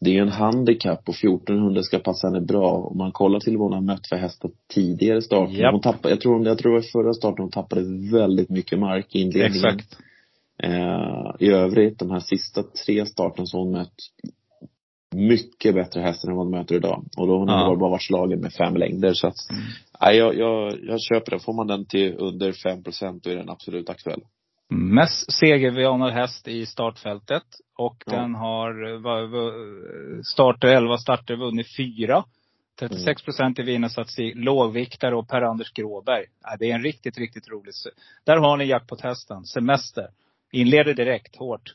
Det 0.00 0.10
är 0.10 0.14
ju 0.14 0.20
en 0.20 0.28
handikapp 0.28 1.08
och 1.08 1.14
1400 1.14 1.82
ska 1.82 1.98
passa 1.98 2.26
henne 2.26 2.40
bra. 2.40 2.72
Om 2.72 2.98
man 2.98 3.12
kollar 3.12 3.40
till 3.40 3.56
vad 3.56 3.66
hon 3.66 3.72
har 3.72 3.80
mött 3.80 4.06
för 4.08 4.16
hästar 4.16 4.50
tidigare 4.74 5.22
starter. 5.22 5.52
Japp. 5.54 5.72
Hon 5.72 5.80
tappade, 5.80 6.10
jag 6.10 6.20
tror, 6.20 6.46
jag 6.46 6.58
tror 6.58 6.72
det 6.72 6.78
var 6.78 7.02
förra 7.02 7.14
starten 7.14 7.42
hon 7.42 7.50
tappade 7.50 7.82
väldigt 8.12 8.50
mycket 8.50 8.78
mark 8.78 9.14
i 9.14 9.18
inledningen. 9.20 9.52
Exakt. 9.76 9.98
Eh, 10.62 11.30
I 11.38 11.50
övrigt, 11.50 11.98
de 11.98 12.10
här 12.10 12.20
sista 12.20 12.62
tre 12.62 13.06
starten 13.06 13.46
så 13.46 13.56
har 13.58 13.64
hon 13.64 13.72
mött 13.72 13.94
mycket 15.14 15.74
bättre 15.74 16.00
hästar 16.00 16.28
än 16.30 16.36
vad 16.36 16.46
hon 16.46 16.54
möter 16.58 16.74
idag. 16.74 17.04
Och 17.16 17.26
då 17.26 17.32
har 17.32 17.38
hon 17.38 17.48
Ja. 17.48 17.76
bara 17.80 17.90
varit 17.90 18.02
slagen 18.02 18.40
med 18.40 18.52
fem 18.52 18.76
längder 18.76 19.14
så 19.14 19.26
att, 19.26 19.50
Mm. 19.50 19.62
nej, 20.00 20.16
jag, 20.16 20.34
jag, 20.36 20.78
jag 20.82 21.00
köper 21.00 21.30
den. 21.30 21.40
Får 21.40 21.52
man 21.52 21.66
den 21.66 21.84
till 21.86 22.14
under 22.18 22.52
5 22.52 22.82
procent 22.82 23.24
då 23.24 23.30
är 23.30 23.36
den 23.36 23.50
absolut 23.50 23.88
aktuell. 23.90 24.20
Mest 24.70 25.32
segervianad 25.32 26.12
häst 26.12 26.48
i 26.48 26.66
startfältet. 26.66 27.42
Och 27.78 27.96
Ja. 28.06 28.12
den 28.12 28.34
har 28.34 28.72
starter, 30.22 30.68
11 30.68 30.98
starter, 30.98 31.36
vunnit 31.36 31.76
fyra. 31.76 32.24
36 32.78 33.22
procent 33.22 33.58
i 33.58 33.62
vinnarstatistik, 33.62 34.34
lågviktare 34.36 35.16
och 35.16 35.28
Per-Anders 35.28 35.72
Gråberg. 35.72 36.24
Det 36.58 36.70
är 36.70 36.74
en 36.74 36.82
riktigt, 36.82 37.18
riktigt 37.18 37.48
rolig. 37.48 37.72
Där 38.24 38.36
har 38.36 38.56
ni 38.56 38.64
jackpot-hästen. 38.64 39.44
Semester. 39.44 40.08
Inleder 40.54 40.94
direkt, 40.94 41.36
hårt. 41.36 41.74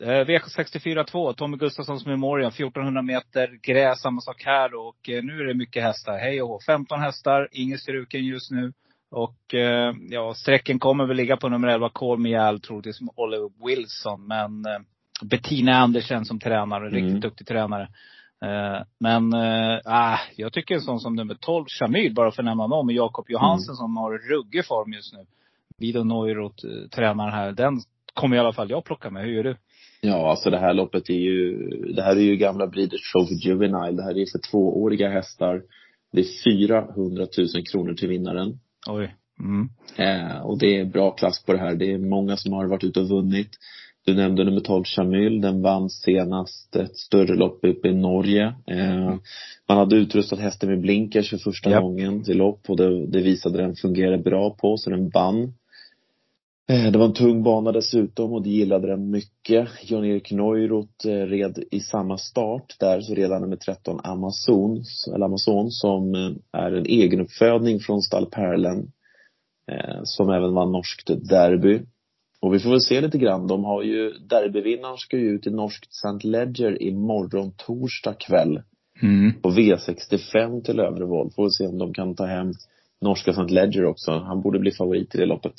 Eh, 0.00 0.06
V64 0.06 1.32
Tommy 1.34 1.56
Gustafssons 1.56 2.06
Memorial, 2.06 2.48
1400 2.48 3.02
meter, 3.02 3.58
gräs, 3.62 4.00
samma 4.00 4.20
sak 4.20 4.42
här 4.44 4.74
och 4.74 5.08
eh, 5.08 5.22
nu 5.24 5.40
är 5.40 5.44
det 5.44 5.54
mycket 5.54 5.82
hästar. 5.82 6.18
Hej 6.18 6.42
och 6.42 6.48
hå. 6.48 6.60
15 6.66 7.00
hästar, 7.00 7.48
ingen 7.52 7.78
struken 7.78 8.24
just 8.24 8.50
nu. 8.50 8.72
Och 9.10 9.54
eh, 9.54 9.94
ja, 10.10 10.34
sträcken 10.34 10.78
kommer 10.78 11.06
väl 11.06 11.16
ligga 11.16 11.36
på 11.36 11.48
nummer 11.48 11.68
11, 11.68 11.90
Call 11.94 12.18
Me 12.18 12.34
Al, 12.34 12.60
troligtvis 12.60 13.00
med 13.00 13.10
Oliver 13.16 13.50
Wilson. 13.66 14.26
Men 14.26 14.64
Bettina 15.22 15.76
Andersen 15.76 16.24
som 16.24 16.40
tränare, 16.40 16.84
riktigt 16.84 17.10
Mm. 17.10 17.20
duktig 17.20 17.46
tränare. 17.46 17.88
Men, 19.00 19.34
ah, 19.84 20.18
jag 20.36 20.52
tycker 20.52 20.74
en 20.74 20.80
sån 20.80 21.00
som 21.00 21.14
nummer 21.14 21.34
12, 21.34 21.64
Shamil, 21.68 22.14
bara 22.14 22.30
för 22.30 22.42
att 22.42 22.46
nämna 22.46 22.66
någon, 22.66 22.86
med 22.86 22.94
Jakob 22.94 23.30
Johansen 23.30 23.74
som 23.74 23.96
har 23.96 24.18
ruggig 24.18 24.66
form 24.66 24.92
just 24.92 25.12
nu. 25.12 25.26
Vido 25.78 26.04
Neurot, 26.04 26.64
eh, 26.64 26.88
tränaren 26.88 27.32
här, 27.32 27.52
den 27.52 27.80
kommer 28.16 28.36
i 28.36 28.38
alla 28.38 28.52
fall 28.52 28.70
jag 28.70 28.84
plocka 28.84 29.10
med. 29.10 29.24
Hur 29.24 29.32
gör 29.32 29.44
du? 29.44 29.56
Ja, 30.00 30.30
alltså 30.30 30.50
det 30.50 30.58
här 30.58 30.74
loppet 30.74 31.10
är 31.10 31.14
ju, 31.14 31.56
det 31.96 32.02
här 32.02 32.16
är 32.16 32.20
ju 32.20 32.36
gamla 32.36 32.66
Breeders 32.66 33.12
Trophy 33.12 33.34
Juvenile. 33.34 33.96
Det 33.96 34.02
här 34.02 34.18
är 34.18 34.26
för 34.32 34.50
tvååriga 34.50 35.08
hästar. 35.08 35.62
Det 36.12 36.20
är 36.20 36.42
400 36.44 37.26
000 37.38 37.48
kronor 37.72 37.94
till 37.94 38.08
vinnaren. 38.08 38.58
Oj. 38.88 39.14
Mm. 39.40 39.68
Eh, 39.96 40.40
och 40.40 40.58
det 40.58 40.80
är 40.80 40.84
bra 40.84 41.10
klass 41.10 41.44
på 41.44 41.52
det 41.52 41.58
här. 41.58 41.74
Det 41.74 41.92
är 41.92 41.98
många 41.98 42.36
som 42.36 42.52
har 42.52 42.66
varit 42.66 42.84
ute 42.84 43.00
och 43.00 43.08
vunnit. 43.08 43.50
Du 44.06 44.14
nämnde 44.14 44.44
nummer 44.44 44.60
12 44.60 44.84
Chamil. 44.84 45.40
Den 45.40 45.62
vann 45.62 45.90
senast 45.90 46.76
ett 46.76 46.96
större 46.96 47.34
lopp 47.34 47.58
uppe 47.62 47.88
i 47.88 47.94
Norge. 47.94 48.54
Eh, 48.66 49.14
man 49.68 49.78
hade 49.78 49.96
utrustat 49.96 50.38
hästen 50.38 50.68
med 50.68 50.80
blinkers 50.80 51.30
för 51.30 51.38
första 51.38 51.70
Japp. 51.70 51.82
gången 51.82 52.24
till 52.24 52.36
lopp 52.36 52.60
och 52.68 52.76
det, 52.76 53.06
det 53.06 53.20
visade 53.20 53.58
den 53.58 53.74
fungerade 53.74 54.18
bra 54.18 54.50
på 54.50 54.76
så 54.76 54.90
den 54.90 55.08
vann. 55.08 55.52
Eh, 56.68 56.92
Det 56.92 56.98
var 56.98 57.04
en 57.06 57.12
tung 57.12 57.42
bana 57.42 57.72
dessutom 57.72 58.32
och 58.32 58.42
det 58.42 58.50
gillade 58.50 58.86
den 58.86 59.10
mycket. 59.10 59.68
Jan-Erik 59.82 60.32
Neurot 60.32 61.04
eh, 61.04 61.10
red 61.10 61.64
i 61.70 61.80
samma 61.80 62.18
start 62.18 62.76
där, 62.80 63.00
så 63.00 63.14
redan 63.14 63.42
nummer 63.42 63.56
13 63.56 64.00
Amazon, 64.04 64.82
eller 65.14 65.24
Amazon 65.26 65.70
som 65.70 66.14
eh, 66.14 66.60
är 66.60 66.72
en 66.72 66.86
egenuppfödning 66.86 67.80
från 67.80 68.02
stall 68.02 68.26
Perlen 68.26 68.92
som 70.04 70.30
även 70.30 70.54
vann 70.54 70.72
norskt 70.72 71.06
derby. 71.06 71.80
Och 72.40 72.54
vi 72.54 72.58
får 72.58 72.70
väl 72.70 72.80
se 72.80 73.00
lite 73.00 73.18
grann. 73.18 73.46
De 73.46 73.64
har 73.64 73.82
ju, 73.82 74.12
derbyvinnaren 74.12 74.96
ska 74.96 75.16
ju 75.16 75.28
ut 75.30 75.46
i 75.46 75.50
norskt 75.50 75.90
St. 75.92 76.28
Ledger 76.28 76.82
imorgon 76.82 77.52
torsdag 77.56 78.14
kväll 78.14 78.62
Mm. 79.02 79.32
på 79.42 79.50
V65 79.50 80.62
till 80.62 80.80
Övre 80.80 81.04
Voll. 81.04 81.30
Får 81.30 81.44
vi 81.44 81.50
se 81.50 81.66
om 81.66 81.78
de 81.78 81.94
kan 81.94 82.14
ta 82.14 82.26
hem 82.26 82.52
norska 83.00 83.30
St. 83.30 83.54
Ledger 83.54 83.84
också. 83.84 84.12
Han 84.12 84.40
borde 84.42 84.58
bli 84.58 84.70
favorit 84.72 85.14
i 85.14 85.18
det 85.18 85.26
loppet. 85.26 85.52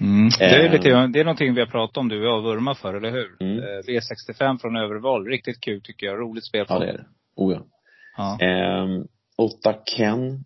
Mm. 0.00 0.28
Det, 0.38 0.44
är 0.44 0.64
Eh. 0.64 0.72
lite, 0.72 0.88
det 1.06 1.20
är 1.20 1.24
någonting 1.24 1.54
vi 1.54 1.60
har 1.60 1.66
pratat 1.66 1.96
om 1.96 2.08
du 2.08 2.18
och 2.18 2.26
jag, 2.26 2.42
vurma 2.42 2.74
för, 2.74 2.94
eller 2.94 3.10
hur? 3.10 3.36
Mm. 3.40 3.58
Eh, 3.58 3.82
V65 3.86 4.58
från 4.58 4.76
Överval. 4.76 5.26
Riktigt 5.26 5.60
kul 5.60 5.80
tycker 5.84 6.06
jag. 6.06 6.20
Roligt 6.20 6.44
spel. 6.44 6.66
Ja, 6.68 6.78
det 6.78 6.88
är 6.88 6.92
det. 6.92 7.06
Oh, 7.36 7.52
ja. 7.52 7.66
Ja. 8.16 8.46
Ehm, 8.46 9.06
Åtta 9.38 9.74
Ken 9.96 10.44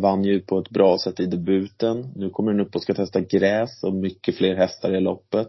vann 0.00 0.24
ju 0.24 0.40
på 0.40 0.58
ett 0.58 0.70
bra 0.70 0.98
sätt 0.98 1.20
i 1.20 1.26
debuten. 1.26 2.12
Nu 2.16 2.30
kommer 2.30 2.52
den 2.52 2.60
upp 2.60 2.74
och 2.74 2.82
ska 2.82 2.94
testa 2.94 3.20
gräs 3.20 3.82
och 3.84 3.94
mycket 3.94 4.36
fler 4.36 4.54
hästar 4.56 4.94
i 4.94 5.00
loppet. 5.00 5.48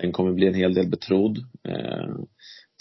Den 0.00 0.12
kommer 0.12 0.32
bli 0.32 0.46
en 0.46 0.54
hel 0.54 0.74
del 0.74 0.88
betrodd. 0.90 1.38
Ehm, 1.68 2.26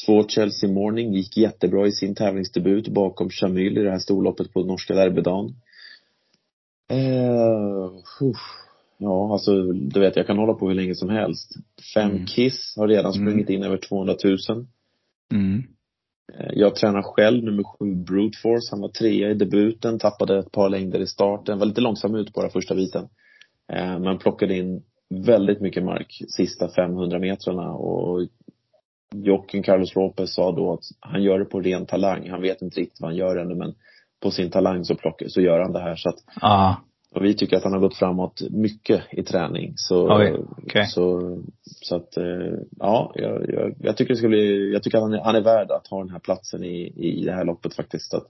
två 0.05 0.27
Chelsea 0.27 0.69
Morning 0.69 1.13
gick 1.13 1.37
jättebra 1.37 1.87
i 1.87 1.91
sin 1.91 2.15
tävlingsdebut 2.15 2.87
bakom 2.87 3.29
Chamil 3.29 3.77
i 3.77 3.83
det 3.83 3.91
här 3.91 3.99
storloppet 3.99 4.53
på 4.53 4.63
norska 4.63 4.93
derbydagen. 4.93 5.55
Ehm. 6.89 8.01
Ja, 8.99 9.33
alltså 9.33 9.63
du 9.73 9.99
vet, 9.99 10.15
jag 10.15 10.27
kan 10.27 10.37
hålla 10.37 10.53
på 10.53 10.67
hur 10.67 10.75
länge 10.75 10.95
som 10.95 11.09
helst. 11.09 11.51
Fem 11.93 12.11
Mm. 12.11 12.25
Kiss 12.25 12.73
har 12.77 12.87
redan 12.87 13.13
Mm. 13.13 13.25
sprungit 13.27 13.49
in 13.49 13.63
över 13.63 13.77
200 13.77 14.15
000. 14.23 14.37
Mm. 15.33 15.63
Eh, 16.33 16.49
Jag 16.53 16.75
tränar 16.75 17.01
själv 17.01 17.43
nummer 17.43 17.63
sju 17.63 17.95
Brute 17.95 18.37
Force. 18.41 18.67
Han 18.71 18.81
var 18.81 18.89
trea 18.89 19.29
i 19.29 19.33
debuten, 19.33 19.99
tappade 19.99 20.39
ett 20.39 20.51
par 20.51 20.69
längder 20.69 20.99
i 20.99 21.07
starten. 21.07 21.59
Var 21.59 21.65
lite 21.65 21.81
långsam 21.81 22.15
ut 22.15 22.33
på 22.33 22.41
den 22.41 22.51
första 22.51 22.75
biten. 22.75 23.07
Eh, 23.73 23.99
Men 23.99 24.17
plockade 24.17 24.57
in 24.57 24.83
väldigt 25.25 25.61
mycket 25.61 25.83
mark 25.83 26.21
sista 26.27 26.69
500 26.69 27.19
metrarna 27.19 27.73
och 27.73 28.27
Jocken 29.15 29.63
Carlos 29.63 29.95
Lopez 29.95 30.33
sa 30.33 30.51
då 30.51 30.73
att 30.73 30.83
han 30.99 31.23
gör 31.23 31.39
det 31.39 31.45
på 31.45 31.59
ren 31.61 31.85
talang. 31.85 32.29
Han 32.29 32.41
vet 32.41 32.61
inte 32.61 32.79
riktigt 32.79 33.01
vad 33.01 33.09
han 33.09 33.17
gör 33.17 33.35
ännu 33.37 33.55
men 33.55 33.73
på 34.21 34.31
sin 34.31 34.51
talang 34.51 34.85
så, 34.85 34.95
plockar, 34.95 35.27
så 35.27 35.41
gör 35.41 35.59
han 35.59 35.73
det 35.73 35.79
här 35.79 35.95
så 35.95 36.09
att 36.09 36.15
Ja. 36.41 36.77
Och 37.15 37.25
vi 37.25 37.33
tycker 37.33 37.57
att 37.57 37.63
han 37.63 37.73
har 37.73 37.79
gått 37.79 37.95
framåt 37.97 38.41
mycket 38.49 39.03
i 39.11 39.23
träning. 39.23 39.73
Så, 39.75 40.17
Oj, 40.17 40.37
okej. 40.57 40.85
så, 40.87 41.37
så 41.65 41.95
att, 41.95 42.17
eh, 42.17 42.53
ja, 42.79 43.11
jag, 43.15 43.49
jag, 43.49 43.75
jag 43.79 43.97
tycker 43.97 44.13
det 44.13 44.17
ska 44.17 44.27
bli, 44.27 44.73
jag 44.73 44.83
tycker 44.83 44.97
att 44.97 45.03
han 45.03 45.13
är, 45.13 45.19
han 45.21 45.35
är 45.35 45.41
värd 45.41 45.71
att 45.71 45.87
ha 45.87 45.99
den 45.99 46.09
här 46.09 46.19
platsen 46.19 46.63
i, 46.63 46.93
i 46.95 47.25
det 47.25 47.31
här 47.31 47.45
loppet 47.45 47.73
faktiskt. 47.75 48.13
Att, 48.13 48.23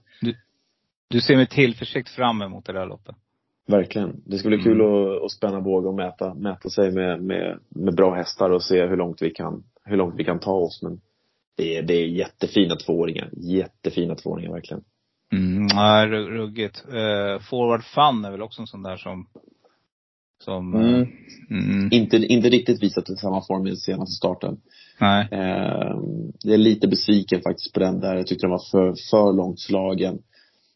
Du 1.08 1.20
ser 1.20 1.36
med 1.36 1.50
tillförsikt 1.50 2.08
fram 2.08 2.42
emot 2.42 2.64
det 2.66 2.72
där 2.72 2.86
loppet. 2.86 3.16
verkligen. 3.66 4.22
Det 4.26 4.38
ska 4.38 4.48
bli 4.48 4.56
Mm. 4.58 4.64
kul 4.64 4.80
att, 4.80 5.22
att 5.24 5.30
spänna 5.30 5.60
båge 5.60 5.88
och 5.88 5.94
mäta, 5.94 6.34
mäta 6.34 6.68
sig 6.70 6.90
med, 6.90 7.22
med, 7.22 7.58
med 7.68 7.94
bra 7.94 8.14
hästar 8.14 8.50
och 8.50 8.62
se 8.62 8.86
hur 8.86 8.96
långt 8.96 9.22
vi 9.22 9.30
kan, 9.30 9.62
hur 9.84 9.96
långt 9.96 10.14
vi 10.18 10.24
kan 10.24 10.38
ta 10.38 10.52
oss. 10.54 10.82
Men 10.82 11.00
det 11.56 11.76
är, 11.76 11.82
det 11.82 11.94
är 11.94 12.06
jättefina 12.06 12.76
tvååringar. 12.76 13.30
Jättefina 13.32 14.14
tvååringar 14.14 14.52
verkligen. 14.52 14.84
Mm, 15.32 15.68
ru- 16.10 16.28
ruggigt. 16.30 16.84
Uh, 16.88 17.38
Forward 17.40 17.84
Fun 17.84 18.24
är 18.24 18.30
väl 18.30 18.42
också 18.42 18.60
en 18.60 18.66
sån 18.66 18.82
där 18.82 18.96
som, 18.96 19.26
som, 20.44 20.74
eh, 20.74 20.80
Mm. 20.80 21.08
mm, 21.50 21.88
Inte, 21.92 22.16
inte 22.16 22.48
riktigt 22.48 22.82
visat 22.82 23.10
i 23.10 23.16
samma 23.16 23.42
form 23.46 23.66
i 23.66 23.76
senaste 23.76 24.12
starten. 24.16 24.60
nej. 25.00 25.28
Eh, 25.32 25.96
jag 26.42 26.54
är 26.54 26.58
lite 26.58 26.88
besviken 26.88 27.40
faktiskt 27.42 27.72
på 27.74 27.80
den 27.80 28.00
där. 28.00 28.16
Jag 28.16 28.26
tyckte 28.26 28.46
den 28.46 28.50
var 28.50 28.70
för, 28.70 28.94
för 29.10 29.32
långt 29.32 29.60
slagen 29.60 30.18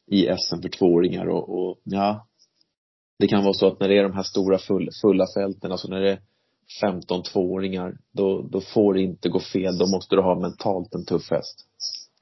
i 0.07 0.27
SM 0.39 0.63
för 0.63 0.69
tvååringar 0.69 1.27
och, 1.27 1.49
och 1.69 1.79
ja. 1.85 2.27
Det 3.19 3.27
kan 3.29 3.45
vara 3.45 3.55
så 3.55 3.67
att 3.67 3.81
när 3.81 3.89
det 3.89 3.99
är 3.99 4.03
de 4.03 4.13
här 4.13 4.23
stora 4.23 4.59
full, 4.59 4.89
fulla 5.03 5.27
fälten, 5.37 5.73
alltså 5.73 5.89
när 5.89 6.01
det 6.01 6.11
är 6.13 6.19
15 6.81 7.23
tvååringar, 7.23 7.97
då, 8.13 8.43
då 8.43 8.61
får 8.61 8.95
det 8.95 9.03
inte 9.03 9.29
gå 9.29 9.41
fel. 9.41 9.79
Då 9.79 9.87
måste 9.87 10.17
du 10.17 10.23
ha 10.23 10.41
mentalt 10.41 10.95
en 10.95 11.05
tuff 11.05 11.31
häst. 11.31 11.67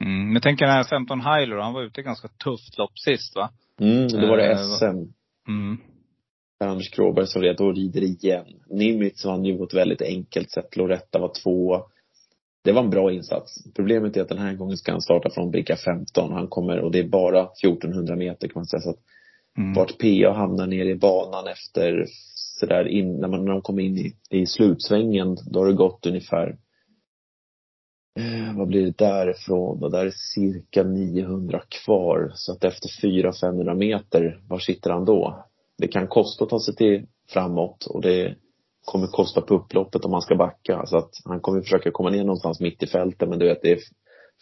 Mm, 0.01 0.33
men 0.33 0.43
tänk 0.43 0.59
den 0.59 0.69
här 0.69 0.85
15 0.85 1.21
Hyler, 1.21 1.57
han 1.57 1.73
var 1.73 1.83
ute 1.83 2.01
i 2.01 2.05
ganska 2.05 2.29
tufft 2.29 2.79
lopp 2.79 2.99
sist 2.99 3.37
va? 3.37 3.51
Mm, 3.81 4.09
då 4.09 4.27
var 4.29 4.37
det 4.37 4.53
Eh, 4.53 4.59
SM. 4.59 4.85
Mm. 5.49 5.79
Per-Anders 6.61 6.91
Kråberg 6.91 7.27
som 7.27 7.43
redan 7.43 7.75
rider 7.75 8.03
igen. 8.03 8.47
Nimitz 8.71 9.25
vann 9.25 9.45
ju 9.45 9.59
på 9.59 9.65
ett 9.65 9.75
väldigt 9.75 10.03
enkelt 10.03 10.51
sätt. 10.51 10.77
Loretta 10.77 11.19
var 11.19 11.33
två. 11.43 11.83
Det 12.65 12.73
var 12.73 12.83
en 12.83 12.91
bra 12.91 13.13
insats. 13.13 13.65
Problemet 13.77 14.17
är 14.17 14.23
att 14.23 14.29
den 14.29 14.39
här 14.39 14.55
gången 14.55 14.77
ska 14.77 14.93
han 14.93 15.01
starta 15.01 15.31
från 15.31 15.51
bricka 15.51 15.77
15. 15.77 16.33
Han 16.33 16.49
kommer, 16.49 16.79
och 16.81 16.91
det 16.93 16.99
är 16.99 17.09
bara 17.09 17.43
1400 17.43 18.17
meter 18.17 18.49
kan 18.49 18.61
man 18.61 18.67
säga. 18.67 18.81
Så 18.81 18.91
att 18.91 18.99
Mm. 19.59 19.75
vart 19.75 19.99
PA 19.99 20.33
hamnar 20.33 20.67
nere 20.67 20.89
i 20.91 20.95
banan 20.95 21.47
efter 21.47 22.05
sådär 22.61 22.89
in, 22.89 23.17
när, 23.21 23.29
man, 23.29 23.45
när 23.45 23.53
de 23.53 23.63
kommer 23.63 23.83
in 23.83 23.99
i, 23.99 24.13
i 24.31 24.47
slutsvängen, 24.47 25.37
då 25.51 25.61
har 25.61 25.67
det 25.67 25.73
gått 25.73 26.07
ungefär 26.07 26.57
Eh, 28.19 28.57
vad 28.57 28.69
blir 28.69 28.83
det 28.83 28.99
därifrån? 28.99 29.83
Och 29.83 29.91
där 29.91 30.07
är 30.07 30.11
cirka 30.35 30.83
900 30.83 31.63
kvar. 31.69 32.33
Så 32.35 32.53
att 32.53 32.65
efter 32.65 32.89
400-500 32.89 33.75
meter, 33.75 34.41
var 34.49 34.59
sitter 34.59 34.91
han 34.91 35.05
då? 35.05 35.47
Det 35.79 35.89
kan 35.89 36.09
kosta 36.09 36.45
att 36.45 36.51
ta 36.51 36.61
sig 36.61 36.75
till 36.75 37.07
framåt 37.29 37.87
och 37.87 38.03
det 38.03 38.35
kommer 38.85 39.07
kosta 39.07 39.41
på 39.41 39.55
upploppet 39.55 40.05
om 40.05 40.13
han 40.13 40.23
ska 40.23 40.37
backa. 40.37 40.87
Så 40.87 40.97
att 40.97 41.11
han 41.25 41.41
kommer 41.41 41.61
försöka 41.61 41.91
komma 41.91 42.11
ner 42.11 42.25
någonstans 42.25 42.61
mitt 42.61 42.83
i 42.83 42.87
fältet 42.87 43.29
men 43.29 43.39
du 43.39 43.47
vet 43.47 43.63
det 43.63 43.73
är 43.73 43.79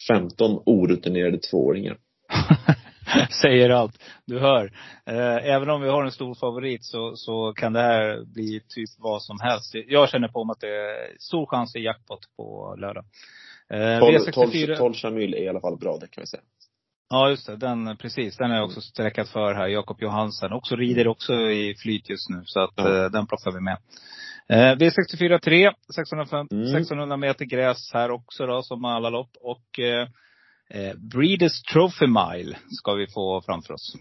15 0.07 0.61
orutinerade 0.65 1.37
tvååringar. 1.37 1.97
Säger 3.41 3.69
allt. 3.69 4.03
Du 4.25 4.39
hör. 4.39 4.71
Eh, 5.05 5.49
även 5.53 5.69
om 5.69 5.81
vi 5.81 5.89
har 5.89 6.03
en 6.03 6.11
stor 6.11 6.35
favorit 6.35 6.85
så, 6.85 7.15
så 7.15 7.53
kan 7.53 7.73
det 7.73 7.79
här 7.79 8.25
bli 8.25 8.61
typ 8.67 8.89
vad 8.97 9.23
som 9.23 9.37
helst. 9.41 9.75
Jag 9.87 10.09
känner 10.09 10.27
på 10.27 10.43
mig 10.43 10.51
att 10.51 10.61
det 10.61 10.75
är 10.75 11.17
stor 11.19 11.45
chans 11.45 11.75
i 11.75 11.79
jackpot 11.79 12.19
på 12.37 12.75
lördag. 12.77 13.05
Eh, 13.73 13.99
12, 13.99 14.17
V64. 14.17 14.65
12, 14.65 14.75
12 14.77 14.93
Chamil 14.93 15.33
är 15.33 15.43
i 15.43 15.49
alla 15.49 15.61
fall 15.61 15.77
bra, 15.77 15.97
det 15.97 16.07
kan 16.07 16.21
vi 16.21 16.27
säga. 16.27 16.43
Ja 17.09 17.29
just 17.29 17.47
det, 17.47 17.55
den, 17.55 17.97
precis. 17.97 18.37
Den 18.37 18.49
har 18.49 18.57
jag 18.57 18.65
också 18.65 18.81
sträckat 18.81 19.29
för 19.29 19.53
här. 19.53 19.67
Jakob 19.67 20.01
Johansen. 20.01 20.53
Också 20.53 20.75
rider 20.75 21.07
också 21.07 21.33
i 21.33 21.75
flyt 21.75 22.09
just 22.09 22.29
nu. 22.29 22.41
Så 22.45 22.59
att 22.59 22.79
eh, 22.79 23.05
den 23.11 23.27
plockar 23.27 23.51
vi 23.51 23.61
med. 23.61 23.77
Eh, 24.49 24.75
V64 24.77 25.39
3, 25.39 25.71
605, 25.95 26.47
Mm. 26.51 26.63
1600 26.63 27.17
meter 27.17 27.45
gräs 27.45 27.91
här 27.93 28.11
också 28.11 28.45
då 28.45 28.61
som 28.61 28.85
alla 28.85 29.09
lopp. 29.09 29.29
Och 29.41 29.79
eh, 29.79 30.07
eh, 30.69 30.93
Breeders 30.95 31.61
Trophy 31.61 32.07
Mile 32.07 32.57
ska 32.69 32.93
vi 32.93 33.07
få 33.07 33.41
framför 33.45 33.73
oss. 33.73 33.95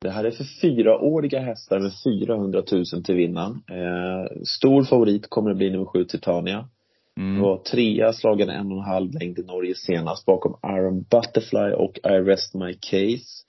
Det 0.00 0.10
här 0.10 0.24
är 0.24 0.30
för 0.30 0.44
fyraåriga 0.60 1.40
hästar 1.40 1.80
med 1.80 1.92
400 2.04 2.62
000 2.72 2.84
till 3.04 3.14
vinnaren. 3.14 3.62
Eh, 3.70 4.42
stor 4.44 4.84
favorit 4.84 5.26
kommer 5.30 5.50
det 5.50 5.56
bli 5.56 5.70
nummer 5.70 5.84
sju 5.86 6.04
Titania. 6.04 6.68
Mm. 7.16 7.42
Var 7.42 7.58
trea, 7.58 8.12
slagen 8.12 8.48
en 8.48 8.72
och 8.72 8.78
en 8.78 8.84
halv 8.84 9.12
längd 9.12 9.38
i 9.38 9.42
Norge 9.42 9.74
senast 9.74 10.26
bakom 10.26 10.58
Iron 10.66 11.02
Butterfly 11.02 11.72
och 11.72 11.98
I 12.04 12.30
Rest 12.30 12.54
My 12.54 12.74
Case. 12.74 13.44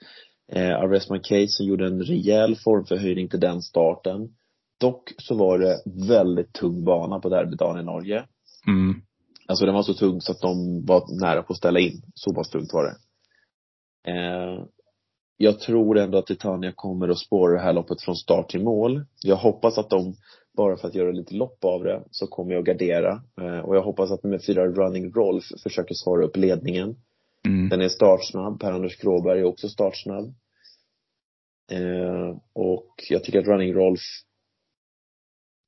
Eh, 0.51 0.83
I 0.83 0.87
Rest 0.87 1.09
My 1.09 1.19
Case 1.19 1.47
som 1.47 1.65
gjorde 1.65 1.87
en 1.87 2.03
rejäl 2.03 2.55
formförhöjning 2.55 3.29
till 3.29 3.39
den 3.39 3.61
starten. 3.61 4.29
Dock 4.79 5.13
så 5.17 5.35
var 5.35 5.59
det 5.59 5.81
väldigt 6.07 6.53
tung 6.53 6.83
bana 6.83 7.19
på 7.19 7.29
derbydagen 7.29 7.81
i 7.81 7.83
Norge. 7.83 8.25
Mm. 8.67 9.01
Alltså 9.47 9.65
den 9.65 9.75
var 9.75 9.83
så 9.83 9.93
tung 9.93 10.21
så 10.21 10.31
att 10.31 10.41
de 10.41 10.85
var 10.85 11.21
nära 11.21 11.43
på 11.43 11.53
att 11.53 11.57
ställa 11.57 11.79
in. 11.79 12.01
Så 12.13 12.33
pass 12.33 12.49
tungt 12.49 12.73
var 12.73 12.83
det. 12.83 12.97
Eh, 14.11 14.63
jag 15.37 15.59
tror 15.59 15.97
ändå 15.97 16.17
att 16.17 16.25
Titania 16.25 16.71
kommer 16.75 17.09
att 17.09 17.19
spåra 17.19 17.53
det 17.53 17.63
här 17.63 17.73
loppet 17.73 18.01
från 18.01 18.15
start 18.15 18.49
till 18.49 18.63
mål. 18.63 19.05
Jag 19.23 19.35
hoppas 19.35 19.77
att 19.77 19.89
de, 19.89 20.15
bara 20.57 20.77
för 20.77 20.87
att 20.87 20.95
göra 20.95 21.11
lite 21.11 21.35
lopp 21.35 21.65
av 21.65 21.83
det, 21.83 22.03
så 22.11 22.27
kommer 22.27 22.53
jag 22.53 22.65
gardera. 22.65 23.21
Eh, 23.41 23.59
och 23.59 23.75
jag 23.75 23.81
hoppas 23.81 24.11
att 24.11 24.23
med 24.23 24.45
fyra 24.45 24.67
Running 24.67 25.11
Rolf 25.11 25.43
försöker 25.63 25.95
svara 25.95 26.25
upp 26.25 26.37
ledningen. 26.37 26.95
Mm. 27.45 27.69
Den 27.69 27.81
är 27.81 27.89
startsnabb. 27.89 28.59
Per-Anders 28.59 28.95
Kråberg 28.95 29.39
är 29.39 29.43
också 29.43 29.69
startsnabb. 29.69 30.35
Eh, 31.71 32.37
och 32.53 32.93
jag 33.09 33.23
tycker 33.23 33.39
att 33.39 33.47
Running 33.47 33.73
Rolf 33.73 34.01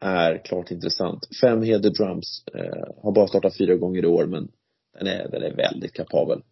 är 0.01 0.45
klart 0.45 0.71
intressant. 0.71 1.27
Fem 1.41 1.61
Heder 1.61 1.89
Drums, 1.89 2.43
eh, 2.53 3.03
har 3.03 3.11
bara 3.11 3.27
startat 3.27 3.57
fyra 3.57 3.75
gånger 3.75 4.03
i 4.03 4.07
år 4.07 4.25
men 4.25 4.51
den 4.99 5.07
är, 5.07 5.29
den 5.31 5.43
är 5.43 5.55
väldigt 5.55 5.93
kapabel. 5.93 6.43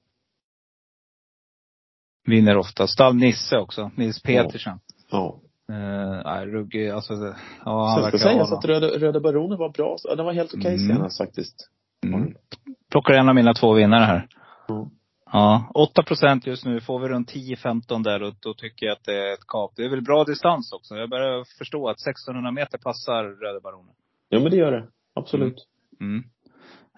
Vinner 2.25 2.57
ofta. 2.57 2.87
Stall 2.87 3.15
Nisse 3.15 3.57
också. 3.57 3.91
Nils 3.95 4.21
Petersen. 4.21 4.79
Ja. 5.11 5.41
Eh, 5.71 6.21
nej, 6.25 6.45
ruggig, 6.45 6.89
alltså, 6.89 7.13
ja 7.65 7.85
han 7.87 8.01
verkar 8.01 8.17
sägas 8.17 8.51
att 8.51 8.65
Röda, 8.65 8.87
Röda 8.87 9.19
Baronen 9.19 9.57
var 9.57 9.69
bra. 9.69 9.97
Ja, 10.03 10.15
Den 10.15 10.25
var 10.25 10.33
helt 10.33 10.53
okej 10.53 10.75
Mm. 10.75 10.95
senast 10.95 11.17
faktiskt. 11.17 11.69
Mm. 12.05 12.33
Plockar 12.91 13.13
en 13.13 13.29
av 13.29 13.35
mina 13.35 13.53
två 13.53 13.73
vinnare 13.73 14.03
här. 14.03 14.27
Mm. 14.69 14.85
Ja, 15.31 15.71
8 15.73 16.03
procent 16.03 16.47
just 16.47 16.65
nu. 16.65 16.81
Får 16.81 16.99
vi 16.99 17.07
runt 17.07 17.31
10-15 17.33 18.03
där 18.03 18.23
och 18.23 18.33
då 18.39 18.53
tycker 18.53 18.85
jag 18.85 18.93
att 18.93 19.03
det 19.03 19.29
är 19.29 19.33
ett 19.33 19.47
kap. 19.47 19.71
Det 19.75 19.85
är 19.85 19.89
väl 19.89 20.01
bra 20.01 20.23
distans 20.23 20.73
också. 20.73 20.95
Jag 20.95 21.09
börjar 21.09 21.57
förstå 21.57 21.89
att 21.89 21.99
1600 22.07 22.51
meter 22.51 22.77
passar 22.77 23.23
Röda 23.23 23.59
Baronen. 23.59 23.93
Ja 24.29 24.39
men 24.39 24.51
det 24.51 24.57
gör 24.57 24.71
det. 24.71 24.87
Absolut. 25.15 25.67
Mm. 26.01 26.23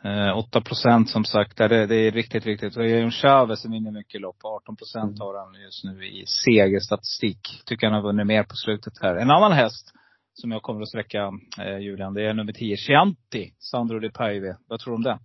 Eh, 0.03 0.37
8 0.37 0.61
procent 0.61 1.09
som 1.09 1.25
sagt, 1.25 1.57
det 1.57 1.63
är, 1.63 1.87
det 1.87 1.95
är 1.95 2.11
riktigt, 2.11 2.45
riktigt. 2.45 2.77
Och 2.77 2.87
Jon 2.87 3.11
Chavez 3.11 3.61
som 3.61 3.71
vinner 3.71 3.91
mycket 3.91 4.21
lopp. 4.21 4.37
18 4.43 4.75
procent 4.75 5.03
Mm. 5.09 5.19
har 5.19 5.37
han 5.45 5.61
just 5.61 5.83
nu 5.83 6.05
i 6.07 6.25
segerstatistik. 6.25 7.39
Tycker 7.65 7.87
han 7.87 7.93
har 7.95 8.01
vunnit 8.01 8.27
mer 8.27 8.43
på 8.43 8.55
slutet 8.55 8.93
här. 9.01 9.15
En 9.15 9.31
annan 9.31 9.51
häst 9.51 9.91
som 10.33 10.51
jag 10.51 10.61
kommer 10.61 10.81
att 10.81 10.87
sträcka, 10.89 11.31
eh, 11.61 11.77
Julian, 11.77 12.13
det 12.13 12.23
är 12.29 12.33
nummer 12.33 12.53
10, 12.53 12.77
Chianti, 12.77 13.53
Sandro 13.59 13.99
Di 13.99 14.09
Paive. 14.09 14.55
Vad 14.67 14.79
tror 14.79 14.91
du 14.91 14.95
om 14.95 15.03
den? 15.03 15.19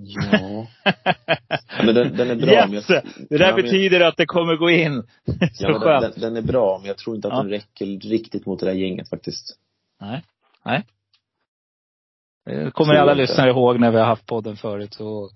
Ja. 0.00 0.66
men 1.84 1.94
den, 1.94 2.16
den 2.16 2.30
är 2.30 2.36
bra. 2.36 2.68
Yes! 2.74 2.88
jag, 2.88 3.02
Det 3.28 3.38
där 3.38 3.48
Ja, 3.48 3.56
betyder 3.56 4.00
att 4.00 4.16
det 4.16 4.26
kommer 4.26 4.56
gå 4.56 4.70
in. 4.70 5.02
Så 5.52 5.64
ja, 5.68 5.78
den, 6.00 6.10
den, 6.10 6.20
den 6.20 6.36
är 6.36 6.42
bra, 6.46 6.78
men 6.78 6.86
jag 6.88 6.98
tror 6.98 7.16
inte 7.16 7.28
att 7.28 7.34
Ja. 7.34 7.38
den 7.42 7.50
räcker 7.50 7.86
riktigt 7.86 8.46
mot 8.46 8.60
det 8.60 8.66
där 8.66 8.72
gänget 8.72 9.08
faktiskt. 9.08 9.58
Nej. 10.00 10.24
Nej. 10.64 10.84
Det 12.48 12.70
kommer 12.70 12.92
Tror 12.94 13.02
alla 13.02 13.14
lyssnare 13.14 13.50
ihåg 13.50 13.80
när 13.80 13.90
vi 13.90 13.98
har 13.98 14.06
haft 14.06 14.26
podden 14.26 14.56
förut. 14.56 14.94
Så 14.94 15.30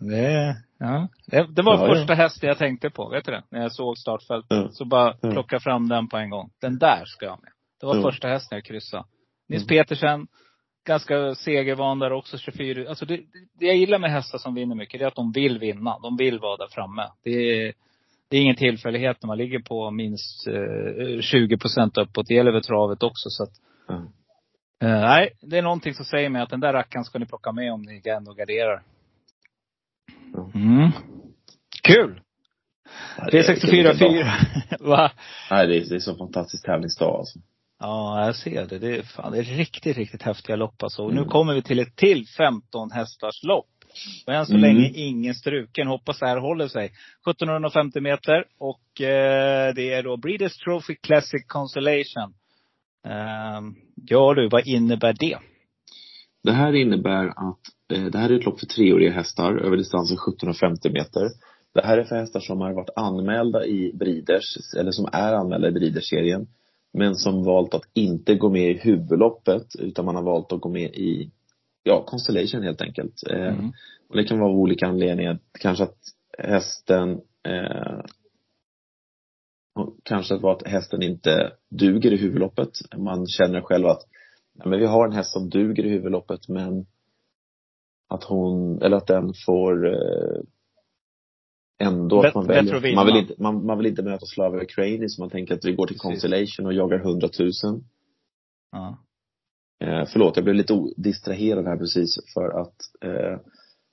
det, 0.00 0.56
ja. 0.78 1.08
det, 1.26 1.46
det 1.56 1.62
var 1.62 1.74
Ja, 1.78 1.88
ja. 1.88 1.94
första 1.94 2.14
hästen 2.14 2.48
jag 2.48 2.58
tänkte 2.58 2.90
på. 2.90 3.08
Vet 3.08 3.24
du 3.24 3.32
det? 3.32 3.42
När 3.50 3.62
jag 3.62 3.72
såg 3.72 3.98
startfältet. 3.98 4.50
Ja. 4.50 4.68
Så 4.70 4.84
bara 4.84 5.14
Ja. 5.20 5.30
plocka 5.30 5.60
fram 5.60 5.88
den 5.88 6.08
på 6.08 6.16
en 6.16 6.30
gång. 6.30 6.50
Den 6.60 6.78
där 6.78 7.02
ska 7.06 7.26
jag 7.26 7.38
med. 7.42 7.50
Det 7.80 7.86
var 7.86 7.96
Ja. 7.96 8.02
första 8.02 8.28
hästen 8.28 8.56
jag 8.56 8.64
kryssade. 8.64 9.04
Nils 9.48 9.62
Mm. 9.62 9.68
Petersen, 9.68 10.26
ganska 10.86 11.34
segervan 11.34 11.98
där 11.98 12.12
också, 12.12 12.38
24. 12.38 12.88
Alltså 12.88 13.04
det, 13.06 13.16
det 13.58 13.66
jag 13.66 13.76
gillar 13.76 13.98
med 13.98 14.10
hästar 14.10 14.38
som 14.38 14.54
vinner 14.54 14.74
mycket, 14.76 15.00
det 15.00 15.04
är 15.04 15.08
att 15.08 15.14
de 15.14 15.32
vill 15.32 15.58
vinna. 15.58 15.98
De 15.98 16.16
vill 16.16 16.38
vara 16.38 16.56
där 16.56 16.68
framme. 16.70 17.06
Det 17.24 17.30
är, 17.30 17.72
det 18.30 18.36
är 18.36 18.40
ingen 18.42 18.56
tillfällighet 18.56 19.16
när 19.22 19.26
man 19.26 19.38
ligger 19.38 19.58
på 19.58 19.90
minst 19.90 20.46
eh, 20.48 21.20
20 21.20 21.58
procent 21.58 21.98
uppåt. 21.98 22.26
Det 22.28 22.34
gäller 22.34 22.52
väl 22.52 22.62
travet 22.62 23.02
också. 23.02 23.28
Så 23.30 23.42
att, 23.42 23.52
Eh, 24.82 25.00
nej, 25.00 25.30
det 25.40 25.58
är 25.58 25.62
någonting 25.62 25.94
som 25.94 26.04
säger 26.04 26.28
mig 26.28 26.42
att 26.42 26.50
den 26.50 26.60
där 26.60 26.72
rackaren 26.72 27.04
ska 27.04 27.18
ni 27.18 27.26
plocka 27.26 27.52
med 27.52 27.72
om 27.72 27.82
ni 27.82 28.02
ändå 28.04 28.32
garderar. 28.32 28.82
Mm. 30.54 30.90
Kul! 31.82 32.20
Är- 33.16 33.30
V64 33.42 33.98
4. 33.98 34.32
Va? 34.88 35.12
Nej, 35.50 35.66
det 35.66 35.76
är, 35.76 35.88
det 35.88 35.94
är 35.94 35.98
så 35.98 36.16
fantastisk 36.16 36.64
tävlingsdag 36.64 37.16
alltså. 37.18 37.38
Ja, 37.80 38.26
jag 38.26 38.36
ser 38.36 38.66
det. 38.66 38.78
Det 38.78 38.96
är, 38.98 39.02
fan, 39.02 39.32
det 39.32 39.38
är 39.38 39.42
riktigt, 39.42 39.96
riktigt 39.96 40.22
häftiga 40.22 40.56
lopp 40.56 40.82
alltså. 40.82 41.02
Och 41.02 41.10
nu 41.12 41.18
Mm. 41.20 41.28
kommer 41.30 41.54
vi 41.54 41.62
till 41.62 41.78
ett 41.78 41.96
till 41.96 42.26
15 42.36 42.90
hästars 42.90 43.42
lopp. 43.42 43.66
Och 44.26 44.34
än 44.34 44.46
så 44.46 44.52
Mm. 44.56 44.62
länge 44.62 44.88
ingen 44.94 45.34
struken. 45.34 45.86
Hoppas 45.86 46.18
det 46.18 46.26
här 46.26 46.36
håller 46.36 46.68
sig. 46.68 46.84
1750 47.30 48.00
meter 48.00 48.44
och 48.58 49.00
eh, 49.00 49.74
det 49.74 49.92
är 49.92 50.02
då 50.02 50.16
Breeders 50.16 50.56
Trophy 50.56 50.94
Classic 50.94 51.44
Constellation. 51.46 52.34
Ehm, 53.04 53.74
ja 53.94 54.34
du, 54.34 54.48
vad 54.48 54.66
innebär 54.66 55.16
det? 55.18 55.38
Det 56.42 56.52
här 56.52 56.72
innebär 56.74 57.26
att 57.26 57.60
eh, 57.92 58.04
det 58.04 58.18
här 58.18 58.30
är 58.30 58.38
ett 58.38 58.44
lopp 58.44 58.60
för 58.60 58.66
treåriga 58.66 59.10
hästar 59.12 59.56
över 59.56 59.76
distansen 59.76 60.14
1750 60.16 60.90
meter. 60.90 61.28
Det 61.74 61.86
här 61.86 61.98
är 61.98 62.04
för 62.04 62.16
hästar 62.16 62.40
som 62.40 62.60
har 62.60 62.72
varit 62.72 62.90
anmälda 62.96 63.66
i 63.66 63.92
Breeders, 63.94 64.56
eller 64.78 64.90
som 64.90 65.08
är 65.12 65.32
anmälda 65.32 65.68
i 65.68 65.72
Breeders-serien. 65.72 66.46
Men 66.92 67.14
som 67.14 67.44
valt 67.44 67.74
att 67.74 67.84
inte 67.94 68.34
gå 68.34 68.50
med 68.50 68.70
i 68.70 68.78
huvudloppet, 68.78 69.66
utan 69.78 70.04
man 70.04 70.14
har 70.16 70.22
valt 70.22 70.52
att 70.52 70.60
gå 70.60 70.68
med 70.68 70.90
i, 70.94 71.30
ja, 71.82 72.04
Constellation 72.06 72.62
helt 72.62 72.80
enkelt. 72.82 73.14
Eh, 73.30 73.54
Mm. 73.54 73.72
och 74.08 74.16
det 74.16 74.24
kan 74.24 74.38
vara 74.38 74.50
av 74.50 74.56
olika 74.58 74.86
anledningar. 74.86 75.38
Kanske 75.60 75.84
att 75.84 75.98
hästen 76.38 77.20
eh, 77.48 78.00
och 79.74 79.96
kanske 80.02 80.34
att 80.34 80.42
vara 80.42 80.56
att 80.56 80.66
hästen 80.66 81.02
inte 81.02 81.52
duger 81.68 82.12
i 82.12 82.16
huvudloppet. 82.16 82.70
Man 82.96 83.26
känner 83.26 83.60
själv 83.60 83.86
att 83.86 84.02
ja, 84.58 84.68
men 84.68 84.78
vi 84.78 84.86
har 84.86 85.06
en 85.06 85.12
häst 85.12 85.32
som 85.32 85.50
duger 85.50 85.86
i 85.86 85.88
huvudloppet 85.88 86.48
men 86.48 86.86
att 88.08 88.24
hon, 88.24 88.82
eller 88.82 88.96
att 88.96 89.06
den 89.06 89.32
får 89.46 89.86
eh, 89.86 90.40
ändå 91.80 92.22
Bättre- 92.22 92.28
att 92.28 92.34
man 92.34 92.46
väljer. 92.46 92.94
Man 92.94 93.06
vill 93.06 93.16
inte, 93.16 93.34
man, 93.38 93.66
man 93.66 93.78
vill 93.78 93.86
inte 93.86 94.02
möta 94.02 94.26
Slavia 94.26 94.64
Crane 94.64 95.08
så 95.08 95.22
man 95.22 95.30
tänker 95.30 95.54
att 95.54 95.64
vi 95.64 95.72
går 95.72 95.86
till 95.86 95.96
Precis. 95.96 96.02
Constellation 96.02 96.66
och 96.66 96.72
jagar 96.72 96.98
100 96.98 97.28
000. 97.38 97.50
Ja. 98.72 98.98
Eh, 99.84 100.04
förlåt, 100.12 100.36
jag 100.36 100.44
blev 100.44 100.56
lite 100.56 100.74
distraherad 100.96 101.66
här 101.66 101.76
precis 101.76 102.16
för 102.34 102.60
att 102.60 102.76
eh, 103.04 103.38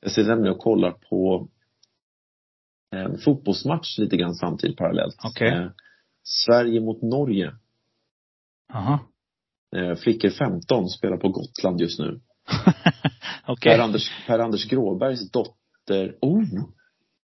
jag 0.02 0.12
sitter 0.12 0.30
nämligen 0.30 0.56
och 0.56 0.62
kollar 0.62 0.92
på 1.10 1.50
en 2.92 3.18
fotbollsmatch 3.18 3.98
lite 3.98 4.18
grann 4.18 4.36
samtidigt 4.36 4.78
parallellt. 4.78 5.16
Okej. 5.24 5.54
Eh, 5.54 5.68
Sverige 6.24 6.80
mot 6.82 7.02
Norge. 7.02 7.54
Jaha. 8.74 9.00
Eh, 9.76 9.96
flickor 9.96 10.30
15 10.30 10.90
spelar 10.90 11.18
på 11.18 11.30
Gotland 11.30 11.82
just 11.82 12.00
nu. 12.00 12.20
Okej. 13.48 13.72
Per-Anders 13.78 14.12
per 14.28 14.40
-Anders 14.40 14.70
Gråbergs 14.70 15.32
dotter, 15.32 16.18
oh, 16.22 16.44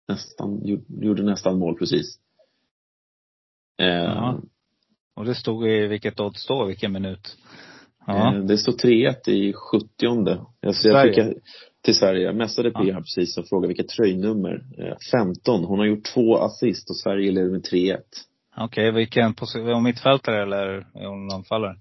nästan, 0.07 0.61
gjo- 0.61 0.85
gjorde 0.87 1.23
nästan 1.23 1.59
mål 1.59 1.77
precis. 1.77 2.19
Eh. 3.77 4.35
Och 5.15 5.25
det 5.25 5.35
stod 5.35 5.67
i 5.67 5.87
vilket 5.87 6.19
odds 6.19 6.47
då, 6.47 6.65
vilken 6.65 6.91
minut? 6.91 7.37
Ja. 8.07 8.35
eh, 8.35 8.41
det 8.43 8.57
står 8.57 8.73
3-1 8.73 9.29
i 9.29 9.53
70 9.53 9.87
jag, 9.99 10.45
jag 10.83 11.15
fick, 11.15 11.43
till 11.85 11.95
Sverige. 11.95 12.23
Jag 12.25 12.35
messade 12.35 12.71
P 12.71 12.79
Ja. 12.83 12.93
här 12.93 13.01
precis 13.01 13.37
och 13.37 13.47
frågade 13.47 13.67
vilket 13.67 13.87
tröjnummer. 13.87 14.65
Eh, 14.77 14.97
15. 15.11 15.63
Hon 15.63 15.79
har 15.79 15.85
gjort 15.85 16.03
två 16.13 16.37
assist 16.37 16.89
och 16.89 16.97
Sverige 16.97 17.31
leder 17.31 17.51
med 17.51 17.63
3-1. 17.65 17.99
Okej, 18.57 18.91
vilken 18.91 19.33
position? 19.33 19.67
Är 19.67 19.73
hon 19.73 19.83
mittfältare 19.83 20.41
eller 20.43 20.65
är 20.93 21.07
hon 21.07 21.31
anfallare? 21.33 21.75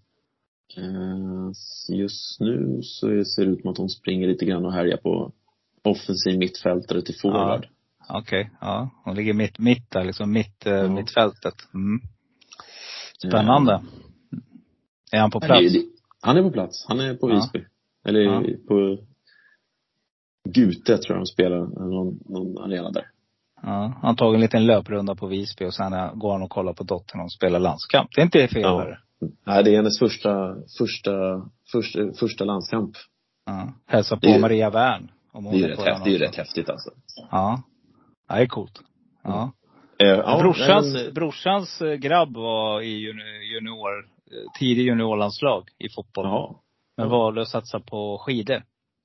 Eh, 0.76 1.50
just 1.96 2.40
nu 2.40 2.78
så 2.82 3.06
ser 3.24 3.44
det 3.44 3.50
ut 3.50 3.60
som 3.60 3.70
att 3.70 3.78
hon 3.78 3.88
springer 3.88 4.28
lite 4.28 4.44
grann 4.44 4.64
och 4.64 4.72
härjar 4.72 4.96
på 4.96 5.32
offensiv 5.84 6.38
mittfältare 6.38 7.02
till 7.02 7.14
forward. 7.22 7.66
Okej, 8.08 8.50
ja. 8.60 8.90
Hon 9.04 9.14
ligger 9.14 9.32
mitt, 9.34 9.58
mitt 9.58 9.90
där, 9.90 10.04
liksom 10.04 10.32
mitt, 10.32 10.66
eh, 10.66 10.72
Ja. 10.72 10.88
mittfältet. 10.88 11.54
Mm. 11.74 12.00
Spännande. 13.28 13.82
Är 15.12 15.20
han 15.20 15.30
på 15.30 15.38
Eh, 15.42 15.46
plats? 15.46 15.74
Han 16.22 16.36
är 16.36 16.42
på 16.42 16.50
plats. 16.50 16.84
Han 16.88 17.00
är 17.00 17.14
på 17.14 17.30
Ja. 17.30 17.34
Visby. 17.34 17.64
Eller 18.06 18.20
Ja. 18.20 18.42
på 18.68 18.98
Gute 20.48 20.98
tror 20.98 21.16
jag 21.16 21.20
de 21.20 21.26
spelar, 21.26 21.58
någon, 21.90 22.18
någon 22.28 22.58
arena 22.64 22.90
där. 22.90 23.06
Ja, 23.62 23.98
han 24.02 24.16
tagit 24.16 24.34
en 24.34 24.40
liten 24.40 24.66
löprunda 24.66 25.14
på 25.14 25.26
Visby 25.26 25.64
och 25.64 25.74
sen 25.74 25.92
eh, 25.92 26.14
går 26.14 26.32
han 26.32 26.42
och 26.42 26.50
kollar 26.50 26.72
på 26.72 26.84
dottern 26.84 27.20
och 27.20 27.32
spelar 27.32 27.58
landskamp. 27.60 28.10
Det 28.14 28.20
är 28.20 28.24
inte 28.24 28.48
fel 28.48 28.62
Ja. 28.62 28.76
värre. 28.76 28.98
Nej, 29.46 29.64
det 29.64 29.70
är 29.70 29.76
hennes 29.76 29.98
första, 29.98 30.54
första, 30.78 31.12
första, 31.72 31.98
första 32.20 32.44
landskamp. 32.44 32.90
Ja. 33.46 33.72
Hälsa 33.86 34.16
på 34.16 34.26
Det 34.26 34.38
Maria 34.38 34.70
Wern. 34.70 35.10
Om 35.32 35.44
hon 35.44 35.54
Det 35.54 35.58
är 35.58 35.68
ju 35.68 35.74
rätt, 35.74 35.84
häftigt, 35.86 36.04
det 36.04 36.14
är 36.14 36.18
rätt 36.28 36.36
häftigt 36.36 36.70
alltså. 36.70 36.90
Ja. 37.30 37.62
ja. 38.28 38.36
Det 38.36 38.42
är 38.42 38.46
coolt. 38.46 38.80
Ja. 39.22 39.52
Eh, 39.98 40.06
ja, 40.08 40.38
brorsans, 40.42 40.94
men- 40.94 41.14
brorsans 41.14 41.80
eh, 41.82 41.94
grabb 41.94 42.36
var 42.36 42.80
i 42.80 42.86
juni- 43.06 43.42
junior, 43.54 43.98
eh, 43.98 44.50
tidig 44.58 44.82
juniorlandslag 44.86 45.68
i 45.78 45.88
fotboll. 45.88 46.24
Jaha. 46.26 46.54
Men 46.96 47.08
valde 47.10 47.42
att 47.42 47.48
satsa 47.48 47.80
på 47.80 48.18
skidor. 48.18 48.62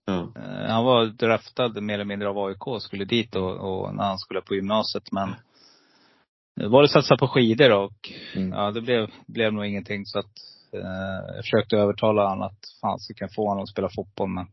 Ja. 0.10 0.41
Eh, 0.41 0.72
Han 0.72 0.86
var 0.86 1.05
draftad 1.05 1.82
mer 1.82 1.93
eller 1.93 2.05
mindre 2.05 2.30
av 2.30 2.38
AIK 2.38 2.68
och 2.68 2.82
skulle 2.82 3.05
dit 3.05 3.36
och, 3.36 3.51
och 3.57 3.95
när 3.95 4.03
han 4.03 4.18
skulle 4.18 4.41
på 4.41 4.55
gymnasiet 4.55 5.12
men 5.12 5.36
var 6.72 6.82
det 6.82 6.88
satsa 6.88 7.18
på 7.18 7.28
skidor 7.28 7.72
och 7.72 8.12
Mm. 8.36 8.51
ja 8.51 8.72
det 8.72 8.82
blev, 8.82 9.10
blev 9.28 9.53
nog 9.53 9.66
ingenting 9.66 10.05
så 10.05 10.20
att 10.20 10.34
eh, 10.74 11.36
jag 11.36 11.43
försökte 11.43 11.78
övertala 11.78 12.28
honom 12.30 12.41
att 12.47 12.60
fan 12.82 12.99
så 12.99 13.14
kan 13.14 13.30
få 13.30 13.47
honom 13.47 13.64
att 13.64 13.70
spela 13.70 13.89
fotboll 13.95 14.30
men 14.30 14.47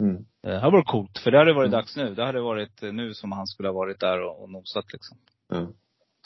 Mm. 0.00 0.16
eh, 0.16 0.22
det 0.42 0.58
hade 0.60 0.72
varit 0.72 0.86
coolt 0.86 1.18
för 1.18 1.30
det 1.30 1.38
hade 1.38 1.52
varit 1.52 1.68
Mm. 1.68 1.78
dags 1.80 1.96
nu. 1.96 2.14
Det 2.14 2.24
hade 2.24 2.40
varit 2.40 2.82
eh, 2.82 2.92
nu 2.92 3.14
som 3.14 3.32
han 3.32 3.46
skulle 3.46 3.68
ha 3.68 3.74
varit 3.74 4.00
där 4.00 4.22
och, 4.22 4.42
och 4.42 4.50
nosat 4.50 4.92
liksom. 4.92 5.16
Ja. 5.48 5.66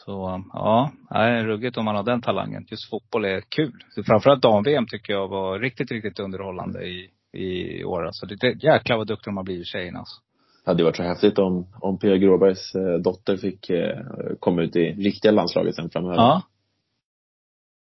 Så 0.05 0.43
ja, 0.53 0.91
det 1.11 1.17
är 1.19 1.45
ruggigt 1.45 1.77
om 1.77 1.85
man 1.85 1.97
har 1.97 2.03
den 2.03 2.21
talangen. 2.23 2.67
Just 2.71 2.91
fotboll 2.91 3.25
är 3.25 3.41
kul. 3.41 3.85
Så 3.91 4.03
framförallt 4.05 4.43
dam-VM 4.43 4.87
tycker 4.87 5.13
jag 5.13 5.29
var 5.29 5.59
riktigt, 5.59 5.91
riktigt 5.91 6.19
underhållande 6.21 6.85
i, 6.87 7.11
i 7.33 7.85
år. 7.85 8.07
Alltså 8.07 8.27
det, 8.27 8.37
det, 8.37 8.65
jäklar 8.65 8.97
vad 8.97 9.07
duktig 9.07 9.31
de 9.31 9.37
har 9.37 9.45
blivit 9.45 9.67
tjejerna 9.67 9.99
alltså. 9.99 10.17
Det 10.65 10.71
hade 10.71 10.85
varit 10.85 10.97
så 10.97 11.03
häftigt 11.03 11.39
om, 11.39 11.67
om 11.81 11.99
Pia 11.99 12.17
Gråbergs 12.17 12.75
eh, 12.75 12.95
dotter 12.95 13.37
fick 13.37 13.71
eh, 13.71 13.99
komma 14.41 14.63
ut 14.63 14.77
i 14.77 14.93
riktiga 14.93 15.33
landslaget 15.33 15.75
sen 15.75 15.91
framöver. 15.91 16.17
Ja. 16.17 16.43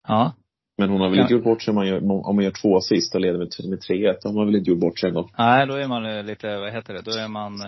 Ja. 0.09 0.33
Men 0.79 0.91
hon 0.91 1.01
har 1.01 1.09
väl 1.09 1.19
inte 1.21 1.33
gjort 1.33 1.45
bort 1.45 1.63
sig 1.63 1.71
om 1.71 1.75
man 1.75 1.87
gör, 1.87 1.99
om 2.11 2.37
man 2.37 2.45
gör 2.45 2.53
två 2.63 2.77
assist 2.77 3.15
och 3.15 3.21
leder 3.21 3.39
med, 3.39 3.49
med 3.69 3.79
3-1. 3.79 4.17
Då 4.23 4.29
har 4.29 4.35
man 4.35 4.47
väl 4.47 4.57
inte 4.57 4.71
gjort 4.71 4.81
bort 4.81 4.99
sig 4.99 5.09
en 5.09 5.15
gång. 5.15 5.31
Nej, 5.39 5.67
då 5.67 5.75
är 5.75 5.89
man 5.89 6.07
eh, 6.07 6.25
lite, 6.25 6.59
vad 6.59 6.73
heter 6.73 6.95
det, 6.95 7.03
då 7.03 7.11
är 7.11 7.29
man, 7.29 7.61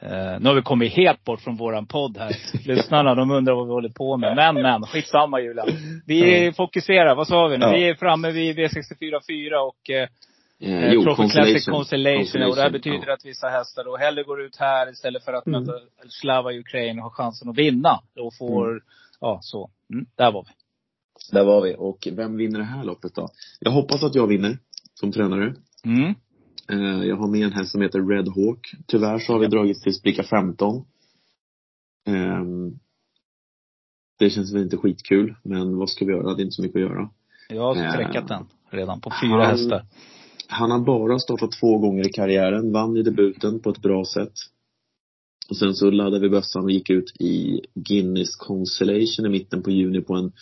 eh, 0.00 0.40
nu 0.40 0.48
har 0.48 0.54
vi 0.54 0.62
kommit 0.62 0.92
helt 0.92 1.24
bort 1.24 1.40
från 1.40 1.56
våran 1.56 1.86
podd 1.86 2.18
här. 2.18 2.36
Lyssnarna, 2.68 3.14
de 3.14 3.30
undrar 3.30 3.54
vad 3.54 3.66
vi 3.66 3.72
håller 3.72 3.88
på 3.88 4.16
med. 4.16 4.36
Men, 4.36 4.54
men, 4.54 4.82
skitsamma 4.82 5.40
Julian. 5.40 5.68
Vi 6.06 6.52
fokuserar, 6.56 7.14
vad 7.14 7.28
sa 7.28 7.46
vi 7.46 7.58
nu? 7.58 7.64
Ja. 7.66 7.72
Vi 7.72 7.88
är 7.88 7.94
framme 7.94 8.30
vid 8.30 8.58
V64 8.58 9.54
och 9.54 9.90
eh, 9.90 10.08
Eh, 10.60 10.72
Eh, 10.84 10.92
jo, 10.92 11.02
Trophy 11.02 11.28
Classic 11.28 11.64
Constellation. 11.64 11.74
Constellation. 11.74 12.42
Och 12.50 12.56
det 12.56 12.62
här 12.62 12.70
betyder 12.70 13.06
ja. 13.06 13.14
att 13.14 13.24
vissa 13.24 13.48
hästar 13.48 13.84
då 13.84 13.96
hellre 13.96 14.22
går 14.22 14.42
ut 14.42 14.56
här 14.56 14.90
istället 14.90 15.24
för 15.24 15.32
att 15.32 15.46
Mm. 15.46 15.60
möta 15.62 15.72
Slava 16.08 16.52
Ukraina 16.52 17.02
och 17.04 17.10
har 17.10 17.24
chansen 17.24 17.48
att 17.48 17.58
vinna. 17.58 18.00
Och 18.20 18.34
får, 18.34 18.70
Mm. 18.70 18.82
ja 19.20 19.38
så. 19.42 19.70
Mm, 19.92 20.06
där 20.14 20.32
var 20.32 20.42
vi. 20.42 20.50
Där 21.32 21.44
var 21.44 21.62
vi. 21.62 21.74
Och 21.78 22.08
vem 22.12 22.36
vinner 22.36 22.58
det 22.58 22.64
här 22.64 22.84
loppet 22.84 23.14
då? 23.14 23.28
Jag 23.60 23.70
hoppas 23.70 24.02
att 24.02 24.14
jag 24.14 24.26
vinner 24.26 24.58
som 24.94 25.12
tränare. 25.12 25.54
Mm. 25.84 26.14
Eh, 26.70 27.06
jag 27.08 27.16
har 27.16 27.28
med 27.28 27.40
en 27.46 27.52
häst 27.52 27.70
som 27.72 27.82
heter 27.82 28.08
Red 28.08 28.28
Hawk. 28.28 28.70
Tyvärr 28.86 29.18
så 29.18 29.32
har 29.32 29.40
vi 29.40 29.46
dragit 29.46 29.82
till 29.82 29.94
spricka 29.94 30.22
15. 30.22 30.84
Ehm, 32.06 32.78
det 34.18 34.30
känns 34.30 34.52
väl 34.54 34.62
inte 34.62 34.76
skitkul, 34.76 35.34
men 35.42 35.76
vad 35.76 35.90
ska 35.90 36.04
vi 36.04 36.12
göra? 36.12 36.34
Det 36.34 36.42
är 36.42 36.44
inte 36.44 36.52
så 36.54 36.62
mycket 36.62 36.76
att 36.76 36.82
göra. 36.82 37.10
Jag 37.48 37.62
har 37.62 37.76
Eh, 37.84 37.92
sträckat 37.92 38.28
den 38.28 38.46
redan 38.70 39.00
på 39.00 39.12
fyra 39.22 39.32
han- 39.44 39.50
hästar. 39.50 39.84
Han 40.50 40.70
har 40.70 40.78
bara 40.78 41.18
startat 41.18 41.52
två 41.52 41.78
gånger 41.78 42.08
i 42.08 42.12
karriären, 42.12 42.72
vann 42.72 42.96
i 42.96 43.02
debuten 43.02 43.60
på 43.60 43.70
ett 43.70 43.82
bra 43.82 44.04
sätt. 44.04 44.32
Och 45.48 45.56
sen 45.56 45.74
så 45.74 45.90
laddade 45.90 46.20
vi 46.20 46.28
bössan 46.28 46.64
och 46.64 46.70
gick 46.70 46.90
ut 46.90 47.20
i 47.20 47.60
Guinness 47.74 48.36
Constellation 48.36 49.26
i 49.26 49.28
mitten 49.28 49.62
på 49.62 49.70
juni 49.70 50.00
på 50.00 50.14
en 50.14 50.32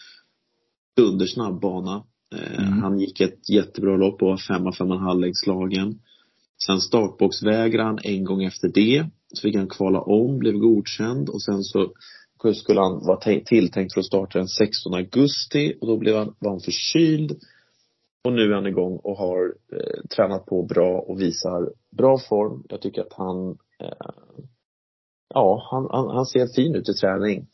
dundersnabb 0.96 1.60
bana. 1.60 2.04
Eh, 2.34 2.66
Mm. 2.66 2.82
Han 2.82 3.00
gick 3.00 3.20
ett 3.20 3.48
jättebra 3.48 3.96
lopp 3.96 4.22
och 4.22 4.28
var 4.28 4.36
femma, 4.36 4.72
fem 4.72 4.90
och 4.90 4.96
en 4.96 5.02
halv 5.02 5.30
slagen. 5.34 6.00
Sen 6.66 6.80
startboxvägrade 6.80 7.88
han 7.88 7.98
en 8.02 8.24
gång 8.24 8.44
efter 8.44 8.68
det. 8.68 9.06
Så 9.32 9.42
fick 9.42 9.56
han 9.56 9.68
kvala 9.68 10.00
om, 10.00 10.38
blev 10.38 10.54
godkänd 10.54 11.28
och 11.28 11.42
sen 11.42 11.64
så 11.64 11.92
skulle 12.54 12.80
han 12.80 13.06
vara 13.06 13.40
tilltänkt 13.44 13.94
för 13.94 14.00
att 14.00 14.06
starta 14.06 14.38
den 14.38 14.48
16 14.48 14.94
augusti 14.94 15.74
och 15.80 15.86
då 15.86 15.96
blev 15.96 16.16
han, 16.16 16.34
var 16.38 16.50
han 16.50 16.60
förkyld. 16.60 17.32
Och 18.26 18.32
nu 18.32 18.50
är 18.50 18.54
han 18.54 18.66
igång 18.66 18.96
och 19.02 19.16
har 19.16 19.54
eh, 19.72 20.02
tränat 20.16 20.46
på 20.46 20.62
bra 20.62 20.98
och 21.00 21.20
visar 21.20 21.72
bra 21.96 22.18
form. 22.28 22.64
Jag 22.68 22.80
tycker 22.80 23.00
att 23.02 23.12
han, 23.12 23.50
eh, 23.80 24.08
ja, 25.34 25.68
han, 25.70 25.88
han, 25.90 26.16
han 26.16 26.26
ser 26.26 26.46
fin 26.56 26.74
ut 26.74 26.88
i 26.88 26.92
träning. 26.94 27.46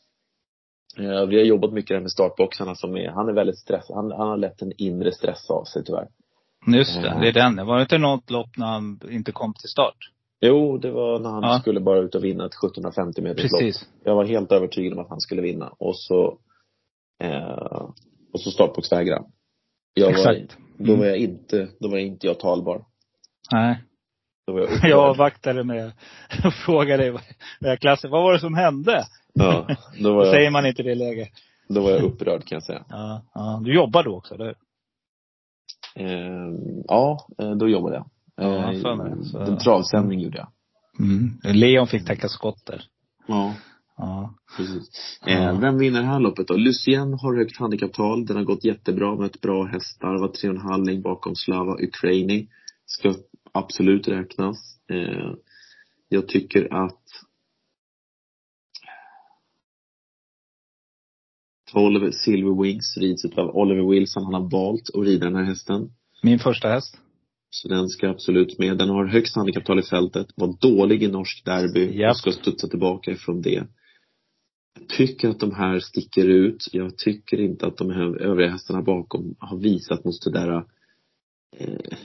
Eh, 0.97 1.25
vi 1.25 1.37
har 1.37 1.45
jobbat 1.45 1.73
mycket 1.73 2.01
med 2.01 2.11
startboxarna 2.11 2.75
som 2.75 2.97
är, 2.97 3.09
han 3.09 3.29
är 3.29 3.33
väldigt 3.33 3.59
stressad, 3.59 3.95
han, 3.95 4.11
han 4.11 4.27
har 4.27 4.37
lätt 4.37 4.61
en 4.61 4.71
inre 4.77 5.11
stress 5.11 5.49
av 5.49 5.63
sig 5.63 5.83
tyvärr. 5.83 6.07
Just 6.77 7.01
det, 7.01 7.07
Eh. 7.09 7.19
det 7.21 7.27
är 7.27 7.33
den. 7.33 7.65
Var 7.67 7.75
det 7.75 7.81
inte 7.81 7.97
något 7.97 8.29
lopp 8.29 8.57
när 8.57 8.65
han 8.67 8.99
inte 9.09 9.31
kom 9.31 9.53
till 9.53 9.69
start? 9.69 9.97
Jo, 10.41 10.77
det 10.77 10.91
var 10.91 11.19
när 11.19 11.29
han 11.29 11.43
Ja. 11.43 11.59
skulle 11.61 11.79
bara 11.79 11.99
ut 11.99 12.15
och 12.15 12.23
vinna 12.23 12.45
ett 12.45 12.53
1750 12.63 13.21
meters 13.21 13.51
lopp. 13.51 13.61
Precis. 13.61 13.89
Jag 14.03 14.15
var 14.15 14.25
helt 14.25 14.51
övertygad 14.51 14.93
om 14.93 14.99
att 14.99 15.09
han 15.09 15.19
skulle 15.21 15.41
vinna 15.41 15.69
och 15.77 15.95
så, 15.97 16.37
eh, 17.23 17.89
och 18.33 18.39
så 18.41 18.51
startboxvägrade 18.51 19.21
han. 19.21 19.31
Jag 19.95 20.05
var, 20.05 20.11
Exakt. 20.33 20.57
Då 20.77 20.83
Mm. 20.83 20.99
var 20.99 21.05
jag 21.05 21.17
inte, 21.17 21.67
då 21.79 21.89
var 21.89 21.97
inte 21.97 22.27
jag 22.27 22.39
talbar. 22.39 22.85
Nej. 23.51 23.83
Då 24.47 24.53
var 24.53 24.59
jag. 24.59 24.69
Jag 24.89 24.99
avvaktade 24.99 25.63
med 25.63 25.91
att 26.43 26.53
fråga 26.65 26.97
dig 26.97 27.11
vad, 27.61 27.79
klassen, 27.79 28.11
vad 28.11 28.23
var 28.23 28.33
det 28.33 28.39
som 28.39 28.53
hände? 28.55 29.03
Ja, 29.33 29.67
då 29.67 29.75
Då 30.09 30.15
var 30.15 30.25
säger 30.25 30.43
jag, 30.43 30.53
man 30.53 30.65
inte 30.65 30.81
i 30.81 30.85
det 30.85 30.95
läget. 30.95 31.29
då 31.69 31.81
var 31.81 31.91
jag 31.91 32.01
upprörd 32.03 32.45
kan 32.45 32.55
jag 32.55 32.63
säga. 32.63 32.85
Ja, 32.89 33.21
ja. 33.33 33.61
Du 33.63 33.75
jobbar 33.75 34.03
då 34.03 34.17
också, 34.17 34.33
eller 34.35 34.55
Eh, 35.95 36.53
ja, 36.87 37.27
eh, 37.37 37.51
då 37.51 37.69
jobbade 37.69 37.95
jag. 37.95 38.09
Ja, 38.35 38.73
Eh, 38.73 38.81
för 38.81 38.95
mig. 38.95 39.25
Så- 39.25 39.39
En 39.39 39.57
travsändning 39.57 40.19
gjorde 40.19 40.37
jag. 40.37 40.47
mm. 40.99 41.39
Leon 41.43 41.87
fick 41.87 42.05
täcka 42.05 42.27
skott 42.29 42.65
där. 42.65 42.83
Ja, 43.27 43.53
Ja. 43.97 44.33
precis. 44.57 44.89
Eh, 45.27 45.59
vem 45.59 45.77
vinner 45.77 45.99
det 45.99 46.07
här 46.07 46.19
loppet 46.19 46.47
då? 46.47 46.53
Lucien 46.53 47.13
har 47.13 47.37
högt 47.37 47.57
handikapptal. 47.57 48.25
Den 48.25 48.37
har 48.37 48.43
gått 48.43 48.63
jättebra 48.65 49.15
med 49.15 49.25
ett 49.25 49.41
bra 49.41 49.63
hästar. 49.63 50.19
Var 50.19 50.27
tre 50.27 50.49
och 50.49 50.55
en 50.55 50.61
halv 50.61 50.85
längd 50.85 51.03
bakom 51.03 51.35
Slava 51.35 51.77
Ukraini. 51.83 52.47
Ska 52.85 53.13
absolut 53.51 54.07
räknas. 54.07 54.57
Eh, 54.89 55.33
jag 56.09 56.27
tycker 56.27 56.73
att 56.85 57.03
12 61.71 62.11
Silver 62.11 62.63
Wings 62.63 62.97
rids 62.97 63.25
av 63.25 63.55
Oliver 63.55 63.89
Wilson. 63.89 64.23
Han 64.23 64.33
har 64.33 64.49
valt 64.49 64.89
att 64.93 65.05
rida 65.05 65.25
den 65.25 65.35
här 65.35 65.43
hästen. 65.43 65.89
Min 66.23 66.39
första 66.39 66.67
häst. 66.67 66.97
Så 67.49 67.67
den 67.67 67.89
ska 67.89 68.09
absolut 68.09 68.59
med. 68.59 68.77
Den 68.77 68.89
har 68.89 69.05
högst 69.05 69.35
handikapptal 69.35 69.79
i 69.79 69.83
fältet. 69.83 70.27
Var 70.35 70.57
dålig 70.61 71.03
i 71.03 71.07
norsk 71.07 71.45
derby. 71.45 71.99
Japp. 71.99 72.11
Och 72.11 72.17
ska 72.17 72.31
studsa 72.31 72.67
tillbaka 72.67 73.11
ifrån 73.11 73.41
det. 73.41 73.63
Tycker 74.87 75.29
att 75.29 75.39
de 75.39 75.51
här 75.51 75.79
sticker 75.79 76.25
ut. 76.25 76.69
Jag 76.71 76.97
tycker 76.97 77.39
inte 77.39 77.67
att 77.67 77.77
de 77.77 77.89
här 77.89 78.21
övriga 78.21 78.51
hästarna 78.51 78.81
bakom 78.81 79.35
har 79.39 79.57
visat 79.57 80.05
mot 80.05 80.21
det 80.25 80.31
där 80.31 80.65
eh, 81.57 81.97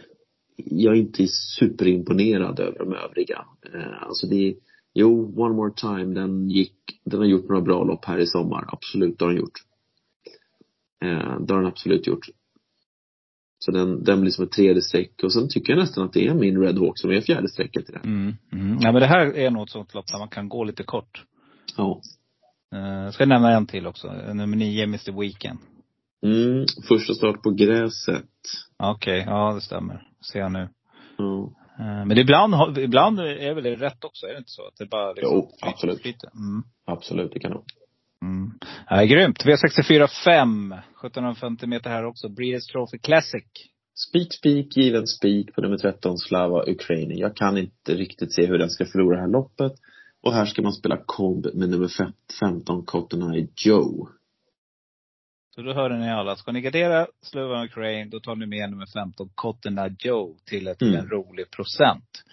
jag 0.56 0.94
är 0.94 0.98
inte 0.98 1.26
superimponerad 1.58 2.60
över 2.60 2.78
de 2.78 2.92
övriga. 2.92 3.44
Eh, 3.74 4.02
alltså 4.02 4.26
det, 4.26 4.54
Jo, 4.94 5.34
One 5.36 5.54
More 5.54 5.72
Time, 5.76 6.14
den 6.14 6.50
gick, 6.50 6.74
den 7.04 7.20
har 7.20 7.26
gjort 7.26 7.48
några 7.48 7.62
bra 7.62 7.84
lopp 7.84 8.04
här 8.04 8.18
i 8.18 8.26
sommar. 8.26 8.64
Absolut, 8.68 9.18
det 9.18 9.24
har 9.24 9.32
den 9.32 9.40
gjort. 9.40 9.58
Eh, 11.04 11.40
det 11.40 11.54
har 11.54 11.60
den 11.60 11.66
absolut 11.66 12.06
gjort. 12.06 12.26
Så 13.58 13.70
den, 13.70 14.04
den 14.04 14.20
blir 14.20 14.30
som 14.30 14.44
ett 14.44 14.52
tredje 14.52 14.82
streck 14.82 15.22
och 15.22 15.32
sen 15.32 15.48
tycker 15.48 15.72
jag 15.72 15.80
nästan 15.80 16.04
att 16.04 16.12
det 16.12 16.26
är 16.26 16.34
min 16.34 16.60
Red 16.60 16.78
Hawk 16.78 16.98
som 16.98 17.10
är 17.10 17.20
fjärde 17.20 17.48
strecket 17.48 17.88
i 17.88 17.92
det. 17.92 17.98
Mm. 18.04 18.34
Mm. 18.52 18.78
Ja 18.80 18.92
men 18.92 19.00
det 19.00 19.06
här 19.06 19.36
är 19.36 19.50
nog 19.50 19.62
ett 19.62 19.70
sånt 19.70 19.94
lopp 19.94 20.06
där 20.06 20.18
man 20.18 20.28
kan 20.28 20.48
gå 20.48 20.64
lite 20.64 20.82
kort. 20.82 21.24
Ja. 21.76 22.00
Uh, 22.74 23.10
ska 23.10 23.22
jag 23.22 23.28
nämna 23.28 23.50
en 23.56 23.66
till 23.66 23.86
också. 23.86 24.12
Nummer 24.12 24.56
nio, 24.56 24.82
Mr 24.84 25.20
Weekend. 25.20 25.58
Mm, 26.26 26.64
första 26.88 27.14
start 27.14 27.42
på 27.42 27.50
gräset. 27.50 28.24
Okej, 28.76 29.24
ja 29.26 29.52
det 29.54 29.60
stämmer. 29.60 30.02
Ser 30.32 30.38
jag 30.38 30.52
nu. 30.52 30.68
Ja. 31.18 31.52
Eh, 31.78 32.06
Men 32.06 32.18
ibland, 32.18 32.78
ibland 32.78 33.20
är 33.20 33.54
väl 33.54 33.64
det 33.64 33.74
rätt 33.76 34.04
också, 34.04 34.26
är 34.26 34.32
det 34.32 34.38
inte 34.38 34.50
så? 34.50 34.66
Att 34.66 34.76
det 34.78 34.86
bara 34.86 35.12
liksom 35.12 35.32
Jo, 35.34 35.50
flyter- 35.60 35.68
absolut. 35.70 36.02
flyter? 36.02 36.30
Mm. 36.34 36.62
Absolut, 36.86 37.32
det 37.32 37.40
kan 37.40 37.50
nog. 37.50 37.64
Mm. 38.22 38.50
Ja, 38.90 39.04
grymt. 39.04 39.44
V64 39.44 40.06
5. 40.24 40.72
1750 40.72 41.66
meter 41.66 41.90
här 41.90 42.04
också. 42.04 42.28
Breeders 42.28 42.66
Trophy 42.66 42.98
Classic. 42.98 43.44
Spik, 44.08 44.32
spik, 44.34 44.76
given 44.76 45.06
spik 45.06 45.54
på 45.54 45.60
nummer 45.60 45.76
13, 45.76 46.18
Slava 46.18 46.64
Ukraini. 46.70 47.20
Jag 47.20 47.36
kan 47.36 47.58
inte 47.58 47.94
riktigt 47.94 48.34
se 48.34 48.46
hur 48.46 48.58
den 48.58 48.70
ska 48.70 48.84
förlora 48.86 49.16
det 49.16 49.22
här 49.22 49.28
loppet. 49.28 49.72
Och 50.22 50.32
här 50.32 50.44
ska 50.46 50.62
man 50.62 50.72
spela 50.72 50.96
komb 51.06 51.46
med 51.54 51.68
nummer 51.68 51.88
fem- 51.88 52.12
15, 52.40 52.84
Cotton 52.84 53.34
Eye 53.34 53.48
Joe. 53.66 54.08
Så 55.54 55.62
då 55.62 55.72
hörde 55.72 55.98
ni 55.98 56.10
alla. 56.10 56.36
Ska 56.36 56.52
ni 56.52 56.60
gardera 56.60 57.06
Slovan 57.22 57.64
Ukraine, 57.64 58.10
då 58.10 58.20
tar 58.20 58.36
ni 58.36 58.46
med 58.46 58.70
nummer 58.70 58.86
15, 58.86 59.28
Cotton 59.34 59.78
Eye 59.78 59.96
Joe, 59.98 60.36
till 60.44 60.68
ett, 60.68 60.82
Mm. 60.82 60.94
en 60.94 61.08
rolig 61.08 61.50
procent. 61.50 62.24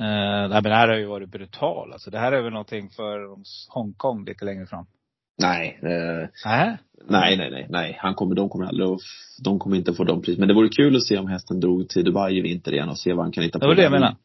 Uh, 0.00 0.06
nej, 0.06 0.48
men 0.48 0.62
det 0.62 0.74
här 0.74 0.88
har 0.88 0.96
ju 0.96 1.06
varit 1.06 1.28
brutal. 1.30 1.92
Alltså, 1.92 2.10
det 2.10 2.18
här 2.18 2.32
är 2.32 2.42
väl 2.42 2.52
någonting 2.52 2.90
för 2.90 3.36
Hongkong 3.68 4.24
lite 4.24 4.44
längre 4.44 4.66
fram. 4.66 4.86
Nej, 5.42 5.78
eh, 5.82 6.28
Nej. 6.44 6.76
nej, 7.08 7.36
nej, 7.36 7.50
nej, 7.50 7.66
nej. 7.70 7.96
Han 8.00 8.14
kommer, 8.14 8.34
de 8.34 8.48
kommer 8.48 8.64
aldrig 8.66 8.88
att, 8.88 9.00
de 9.44 9.58
kommer 9.58 9.76
inte 9.76 9.92
få 9.94 10.04
de 10.04 10.22
pris. 10.22 10.38
Men 10.38 10.48
det 10.48 10.54
vore 10.54 10.68
kul 10.68 10.96
att 10.96 11.02
se 11.02 11.18
om 11.18 11.26
hästen 11.26 11.60
drog 11.60 11.88
till 11.88 12.04
Dubai 12.04 12.38
i 12.38 12.40
vinter 12.40 12.72
igen 12.72 12.88
och 12.88 12.98
se 12.98 13.12
vad 13.12 13.24
han 13.24 13.32
kan 13.32 13.44
hitta 13.44 13.58
på. 13.58 13.64
Det 13.64 13.68
var 13.68 13.74
det 13.74 13.82
jag 13.82 13.92
menade. 13.92 14.16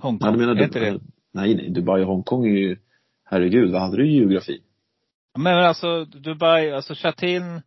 Hongkong. 0.00 0.30
Ja, 0.30 0.36
menar 0.36 0.56
är 0.56 0.64
inte 0.64 0.80
det? 0.80 1.00
Nej, 1.34 1.54
nej. 1.54 1.70
Dubai 1.70 2.02
och 2.02 2.06
Hongkong 2.08 2.46
är 2.46 2.50
ju, 2.56 2.76
herregud, 3.24 3.72
vad 3.72 3.80
hade 3.82 3.96
du 3.96 4.08
i 4.08 4.14
geografi? 4.16 4.60
Men 5.38 5.64
alltså 5.64 6.04
Dubai, 6.04 6.70
alltså 6.72 6.94
Chatin. 6.94 7.62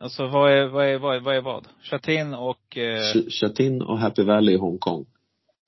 Alltså 0.00 0.26
vad 0.26 0.52
är, 0.52 0.66
vad 0.66 0.86
är, 0.86 0.98
vad 0.98 1.16
är, 1.16 1.20
vad 1.20 1.36
är 1.36 1.40
vad? 1.40 1.68
Chatin 1.82 2.34
och, 2.34 2.76
eh, 2.76 2.98
Ch- 3.14 3.30
Chatin 3.30 3.82
och 3.82 3.98
Happy 3.98 4.22
Valley 4.22 4.54
i 4.54 4.58
Hongkong. 4.58 5.04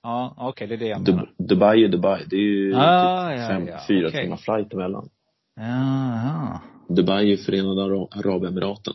ja 0.03 0.33
okej 0.37 0.67
det 0.67 0.73
är 0.75 0.77
det 0.77 0.87
jag 0.87 1.07
menar. 1.07 1.23
Dub- 1.37 1.47
Dubai 1.47 1.83
är 1.83 1.87
Dubai. 1.87 2.23
Det 2.29 2.35
är 2.35 2.39
ju 2.39 2.75
Ah, 2.75 3.29
typ 3.31 3.39
ja, 3.41 3.47
fem, 3.47 3.67
ja, 3.67 3.79
fyra 3.87 4.07
okej. 4.07 4.21
timmar 4.23 4.37
flight 4.37 4.73
emellan. 4.73 5.09
Ja, 5.55 5.63
ja. 5.65 6.61
Dubai 6.95 7.33
är 7.33 7.37
Förenade 7.37 7.83
Ara- 7.83 8.07
Arabemiraten. 8.19 8.93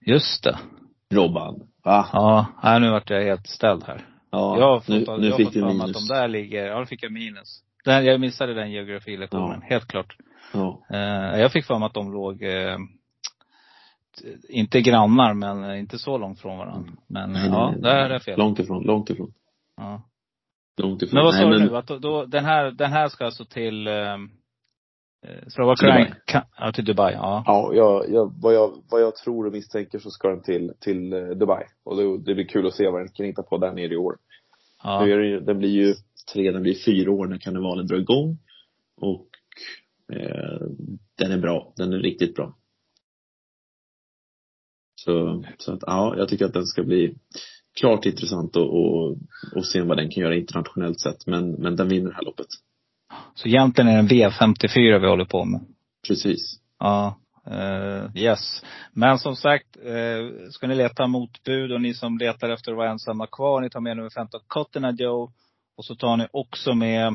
Just 0.00 0.44
det. 0.44 0.58
Robban. 1.10 1.68
Va? 1.84 2.06
Ja, 2.62 2.78
nu 2.78 2.90
vart 2.90 3.10
jag 3.10 3.22
helt 3.24 3.46
ställd 3.46 3.84
här. 3.84 4.06
Ja, 4.32 4.58
jag 4.58 4.66
har 4.68 4.80
fått, 4.80 4.88
nu, 4.88 5.04
jag 5.06 5.20
nu 5.20 5.30
har 5.30 5.36
fick 5.36 5.46
fått 5.46 5.54
du 5.54 5.60
mig 5.60 5.70
att 5.70 5.76
minus. 5.76 6.08
de 6.08 6.14
där 6.14 6.28
ligger, 6.28 6.66
ja 6.66 6.78
då 6.78 6.86
fick 6.86 7.02
jag 7.02 7.12
minus. 7.12 7.60
Den, 7.84 8.04
jag 8.04 8.20
missade 8.20 8.54
den 8.54 8.70
geografilektionen, 8.70 9.60
Ja. 9.62 9.66
helt 9.68 9.86
klart. 9.88 10.16
Ja. 10.52 10.82
Eh, 10.90 11.40
jag 11.40 11.52
fick 11.52 11.64
för 11.64 11.78
mig 11.78 11.86
att 11.86 11.94
de 11.94 12.12
låg, 12.12 12.38
t- 12.38 14.26
inte 14.48 14.80
grannar 14.80 15.34
men 15.34 15.76
inte 15.76 15.98
så 15.98 16.18
långt 16.18 16.40
från 16.40 16.58
varandra. 16.58 16.92
Men 17.08 17.22
Mm. 17.24 17.32
Nej, 17.32 17.50
nej, 17.50 17.58
ja, 17.58 17.70
nej, 17.70 17.80
där 17.80 17.94
nej. 17.94 18.04
är 18.04 18.08
det 18.08 18.20
fel. 18.20 18.38
Långt 18.38 18.58
ifrån, 18.58 18.82
långt 18.84 19.10
ifrån. 19.10 19.32
Ja. 19.76 20.02
Långt 20.82 21.02
ifrån. 21.02 21.14
Men 21.16 21.24
vad 21.24 21.34
sa 21.34 21.48
du 21.50 21.58
nu? 21.58 21.76
Att 21.76 21.86
då, 21.86 21.98
då, 21.98 22.24
den 22.24 22.44
här, 22.44 22.70
den 22.70 22.92
här 22.92 23.08
ska 23.08 23.24
alltså 23.24 23.44
till, 23.44 23.86
eh, 23.86 24.16
eh, 25.22 25.48
Slova 25.48 25.76
Till 25.76 25.86
Dubai. 25.86 26.04
Crane? 26.04 26.16
Ka- 26.26 26.46
Ja, 26.58 26.72
till 26.72 26.84
Dubai, 26.84 27.12
ja. 27.14 27.42
Ja, 27.46 27.70
jag, 27.74 28.10
jag, 28.10 28.32
vad, 28.42 28.54
jag, 28.54 28.82
vad 28.90 29.02
jag 29.02 29.16
tror 29.16 29.46
och 29.46 29.52
misstänker 29.52 29.98
så 29.98 30.10
ska 30.10 30.28
den 30.28 30.42
till, 30.42 30.72
till 30.80 31.12
eh, 31.12 31.26
Dubai. 31.28 31.64
Och 31.84 31.96
det, 31.96 32.18
det 32.18 32.34
blir 32.34 32.44
kul 32.44 32.66
att 32.66 32.74
se 32.74 32.88
vad 32.88 33.00
den 33.00 33.08
kan 33.08 33.26
hitta 33.26 33.42
på 33.42 33.58
där 33.58 33.72
nere 33.72 33.94
i 33.94 33.96
år. 33.96 34.16
ja. 34.82 35.04
Nu 35.04 35.40
den 35.40 35.58
blir 35.58 35.70
ju 35.70 35.94
tre, 36.32 36.50
den 36.52 36.62
blir 36.62 36.84
fyra 36.84 37.10
år 37.12 37.26
när 37.26 37.38
karnevalen 37.38 37.86
drar 37.86 37.96
igång. 37.98 38.38
Och 39.00 39.26
eh, 40.12 40.60
den 41.18 41.32
är 41.32 41.38
bra. 41.38 41.72
Den 41.76 41.92
är 41.92 41.98
riktigt 41.98 42.34
bra. 42.34 42.56
Så, 44.94 45.44
så 45.58 45.72
att 45.72 45.82
ja, 45.86 46.14
jag 46.16 46.28
tycker 46.28 46.44
att 46.44 46.52
den 46.52 46.66
ska 46.66 46.82
bli 46.82 47.14
klart 47.80 48.06
intressant 48.06 48.56
och, 48.56 48.76
och, 48.76 49.16
och 49.56 49.66
se 49.66 49.82
vad 49.82 49.96
den 49.96 50.10
kan 50.10 50.22
göra 50.22 50.36
internationellt 50.36 51.00
sett. 51.00 51.26
Men, 51.26 51.52
men 51.52 51.76
den 51.76 51.88
vinner 51.88 52.08
det 52.10 52.14
här 52.16 52.24
loppet. 52.24 52.46
Så 53.34 53.48
egentligen 53.48 53.88
är 53.88 54.02
det 54.02 54.22
en 54.22 54.30
V54 54.30 54.98
vi 54.98 55.08
håller 55.08 55.24
på 55.24 55.44
med. 55.44 55.60
Precis. 56.08 56.58
Ja, 56.78 57.18
eh, 57.46 58.22
yes. 58.22 58.62
Men 58.92 59.18
som 59.18 59.36
sagt, 59.36 59.76
eh, 59.84 60.50
ska 60.50 60.66
ni 60.66 60.74
leta 60.74 61.06
motbud 61.06 61.72
och 61.72 61.80
ni 61.80 61.94
som 61.94 62.18
letar 62.18 62.50
efter 62.50 62.72
att 62.72 62.78
vara 62.78 62.90
ensamma 62.90 63.26
kvar, 63.26 63.60
ni 63.60 63.70
tar 63.70 63.80
med 63.80 63.96
nummer 63.96 64.10
15 64.10 64.40
Cotton 64.46 64.96
Joe. 64.96 65.32
Och 65.76 65.84
så 65.84 65.94
tar 65.94 66.16
ni 66.16 66.26
också 66.32 66.74
med, 66.74 67.06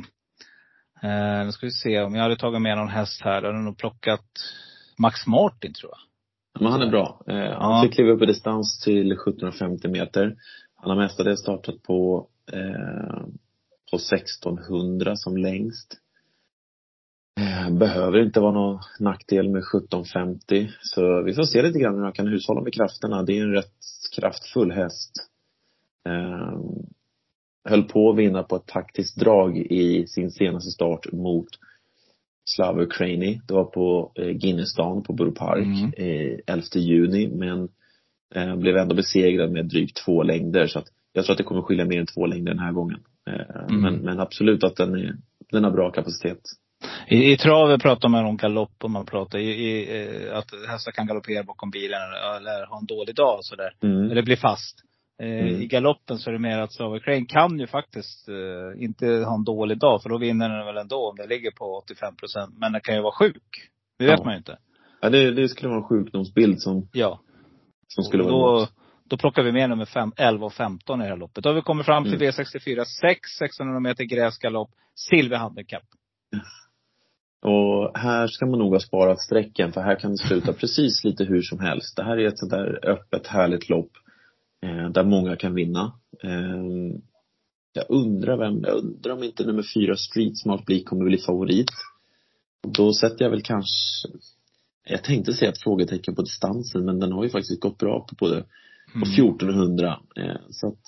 eh, 1.02 1.46
nu 1.46 1.52
ska 1.52 1.66
vi 1.66 1.72
se, 1.72 2.02
om 2.02 2.16
jag 2.16 2.24
hade 2.24 2.36
tagit 2.36 2.62
med 2.62 2.78
någon 2.78 2.90
häst 2.90 3.22
här, 3.22 3.42
då 3.42 3.48
hade 3.48 3.58
jag 3.58 3.66
nog 3.66 3.78
plockat 3.78 4.26
Max 4.98 5.28
Martin 5.28 5.74
tror 5.74 5.92
jag. 5.92 6.00
Men 6.62 6.72
han 6.72 6.82
är 6.82 6.90
bra. 6.90 7.22
Ja. 7.26 7.58
Han 7.62 7.82
fick 7.84 7.94
kliva 7.94 8.12
upp 8.12 8.22
i 8.22 8.26
distans 8.26 8.80
till 8.84 9.12
1750 9.12 9.88
meter. 9.88 10.36
Han 10.76 10.90
har 10.90 10.98
mestadels 10.98 11.40
startat 11.40 11.84
på, 11.84 12.28
på 13.92 13.98
1600 13.98 15.16
som 15.16 15.38
längst. 15.38 15.98
Eh, 17.40 17.70
behöver 17.78 18.20
inte 18.20 18.40
vara 18.40 18.52
någon 18.52 18.80
nackdel 19.00 19.50
med 19.50 19.60
1750. 19.60 20.70
Så 20.82 21.22
vi 21.24 21.34
får 21.34 21.44
se 21.44 21.62
lite 21.62 21.80
grann 21.80 21.96
hur 21.96 22.04
han 22.04 22.14
kan 22.14 22.28
hushålla 22.28 22.62
med 22.62 22.74
krafterna. 22.74 23.24
Det 23.24 23.38
är 23.38 23.44
en 23.44 23.52
rätt 23.54 23.74
kraftfull 24.16 24.72
häst. 24.72 25.12
Eh, 26.10 26.60
höll 27.70 27.84
på 27.84 28.10
att 28.10 28.18
vinna 28.18 28.44
på 28.44 28.56
ett 28.56 28.66
taktiskt 28.66 29.20
drag 29.20 29.58
i 29.58 30.08
sin 30.08 30.32
senaste 30.32 30.72
start 30.72 31.12
mot 31.12 31.48
Slava 32.50 32.82
Ukraini. 32.82 33.42
Det 33.48 33.54
var 33.54 33.66
på 33.66 34.12
eh, 34.16 34.30
Guinnessdagen 34.30 35.04
på 35.04 35.14
Borough 35.14 35.38
Park 35.38 35.66
Mm. 35.66 35.94
eh, 35.98 36.40
11 36.48 36.64
juni 36.76 37.28
men 37.28 37.70
blev 38.60 38.78
ändå 38.78 38.96
besegrad 38.96 39.52
med 39.52 39.66
drygt 39.66 39.98
två 40.06 40.24
längder 40.24 40.68
så 40.68 40.80
att 40.80 40.88
jag 41.18 41.26
tror 41.26 41.34
att 41.34 41.38
det 41.38 41.44
kommer 41.44 41.62
skilja 41.62 41.86
mer 41.86 42.00
än 42.00 42.06
två 42.06 42.26
längder 42.26 42.52
den 42.52 42.60
här 42.64 42.72
gången. 42.72 43.00
Eh, 43.30 43.64
Mm. 43.70 43.82
men, 43.82 43.96
men 43.96 44.20
absolut 44.20 44.64
att 44.64 44.76
den 44.76 44.96
är, 44.96 45.16
den 45.52 45.64
har 45.64 45.72
bra 45.72 45.92
kapacitet. 45.92 46.40
I, 47.08 47.32
i 47.32 47.38
travet 47.38 47.82
pratar 47.82 48.10
man 48.10 48.26
om 48.26 48.38
galopp 48.38 48.84
och 48.84 48.92
man 48.92 49.06
pratar 49.06 49.40
i, 49.40 49.50
i, 49.50 50.02
eh, 50.28 50.38
att 50.38 50.48
hästar 50.70 50.92
kan 50.92 51.08
galoppera 51.08 51.44
bakom 51.44 51.70
bilen 51.70 52.02
eller, 52.38 52.66
ha 52.68 52.80
en 52.80 52.86
dålig 52.86 53.16
dag 53.16 53.38
sådär. 53.42 53.74
Mm. 53.84 54.12
Eller 54.12 54.22
bli 54.22 54.36
fast. 54.36 54.80
Eh, 55.24 55.28
Mm. 55.28 55.62
I 55.62 55.68
galoppen 55.68 56.18
så 56.18 56.30
är 56.30 56.34
det 56.34 56.40
mer 56.40 56.60
att 56.60 56.74
Slava 56.74 57.00
Crane 57.00 57.26
kan 57.26 57.60
ju 57.60 57.68
faktiskt 57.68 58.30
eh, 58.30 58.84
inte 58.84 59.06
ha 59.08 59.36
en 59.36 59.44
dålig 59.44 59.78
dag. 59.80 60.02
För 60.04 60.10
då 60.10 60.18
vinner 60.18 60.50
den 60.50 60.66
väl 60.66 60.78
ändå 60.78 61.10
om 61.10 61.16
det 61.16 61.28
ligger 61.28 61.52
på 61.52 61.66
85 61.84 62.16
procent. 62.16 62.54
Men 62.58 62.72
den 62.72 62.82
kan 62.82 62.96
ju 62.96 63.02
vara 63.02 63.12
sjuk. 63.20 63.44
Det 64.00 64.06
vet 64.06 64.20
Ja. 64.20 64.24
man 64.26 64.34
ju 64.34 64.38
inte. 64.38 64.58
Ja, 65.02 65.10
det, 65.10 65.32
det 65.32 65.50
skulle 65.50 65.70
vara 65.70 65.80
en 65.80 65.88
sjukdomsbild 65.88 66.62
som, 66.62 66.88
Ja. 66.94 67.20
som 67.88 68.04
skulle 68.04 68.24
och 68.24 68.32
vara 68.32 68.58
emot. 68.58 68.70
Då 69.10 69.18
plockar 69.18 69.44
vi 69.44 69.52
med 69.52 69.70
nummer 69.70 69.86
fem, 69.86 70.12
11 70.18 70.46
och 70.46 70.54
15 70.54 71.02
i 71.02 71.04
det 71.04 71.10
här 71.10 71.18
loppet. 71.18 71.44
Då 71.44 71.50
har 71.50 71.56
vi 71.56 71.62
kommit 71.62 71.86
fram 71.86 72.04
till 72.04 72.14
Mm. 72.14 72.30
V64 72.30 72.84
6, 73.02 73.42
1600 73.42 73.80
meter 73.80 74.04
gräsgalopp, 74.04 74.70
Silver 74.96 75.38
Handicap. 75.38 75.84
Och 77.42 77.98
här 77.98 78.28
ska 78.28 78.46
man 78.46 78.60
nog 78.60 78.74
ha 78.74 78.80
sparat 78.80 79.22
strecken 79.22 79.74
för 79.74 79.82
här 79.82 80.00
kan 80.00 80.12
det 80.12 80.18
sluta 80.18 80.54
precis 80.60 81.04
lite 81.04 81.24
hur 81.24 81.42
som 81.42 81.60
helst. 81.60 81.96
Det 81.96 82.04
här 82.04 82.18
är 82.18 82.28
ett 82.28 82.40
sånt 82.40 82.52
där 82.52 82.90
öppet 82.90 83.28
härligt 83.28 83.70
lopp 83.70 83.92
eh, 84.64 84.90
där 84.90 85.04
många 85.04 85.36
kan 85.36 85.56
vinna. 85.56 85.94
Eh, 86.24 87.00
jag 87.74 87.86
undrar 87.90 88.38
vem, 88.38 88.64
jag 88.64 88.78
undrar 88.78 89.14
om 89.14 89.24
inte 89.24 89.44
nummer 89.44 89.64
fyra 89.74 89.96
Street 89.96 90.38
Smart 90.38 90.66
Bleak 90.66 90.86
kommer 90.86 91.06
bli 91.06 91.18
favorit. 91.18 91.72
Då 92.78 92.94
sätter 92.94 93.26
jag 93.26 93.30
väl 93.30 93.42
kanske, 93.42 94.08
jag 94.90 95.04
tänkte 95.04 95.34
säga 95.34 95.52
ett 95.52 95.62
frågetecken 95.62 96.16
på 96.16 96.22
distansen 96.22 96.86
men 96.86 97.00
den 97.00 97.12
har 97.12 97.24
ju 97.24 97.30
faktiskt 97.30 97.62
gått 97.62 97.78
bra 97.78 98.06
på 98.10 98.16
både 98.20 98.44
på 98.94 99.00
1400. 99.00 100.00
Eh, 100.16 100.42
så 100.50 100.68
att 100.68 100.80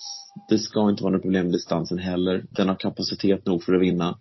det 0.48 0.58
ska 0.58 0.90
inte 0.90 1.02
vara 1.02 1.12
något 1.12 1.22
problem 1.22 1.44
med 1.44 1.52
distansen 1.52 1.98
heller. 1.98 2.44
Den 2.50 2.68
har 2.68 2.74
kapacitet 2.74 3.46
nog 3.46 3.62
för 3.62 3.74
att 3.74 3.82
vinna. 3.82 4.18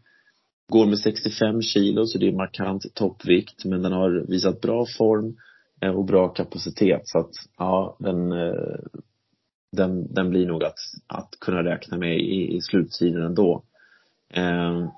Går 0.72 0.86
med 0.86 1.00
65 1.00 1.62
kilo 1.62 2.06
så 2.06 2.18
det 2.18 2.28
är 2.28 2.32
markant 2.32 2.96
toppvikt 2.96 3.66
men 3.66 3.82
den 3.82 3.92
har 3.92 4.26
visat 4.28 4.62
bra 4.62 4.86
form 4.98 5.38
eh, 5.82 5.92
och 5.92 6.06
bra 6.06 6.28
kapacitet 6.28 7.02
så 7.04 7.20
att 7.20 7.32
ja, 7.58 7.98
den, 8.00 8.32
eh, 8.32 8.80
den, 9.72 10.14
den 10.14 10.30
blir 10.30 10.48
nog 10.48 10.64
att, 10.64 10.80
att 11.08 11.30
kunna 11.42 11.64
räkna 11.64 11.98
med 11.98 12.20
i, 12.20 12.56
i 12.56 12.62
slutsidan 12.62 13.24
ändå. 13.24 13.64
Eh, 14.34 14.90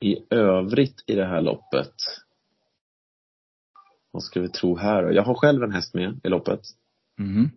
I 0.00 0.16
övrigt 0.30 1.04
i 1.06 1.14
det 1.14 1.26
här 1.26 1.40
loppet 1.40 1.94
vad 4.12 4.22
ska 4.22 4.40
vi 4.40 4.48
tro 4.48 4.76
här 4.76 5.02
då? 5.02 5.12
Jag 5.12 5.22
har 5.22 5.34
själv 5.34 5.62
en 5.62 5.72
häst 5.72 5.94
med 5.94 6.20
i 6.24 6.28
loppet. 6.28 6.60
Mm. 7.18 7.50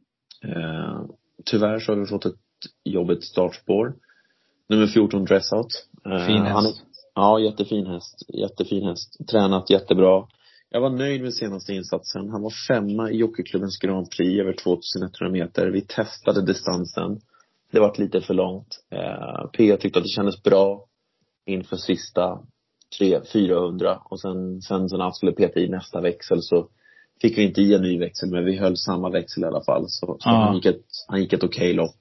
Eh, 0.44 1.02
tyvärr 1.46 1.80
så 1.80 1.92
har 1.92 2.00
vi 2.00 2.06
fått 2.06 2.26
ett 2.26 2.36
jobbigt 2.84 3.24
startspår. 3.24 3.96
Nummer 4.70 4.88
14 4.88 5.26
Dressout. 5.26 5.88
Eh, 6.06 6.26
Fin 6.26 6.42
han 6.42 6.66
häst. 6.66 6.84
Ja, 7.16 7.40
jättefin 7.40 7.86
häst. 7.86 8.22
Jättefin 8.34 8.84
häst. 8.88 9.28
Tränat 9.32 9.70
jättebra. 9.70 10.28
Jag 10.70 10.82
var 10.82 10.90
nöjd 10.90 11.22
med 11.22 11.34
senaste 11.34 11.74
insatsen. 11.74 12.30
Han 12.30 12.42
var 12.42 12.54
femma 12.68 13.12
i 13.12 13.18
Jockeyklubbens 13.18 13.78
Grand 13.80 14.12
Prix 14.12 14.42
över 14.42 14.54
2100 14.54 15.30
meter. 15.30 15.68
Vi 15.68 15.82
testade 15.82 16.42
distansen. 16.42 17.22
Det 17.72 17.80
var 17.80 17.96
lite 17.98 18.22
för 18.22 18.34
långt. 18.34 18.80
Eh, 18.92 19.50
P 19.54 19.78
tyckte 19.78 20.00
att 20.00 20.06
det 20.06 20.10
kändes 20.10 20.44
bra 20.44 20.86
inför 21.46 21.78
sista 21.78 22.40
300-400 23.00 23.98
och 24.06 24.20
sen, 24.20 24.62
sen 24.62 24.90
så 24.90 24.98
när 24.98 25.04
han 25.04 25.14
skulle 25.14 25.32
peta 25.32 25.60
i 25.60 25.70
nästa 25.70 26.02
växel 26.02 26.42
så 26.42 26.70
fick 27.22 27.38
vi 27.38 27.44
inte 27.44 27.62
i 27.62 27.74
en 27.74 27.82
ny 27.82 28.00
växel 28.00 28.30
men 28.30 28.46
vi 28.46 28.58
höll 28.58 28.78
samma 28.78 29.10
växel 29.10 29.44
i 29.44 29.46
alla 29.46 29.64
fall. 29.64 29.86
Så, 29.88 30.18
så 30.20 30.30
han 30.30 30.56
gick 30.56 30.66
ett, 30.66 30.86
han 31.08 31.22
gick 31.22 31.34
ett 31.34 31.44
okej 31.44 31.74
lopp. 31.74 31.96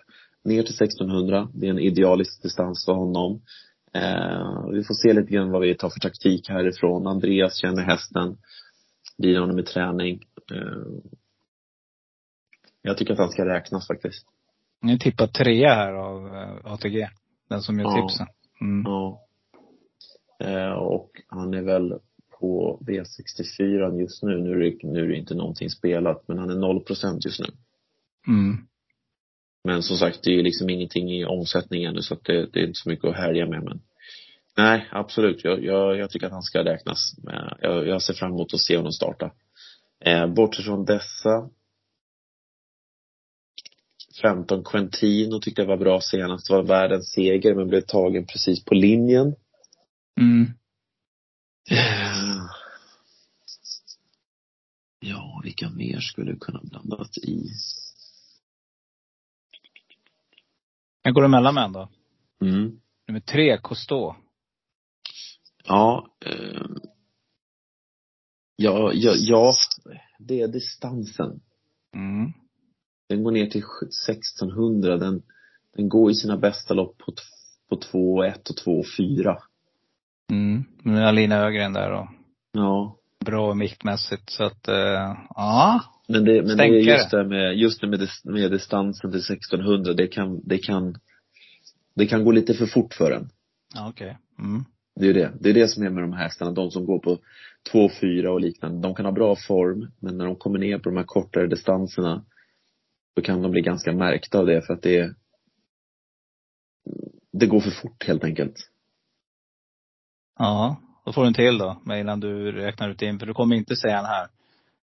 Ner 0.45 0.63
till 0.63 0.75
1600. 0.75 1.49
Det 1.55 1.67
är 1.67 1.71
en 1.71 1.79
idealisk 1.79 2.43
distans 2.43 2.85
för 2.85 2.93
honom. 2.93 3.41
Eh, 3.95 4.69
vi 4.73 4.85
får 4.85 4.95
se 4.95 5.13
lite 5.13 5.33
grann 5.33 5.51
vad 5.51 5.63
vi 5.63 5.75
tar 5.75 5.91
för 5.91 6.01
taktik 6.01 6.49
härifrån. 6.49 7.07
Andreas 7.07 7.57
känner 7.57 7.83
hästen. 7.83 8.37
Blir 9.19 9.41
honom 9.41 9.59
i 9.59 9.63
träning. 9.63 10.23
Eh, 10.53 11.13
jag 12.83 12.99
tycker 12.99 13.13
att 13.13 13.19
han 13.19 13.31
ska 13.31 13.45
räknas 13.45 13.87
faktiskt. 13.87 14.27
Nu 14.83 14.99
tippar 14.99 15.27
trea 15.27 15.75
här 15.75 15.93
av 15.93 16.35
eh, 16.35 16.73
ATG. 16.73 17.09
Den 17.49 17.63
som 17.63 17.79
gör 17.79 17.87
Ja. 17.87 18.09
tipsen. 18.09 18.27
Mm. 18.61 18.83
Ja. 18.87 19.24
Eh, 20.45 20.73
och 20.73 21.11
han 21.29 21.55
är 21.55 21.63
väl 21.63 21.99
på 22.41 22.81
V64 22.87 24.01
just 24.01 24.23
nu. 24.23 24.39
Nu 24.39 24.53
är, 24.53 24.71
det, 24.71 24.87
nu 24.87 25.05
är 25.05 25.09
det 25.09 25.17
inte 25.17 25.35
någonting 25.35 25.71
spelat, 25.71 26.29
men 26.29 26.39
han 26.39 26.51
är 26.51 26.55
0% 26.55 27.19
just 27.21 27.41
nu. 27.41 27.47
Mm. 28.27 28.57
Men 29.65 29.83
som 29.83 29.97
sagt, 29.97 30.21
det 30.23 30.31
är 30.31 30.43
liksom 30.43 30.71
ingenting 30.71 31.13
i 31.13 31.25
omsättning 31.25 31.85
ännu 31.85 32.03
så 32.03 32.15
att 32.15 32.25
det, 32.25 32.47
det 32.53 32.61
är 32.61 32.67
inte 32.67 32.79
så 32.79 32.89
mycket 32.89 33.05
att 33.05 33.17
härja 33.17 33.47
med 33.47 33.65
men 33.65 33.81
Nej, 34.57 34.89
absolut. 34.91 35.45
Jag, 35.45 35.65
jag, 35.65 35.99
jag 35.99 36.11
tycker 36.11 36.27
att 36.27 36.33
han 36.33 36.43
ska 36.43 36.65
räknas. 36.65 37.17
Eh, 37.29 37.53
Jag, 37.61 37.87
jag 37.87 38.03
ser 38.03 38.15
fram 38.15 38.33
emot 38.33 38.55
att 38.55 38.61
se 38.61 38.77
honom 38.77 38.93
starta. 38.93 39.31
Eh, 40.05 40.27
bortsett 40.27 40.65
från 40.65 40.85
dessa 40.85 41.51
15 44.23 44.65
Quentino 44.65 45.41
tyckte 45.41 45.63
jag 45.63 45.67
var 45.67 45.77
bra 45.77 46.01
senast. 46.01 46.49
Det 46.49 46.55
var 46.55 46.63
världens 46.63 47.13
seger 47.13 47.55
men 47.55 47.69
blev 47.69 47.81
tagen 47.81 48.27
precis 48.27 48.65
på 48.65 48.75
linjen. 48.75 49.35
Mm. 50.21 50.43
Eh, 51.71 52.51
Ja, 55.07 55.41
vilka 55.45 55.71
mer 55.71 56.01
skulle 56.01 56.37
kunna 56.37 56.61
blandat 56.63 57.19
i? 57.19 57.51
Jag 61.03 61.15
går 61.15 61.25
emellan 61.25 61.55
med 61.55 61.65
en 61.65 61.73
då. 61.73 61.89
Mm. 62.41 62.81
Nummer 63.09 63.21
tre, 63.21 63.59
Cousteau. 63.63 64.15
Ja, 65.65 66.09
eh, 66.27 66.67
ja, 68.57 68.93
ja, 68.95 69.15
ja, 69.17 69.55
det 70.19 70.41
är 70.41 70.49
distansen. 70.49 71.41
Mm. 71.97 72.33
Den 73.09 73.25
går 73.25 73.33
ner 73.33 73.47
till 73.47 73.65
1600. 74.11 74.97
Den, 74.97 75.23
den 75.77 75.89
går 75.89 76.11
i 76.11 76.15
sina 76.15 76.37
bästa 76.37 76.75
lopp 76.75 76.99
på, 76.99 77.15
på 77.69 77.77
2,1 77.77 78.51
och 78.51 78.85
2,4. 78.85 79.39
Mm. 80.31 80.65
Nu 80.83 80.99
är 80.99 81.03
Alina 81.05 81.37
Ögren 81.37 81.73
där 81.73 81.93
och 81.93 82.07
Ja. 82.53 82.97
bra 83.25 83.55
miktmässigt. 83.55 84.31
Så 84.31 84.45
att, 84.45 84.69
eh, 84.69 85.17
ja. 85.29 85.81
Men 86.09 86.25
det, 86.25 86.33
men 86.33 86.47
det 86.47 86.53
är 86.53 86.55
Stänkare. 86.55 86.81
just 86.81 87.11
det 87.11 87.25
med, 87.25 87.57
just 87.59 87.81
det 87.81 87.87
med, 87.87 88.01
dis- 88.01 88.25
med 88.33 88.51
distansen 88.51 89.11
till 89.11 89.21
1600. 89.21 89.93
Det 89.93 90.07
kan, 90.07 90.41
det 90.49 90.59
kan, 90.59 90.95
det 91.95 92.07
kan 92.07 92.25
gå 92.25 92.31
lite 92.33 92.55
för 92.55 92.67
fort 92.67 92.95
för 92.95 93.11
en. 93.11 93.29
Ja, 93.75 93.89
okej. 93.89 94.19
Mm. 94.39 94.65
Det 95.01 95.07
är 95.09 95.15
det. 95.15 95.33
Det 95.41 95.51
är 95.51 95.55
det 95.55 95.69
som 95.69 95.83
är 95.83 95.91
med 95.91 96.03
de 96.03 96.13
här 96.13 96.23
hästarna. 96.23 96.51
De 96.51 96.71
som 96.71 96.85
går 96.87 96.99
på 96.99 97.19
2-4 97.73 98.27
och 98.27 98.41
liknande. 98.41 98.81
De 98.89 98.95
kan 98.95 99.05
ha 99.05 99.13
bra 99.13 99.37
form, 99.49 99.91
men 100.01 100.19
när 100.19 100.25
de 100.27 100.37
kommer 100.37 100.59
ner 100.59 100.79
på 100.79 100.91
de 100.91 100.97
här 100.97 101.05
kortare 101.05 101.47
distanserna 101.47 102.25
då 103.17 103.23
kan 103.23 103.43
de 103.43 103.51
bli 103.51 103.61
ganska 103.61 103.93
märkta 103.93 104.39
av 104.39 104.47
det 104.47 104.63
för 104.67 104.75
att 104.75 104.83
det 104.83 105.15
det 107.33 107.47
går 107.47 107.61
för 107.61 107.71
fort 107.71 108.05
helt 108.07 108.25
enkelt. 108.25 108.71
Ja, 110.39 110.77
då 111.05 111.13
får 111.13 111.23
du 111.23 111.29
en 111.29 111.35
till 111.35 111.59
då, 111.59 111.81
men 111.85 111.99
innan 111.99 112.21
du 112.21 112.53
räknar 112.53 112.89
ut 112.91 113.03
in, 113.03 113.19
för 113.19 113.27
du 113.27 113.35
kommer 113.35 113.57
inte 113.57 113.77
säga 113.77 113.97
den 113.97 114.05
här. 114.05 114.29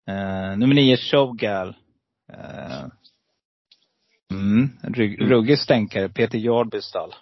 Eh, 0.07 0.57
nummer 0.57 0.75
nio, 0.75 0.97
Showgal. 0.97 1.75
Eh, 2.33 2.85
mm, 4.31 4.69
rygg, 4.83 5.31
ruggig 5.31 5.59
stänkare, 5.59 6.09
Peter 6.09 6.37
Jardbys 6.37 6.85
stall. 6.85 7.13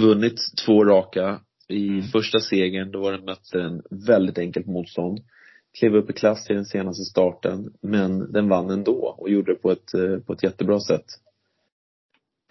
Vunnit 0.00 0.38
två 0.66 0.84
raka. 0.84 1.40
I 1.68 1.88
Mm. 1.88 2.02
första 2.02 2.40
segern, 2.40 2.90
då 2.90 3.00
var 3.00 3.12
den 3.12 3.24
mötte 3.24 3.60
en 3.62 3.82
väldigt 4.06 4.38
enkelt 4.38 4.66
motstånd. 4.66 5.20
Klev 5.78 5.94
upp 5.96 6.10
i 6.10 6.12
klass 6.12 6.50
i 6.50 6.54
den 6.54 6.64
senaste 6.64 7.04
starten, 7.04 7.72
men 7.82 8.32
den 8.32 8.48
vann 8.48 8.70
ändå 8.70 9.14
och 9.18 9.30
gjorde 9.30 9.52
det 9.52 9.58
på 9.62 9.70
ett, 9.70 9.94
eh, 9.94 10.18
på 10.26 10.32
ett 10.32 10.42
jättebra 10.42 10.80
sätt. 10.80 11.04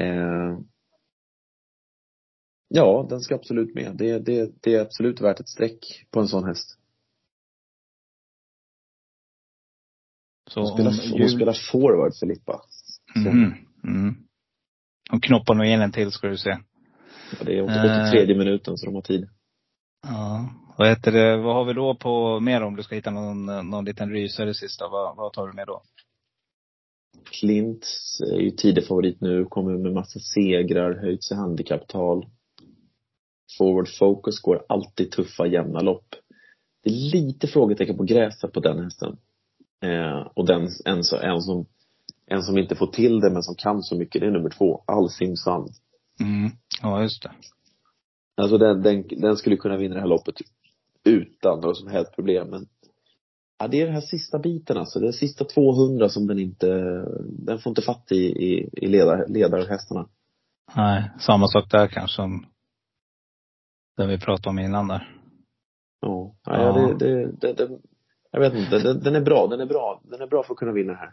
Eh, 0.02 0.58
ja, 2.68 3.08
den 3.10 3.22
ska 3.22 3.36
absolut 3.36 3.76
med. 3.76 3.96
Det, 3.98 4.20
det, 4.20 4.52
det 4.62 4.74
är 4.76 4.82
absolut 4.82 5.22
värt 5.22 5.40
ett 5.40 5.50
streck 5.50 6.06
på 6.12 6.20
en 6.20 6.28
sån 6.28 6.44
häst. 6.44 6.78
Så 10.50 10.60
Hon 10.60 10.68
spelar, 10.74 10.90
om 10.92 10.98
hon 11.12 11.20
jul- 11.22 11.30
spelar 11.30 11.72
forward, 11.72 12.12
Filippa. 12.20 12.62
Mhm, 13.16 13.54
mm. 13.84 14.16
Och 15.12 15.24
knoppar 15.24 15.54
nog 15.56 15.66
in 15.66 15.82
en 15.82 15.92
till 15.92 16.12
ska 16.12 16.28
du 16.28 16.38
se. 16.38 16.50
Ja, 16.50 17.46
Det 17.46 17.58
är 17.58 17.64
Eh. 17.64 18.10
83 18.24 18.38
minuten 18.38 18.78
så 18.78 18.86
de 18.86 18.96
har 18.96 19.02
tid. 19.02 19.30
Ja. 20.08 20.50
Vad 20.78 20.88
heter 20.90 21.12
det, 21.12 21.38
vad 21.38 21.56
har 21.56 21.66
vi 21.66 21.74
då 21.74 21.96
på 21.96 22.40
mer 22.40 22.62
om 22.64 22.76
du 22.76 22.84
ska 22.84 22.96
hitta 22.96 23.12
någon, 23.12 23.46
någon 23.70 23.86
liten 23.86 24.10
rysare 24.10 24.54
sista? 24.54 24.88
Vad, 24.88 25.16
vad 25.18 25.34
tar 25.34 25.48
du 25.48 25.54
med 25.54 25.68
då? 25.68 25.82
Klint 27.32 27.86
är 28.32 28.40
ju 28.42 28.52
tidig 28.52 28.88
favorit 28.88 29.22
nu, 29.22 29.46
kommer 29.46 29.78
med 29.78 29.94
massa 29.94 30.20
segrar, 30.20 30.94
höjt 31.02 31.24
sig 31.24 31.38
handikapptal. 31.38 32.30
Forward 33.58 33.88
Focus 34.00 34.42
går 34.42 34.66
alltid 34.70 35.12
tuffa, 35.12 35.48
jämna 35.48 35.80
lopp. 35.80 36.16
Det 36.84 36.90
är 36.90 37.12
lite 37.12 37.48
frågetecken 37.48 37.98
på 37.98 38.04
gräset 38.04 38.54
på 38.54 38.60
den 38.60 38.84
hästen. 38.84 39.18
Eh, 39.84 40.28
och 40.34 40.46
den, 40.46 40.68
en, 40.86 40.98
en, 41.22 41.42
som, 41.42 41.66
en 42.26 42.42
som 42.42 42.58
inte 42.58 42.76
får 42.76 42.88
till 42.88 43.20
det 43.20 43.30
men 43.30 43.44
som 43.44 43.56
kan 43.56 43.84
så 43.84 43.96
mycket, 43.96 44.22
det 44.22 44.28
är 44.28 44.32
nummer 44.32 44.50
två, 44.50 44.84
Alsim 44.88 45.36
Sun. 45.36 45.68
Mm. 46.20 46.52
Ja, 46.82 47.02
just 47.02 47.24
det. 47.24 47.32
Alltså 48.38 48.58
den, 48.58 48.82
den, 48.82 49.08
den 49.08 49.38
skulle 49.38 49.58
kunna 49.58 49.78
vinna 49.78 49.96
det 49.96 50.02
här 50.02 50.08
loppet 50.08 50.36
utan 51.04 51.60
några 51.60 51.76
som 51.76 51.88
helst 51.88 52.16
problem 52.16 52.50
men 52.50 52.68
Ja, 53.60 53.68
det 53.68 53.82
är 53.82 53.86
den 53.86 53.94
här 53.94 54.02
sista 54.02 54.40
biten 54.40 54.78
alltså. 54.78 55.00
Det 55.00 55.08
är 55.08 55.12
sista 55.12 55.46
200 55.46 56.10
som 56.10 56.28
den 56.28 56.40
inte, 56.40 56.68
den 57.30 57.60
får 57.60 57.70
inte 57.70 57.82
fatt 57.82 58.12
i, 58.12 58.26
i, 58.26 58.70
i 58.72 58.88
ledar, 58.88 59.26
ledarhästarna. 59.28 60.08
Nej, 60.76 61.12
samma 61.20 61.48
sak 61.48 61.72
där 61.72 61.88
kanske 61.88 62.16
som 62.16 62.46
den 63.98 64.10
vi 64.10 64.18
pratade 64.20 64.50
om 64.50 64.60
innan 64.60 64.88
där. 64.88 65.14
Ja, 66.02 66.36
ja. 66.44 66.72
Det, 66.72 67.06
det, 67.06 67.32
det, 67.42 67.54
det, 67.54 67.70
jag 68.32 68.40
vet 68.40 68.54
inte, 68.54 68.80
den, 68.80 69.04
den 69.04 69.16
är 69.16 69.22
bra, 69.22 69.48
den 69.48 69.60
är 69.60 69.66
bra, 69.66 70.02
den 70.04 70.22
är 70.22 70.28
bra 70.28 70.44
för 70.44 70.54
att 70.54 70.60
kunna 70.60 70.72
vinna 70.72 70.94
här. 70.94 71.10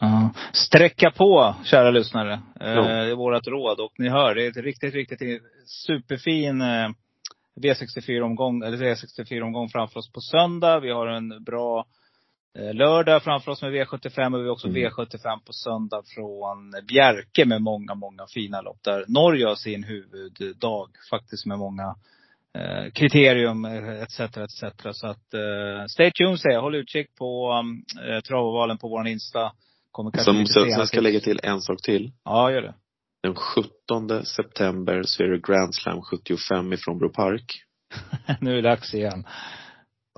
Ja. 0.00 0.30
Sträcka 0.52 1.10
på, 1.10 1.54
kära 1.64 1.90
lyssnare. 1.90 2.32
Eh, 2.60 2.70
Ja. 2.72 2.82
Det 2.82 3.10
är 3.10 3.14
vårt 3.14 3.46
råd. 3.46 3.80
Och 3.80 3.92
ni 3.98 4.08
hör, 4.08 4.34
det 4.34 4.46
är 4.46 4.50
ett 4.50 4.56
riktigt, 4.56 4.94
riktigt 4.94 5.42
superfin 5.66 6.60
eh, 6.60 6.88
V64-omgång, 7.60 8.62
eller 8.62 8.76
V64-omgång 8.76 9.68
framför 9.68 9.98
oss 10.00 10.12
på 10.12 10.20
söndag. 10.20 10.80
Vi 10.80 10.90
har 10.90 11.06
en 11.06 11.44
bra 11.44 11.86
eh, 12.58 12.74
lördag 12.74 13.22
framför 13.22 13.52
oss 13.52 13.62
med 13.62 13.72
V75 13.72 14.34
och 14.34 14.40
vi 14.40 14.44
har 14.44 14.52
också 14.52 14.68
Mm. 14.68 14.82
V75 14.90 15.38
på 15.46 15.52
söndag 15.52 16.02
från 16.14 16.74
Bjerke 16.88 17.44
med 17.44 17.62
många, 17.62 17.94
många 17.94 18.26
fina 18.34 18.60
lopp. 18.60 18.78
Där 18.82 19.04
Norge 19.08 19.46
har 19.46 19.54
sin 19.54 19.84
huvuddag 19.84 20.88
faktiskt 21.10 21.46
med 21.46 21.58
många 21.58 21.94
eh, 22.58 22.90
kriterium 22.92 23.64
etc. 23.64 24.20
etc. 24.20 24.62
Så 24.92 25.06
att 25.06 25.34
eh, 25.34 25.86
stay 25.88 26.10
tuned 26.10 26.40
säger 26.40 26.54
jag. 26.54 26.62
Håll 26.62 26.74
utkik 26.74 27.14
på 27.18 27.62
eh, 28.08 28.20
travovalen 28.20 28.78
på 28.78 28.88
våran 28.88 29.06
Insta. 29.06 29.52
Kommer 29.90 30.10
kanske 30.10 30.32
Som, 30.32 30.46
sen, 30.46 30.70
sen 30.70 30.86
ska 30.86 30.96
jag 30.96 31.02
lägga 31.02 31.20
till 31.20 31.40
en 31.42 31.60
sak 31.60 31.82
till. 31.82 32.12
Ja, 32.24 32.52
gör 32.52 32.62
det. 32.62 32.74
Den 33.22 33.34
17 33.34 34.24
september 34.24 35.02
så 35.02 35.22
är 35.22 35.28
det 35.28 35.38
Grand 35.38 35.74
Slam 35.74 36.02
75 36.02 36.72
ifrån 36.72 36.98
Bro 36.98 37.12
Park. 37.12 37.62
nu 38.40 38.50
är 38.50 38.54
det 38.54 38.68
dags 38.68 38.94
igen. 38.94 39.24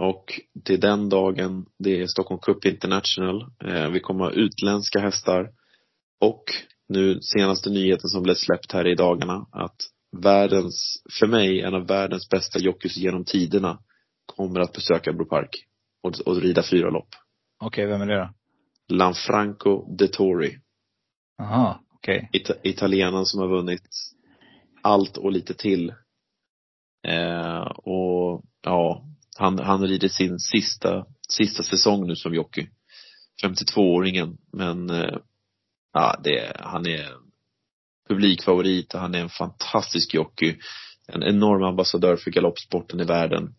Och 0.00 0.40
till 0.64 0.80
den 0.80 1.08
dagen, 1.08 1.66
det 1.78 2.00
är 2.00 2.06
Stockholm 2.06 2.40
Cup 2.40 2.64
International. 2.64 3.46
Eh, 3.64 3.88
vi 3.88 4.00
kommer 4.00 4.24
ha 4.24 4.30
utländska 4.30 4.98
hästar. 5.00 5.50
Och 6.20 6.44
nu 6.88 7.20
senaste 7.20 7.70
nyheten 7.70 8.08
som 8.08 8.22
blev 8.22 8.34
släppt 8.34 8.72
här 8.72 8.86
i 8.86 8.94
dagarna 8.94 9.46
att 9.52 9.76
världens, 10.12 11.02
för 11.18 11.26
mig, 11.26 11.60
en 11.60 11.74
av 11.74 11.86
världens 11.86 12.28
bästa 12.28 12.58
jockeys 12.58 12.96
genom 12.96 13.24
tiderna 13.24 13.78
kommer 14.26 14.60
att 14.60 14.72
besöka 14.72 15.12
Bro 15.12 15.26
Park 15.26 15.64
och, 16.02 16.20
och 16.26 16.36
rida 16.36 16.62
fyra 16.62 16.90
lopp. 16.90 17.08
Okej, 17.60 17.86
vem 17.86 18.00
är 18.00 18.06
det 18.06 18.16
då? 18.18 18.30
Lanfranco 18.94 19.96
Dettori. 19.96 20.58
Jaha, 21.38 21.78
okej. 21.94 22.30
Ita- 22.32 22.60
italienaren 22.62 23.26
som 23.26 23.40
har 23.40 23.48
vunnit 23.48 23.82
allt 24.82 25.16
och 25.16 25.32
lite 25.32 25.54
till. 25.54 25.94
Eh, 27.08 27.60
och 27.60 28.44
ja, 28.62 29.04
han, 29.38 29.58
han 29.58 29.86
rider 29.86 30.08
sin 30.08 30.38
sista, 30.38 31.06
sista 31.28 31.62
säsong 31.62 32.06
nu 32.06 32.16
som 32.16 32.34
jockey. 32.34 32.68
52-åringen. 33.44 34.38
Men 34.52 34.90
eh, 34.90 35.16
ja, 35.92 36.20
det, 36.24 36.56
han 36.60 36.86
är 36.86 37.08
publikfavorit 38.10 38.94
och 38.94 39.00
han 39.00 39.14
är 39.14 39.20
en 39.20 39.28
fantastisk 39.28 40.14
jockey. 40.14 40.56
En 41.12 41.22
enorm 41.22 41.62
ambassadör 41.62 42.16
för 42.16 42.30
galoppsporten 42.30 43.00
i 43.00 43.04
världen. 43.04 43.54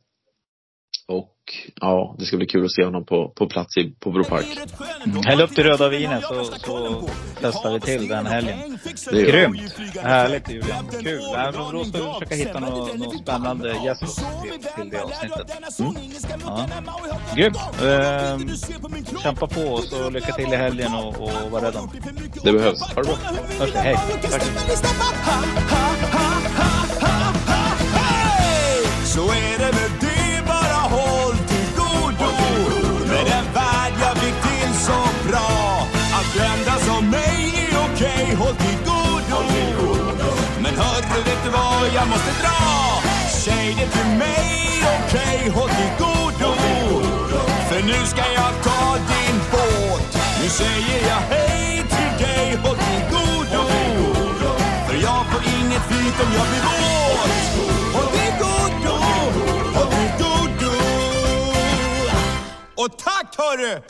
Och 1.11 1.35
ja, 1.75 2.15
det 2.19 2.25
ska 2.25 2.37
bli 2.37 2.45
kul 2.45 2.65
att 2.65 2.71
se 2.71 2.85
honom 2.85 3.05
på, 3.05 3.33
på 3.35 3.47
plats 3.47 3.77
i, 3.77 3.95
på 3.99 4.11
Bro 4.11 4.23
Park. 4.23 4.45
Mm. 5.05 5.23
Häll 5.23 5.41
upp 5.41 5.55
det 5.55 5.63
röda 5.63 5.89
vinet 5.89 6.23
så, 6.23 6.43
så 6.43 7.09
testar 7.41 7.73
vi 7.73 7.79
till 7.79 8.07
den 8.07 8.25
helgen. 8.25 8.79
Det. 9.11 9.23
Grymt! 9.23 9.77
Härligt 10.01 10.49
Julian. 10.49 10.87
Kul. 11.03 11.21
Nej, 11.35 11.51
men 11.51 11.73
då 11.73 11.83
ska 11.83 11.97
vi 11.97 12.13
försöka 12.13 12.35
hitta 12.35 12.59
någon, 12.59 12.99
någon 12.99 13.17
spännande 13.17 13.75
gäst 13.85 14.01
till, 14.43 14.51
till 14.75 14.89
det 14.89 15.01
avsnittet. 15.03 15.79
Mm. 15.79 15.95
Ja. 16.45 16.67
Grymt! 17.35 17.57
Ehm, 17.83 18.49
kämpa 19.23 19.47
på 19.47 19.61
och 19.61 19.83
så 19.83 20.09
lycka 20.09 20.33
till 20.33 20.53
i 20.53 20.55
helgen 20.55 20.93
och, 20.93 21.21
och 21.21 21.51
var 21.51 21.61
rädd 21.61 21.75
om 21.75 21.91
Det 22.43 22.51
behövs. 22.51 22.81
Ha 22.81 23.01
det 23.01 23.07
bra. 23.07 23.17
Hörs. 23.59 23.73
Hej! 23.73 23.97
Tack! 24.21 24.43
Så 29.05 29.21
är 29.21 29.59
det 29.59 29.65
med 29.65 29.91
det, 29.99 30.20
håll 30.91 31.37
till 31.51 31.69
godo. 31.77 32.31
Med 33.11 33.25
den 33.33 33.45
värld 33.53 33.93
jag 34.01 34.17
fick 34.17 34.37
till 34.47 34.73
så 34.87 34.99
bra. 35.29 35.87
Att 36.17 36.31
enda 36.51 36.75
som 36.87 37.09
mig 37.09 37.69
är 37.71 37.77
okej, 37.87 38.35
håll 38.35 38.55
till 38.55 38.77
godo. 38.85 39.39
Men 40.63 40.73
hörru, 40.75 41.23
vet 41.25 41.43
du 41.43 41.49
vad? 41.49 41.83
Jag 41.95 42.07
måste 42.07 42.31
dra? 42.41 42.59
Säg 43.45 43.75
det 43.79 43.87
till 43.97 44.17
mig, 44.17 44.83
okej, 44.97 45.49
håll 45.55 45.69
till 45.69 45.93
godo. 46.05 46.51
För 47.69 47.81
nu 47.83 48.05
ska 48.05 48.21
jag 48.33 48.53
ta 48.63 48.97
din 49.11 49.37
båt. 49.51 50.17
Nu 50.41 50.49
säger 50.49 51.07
jag 51.07 51.21
hej 51.29 51.83
till 51.89 52.25
dig, 52.25 52.59
håll 52.63 52.77
till 52.77 53.03
godo. 53.15 53.63
För 54.87 54.95
jag 54.95 55.25
får 55.31 55.41
inget 55.43 55.83
flyt 55.89 56.17
om 56.25 56.33
jag 56.37 56.47
blir 56.49 56.61
våt. 56.61 57.80
Och 62.81 62.97
tack 62.97 63.35
hörru! 63.37 63.81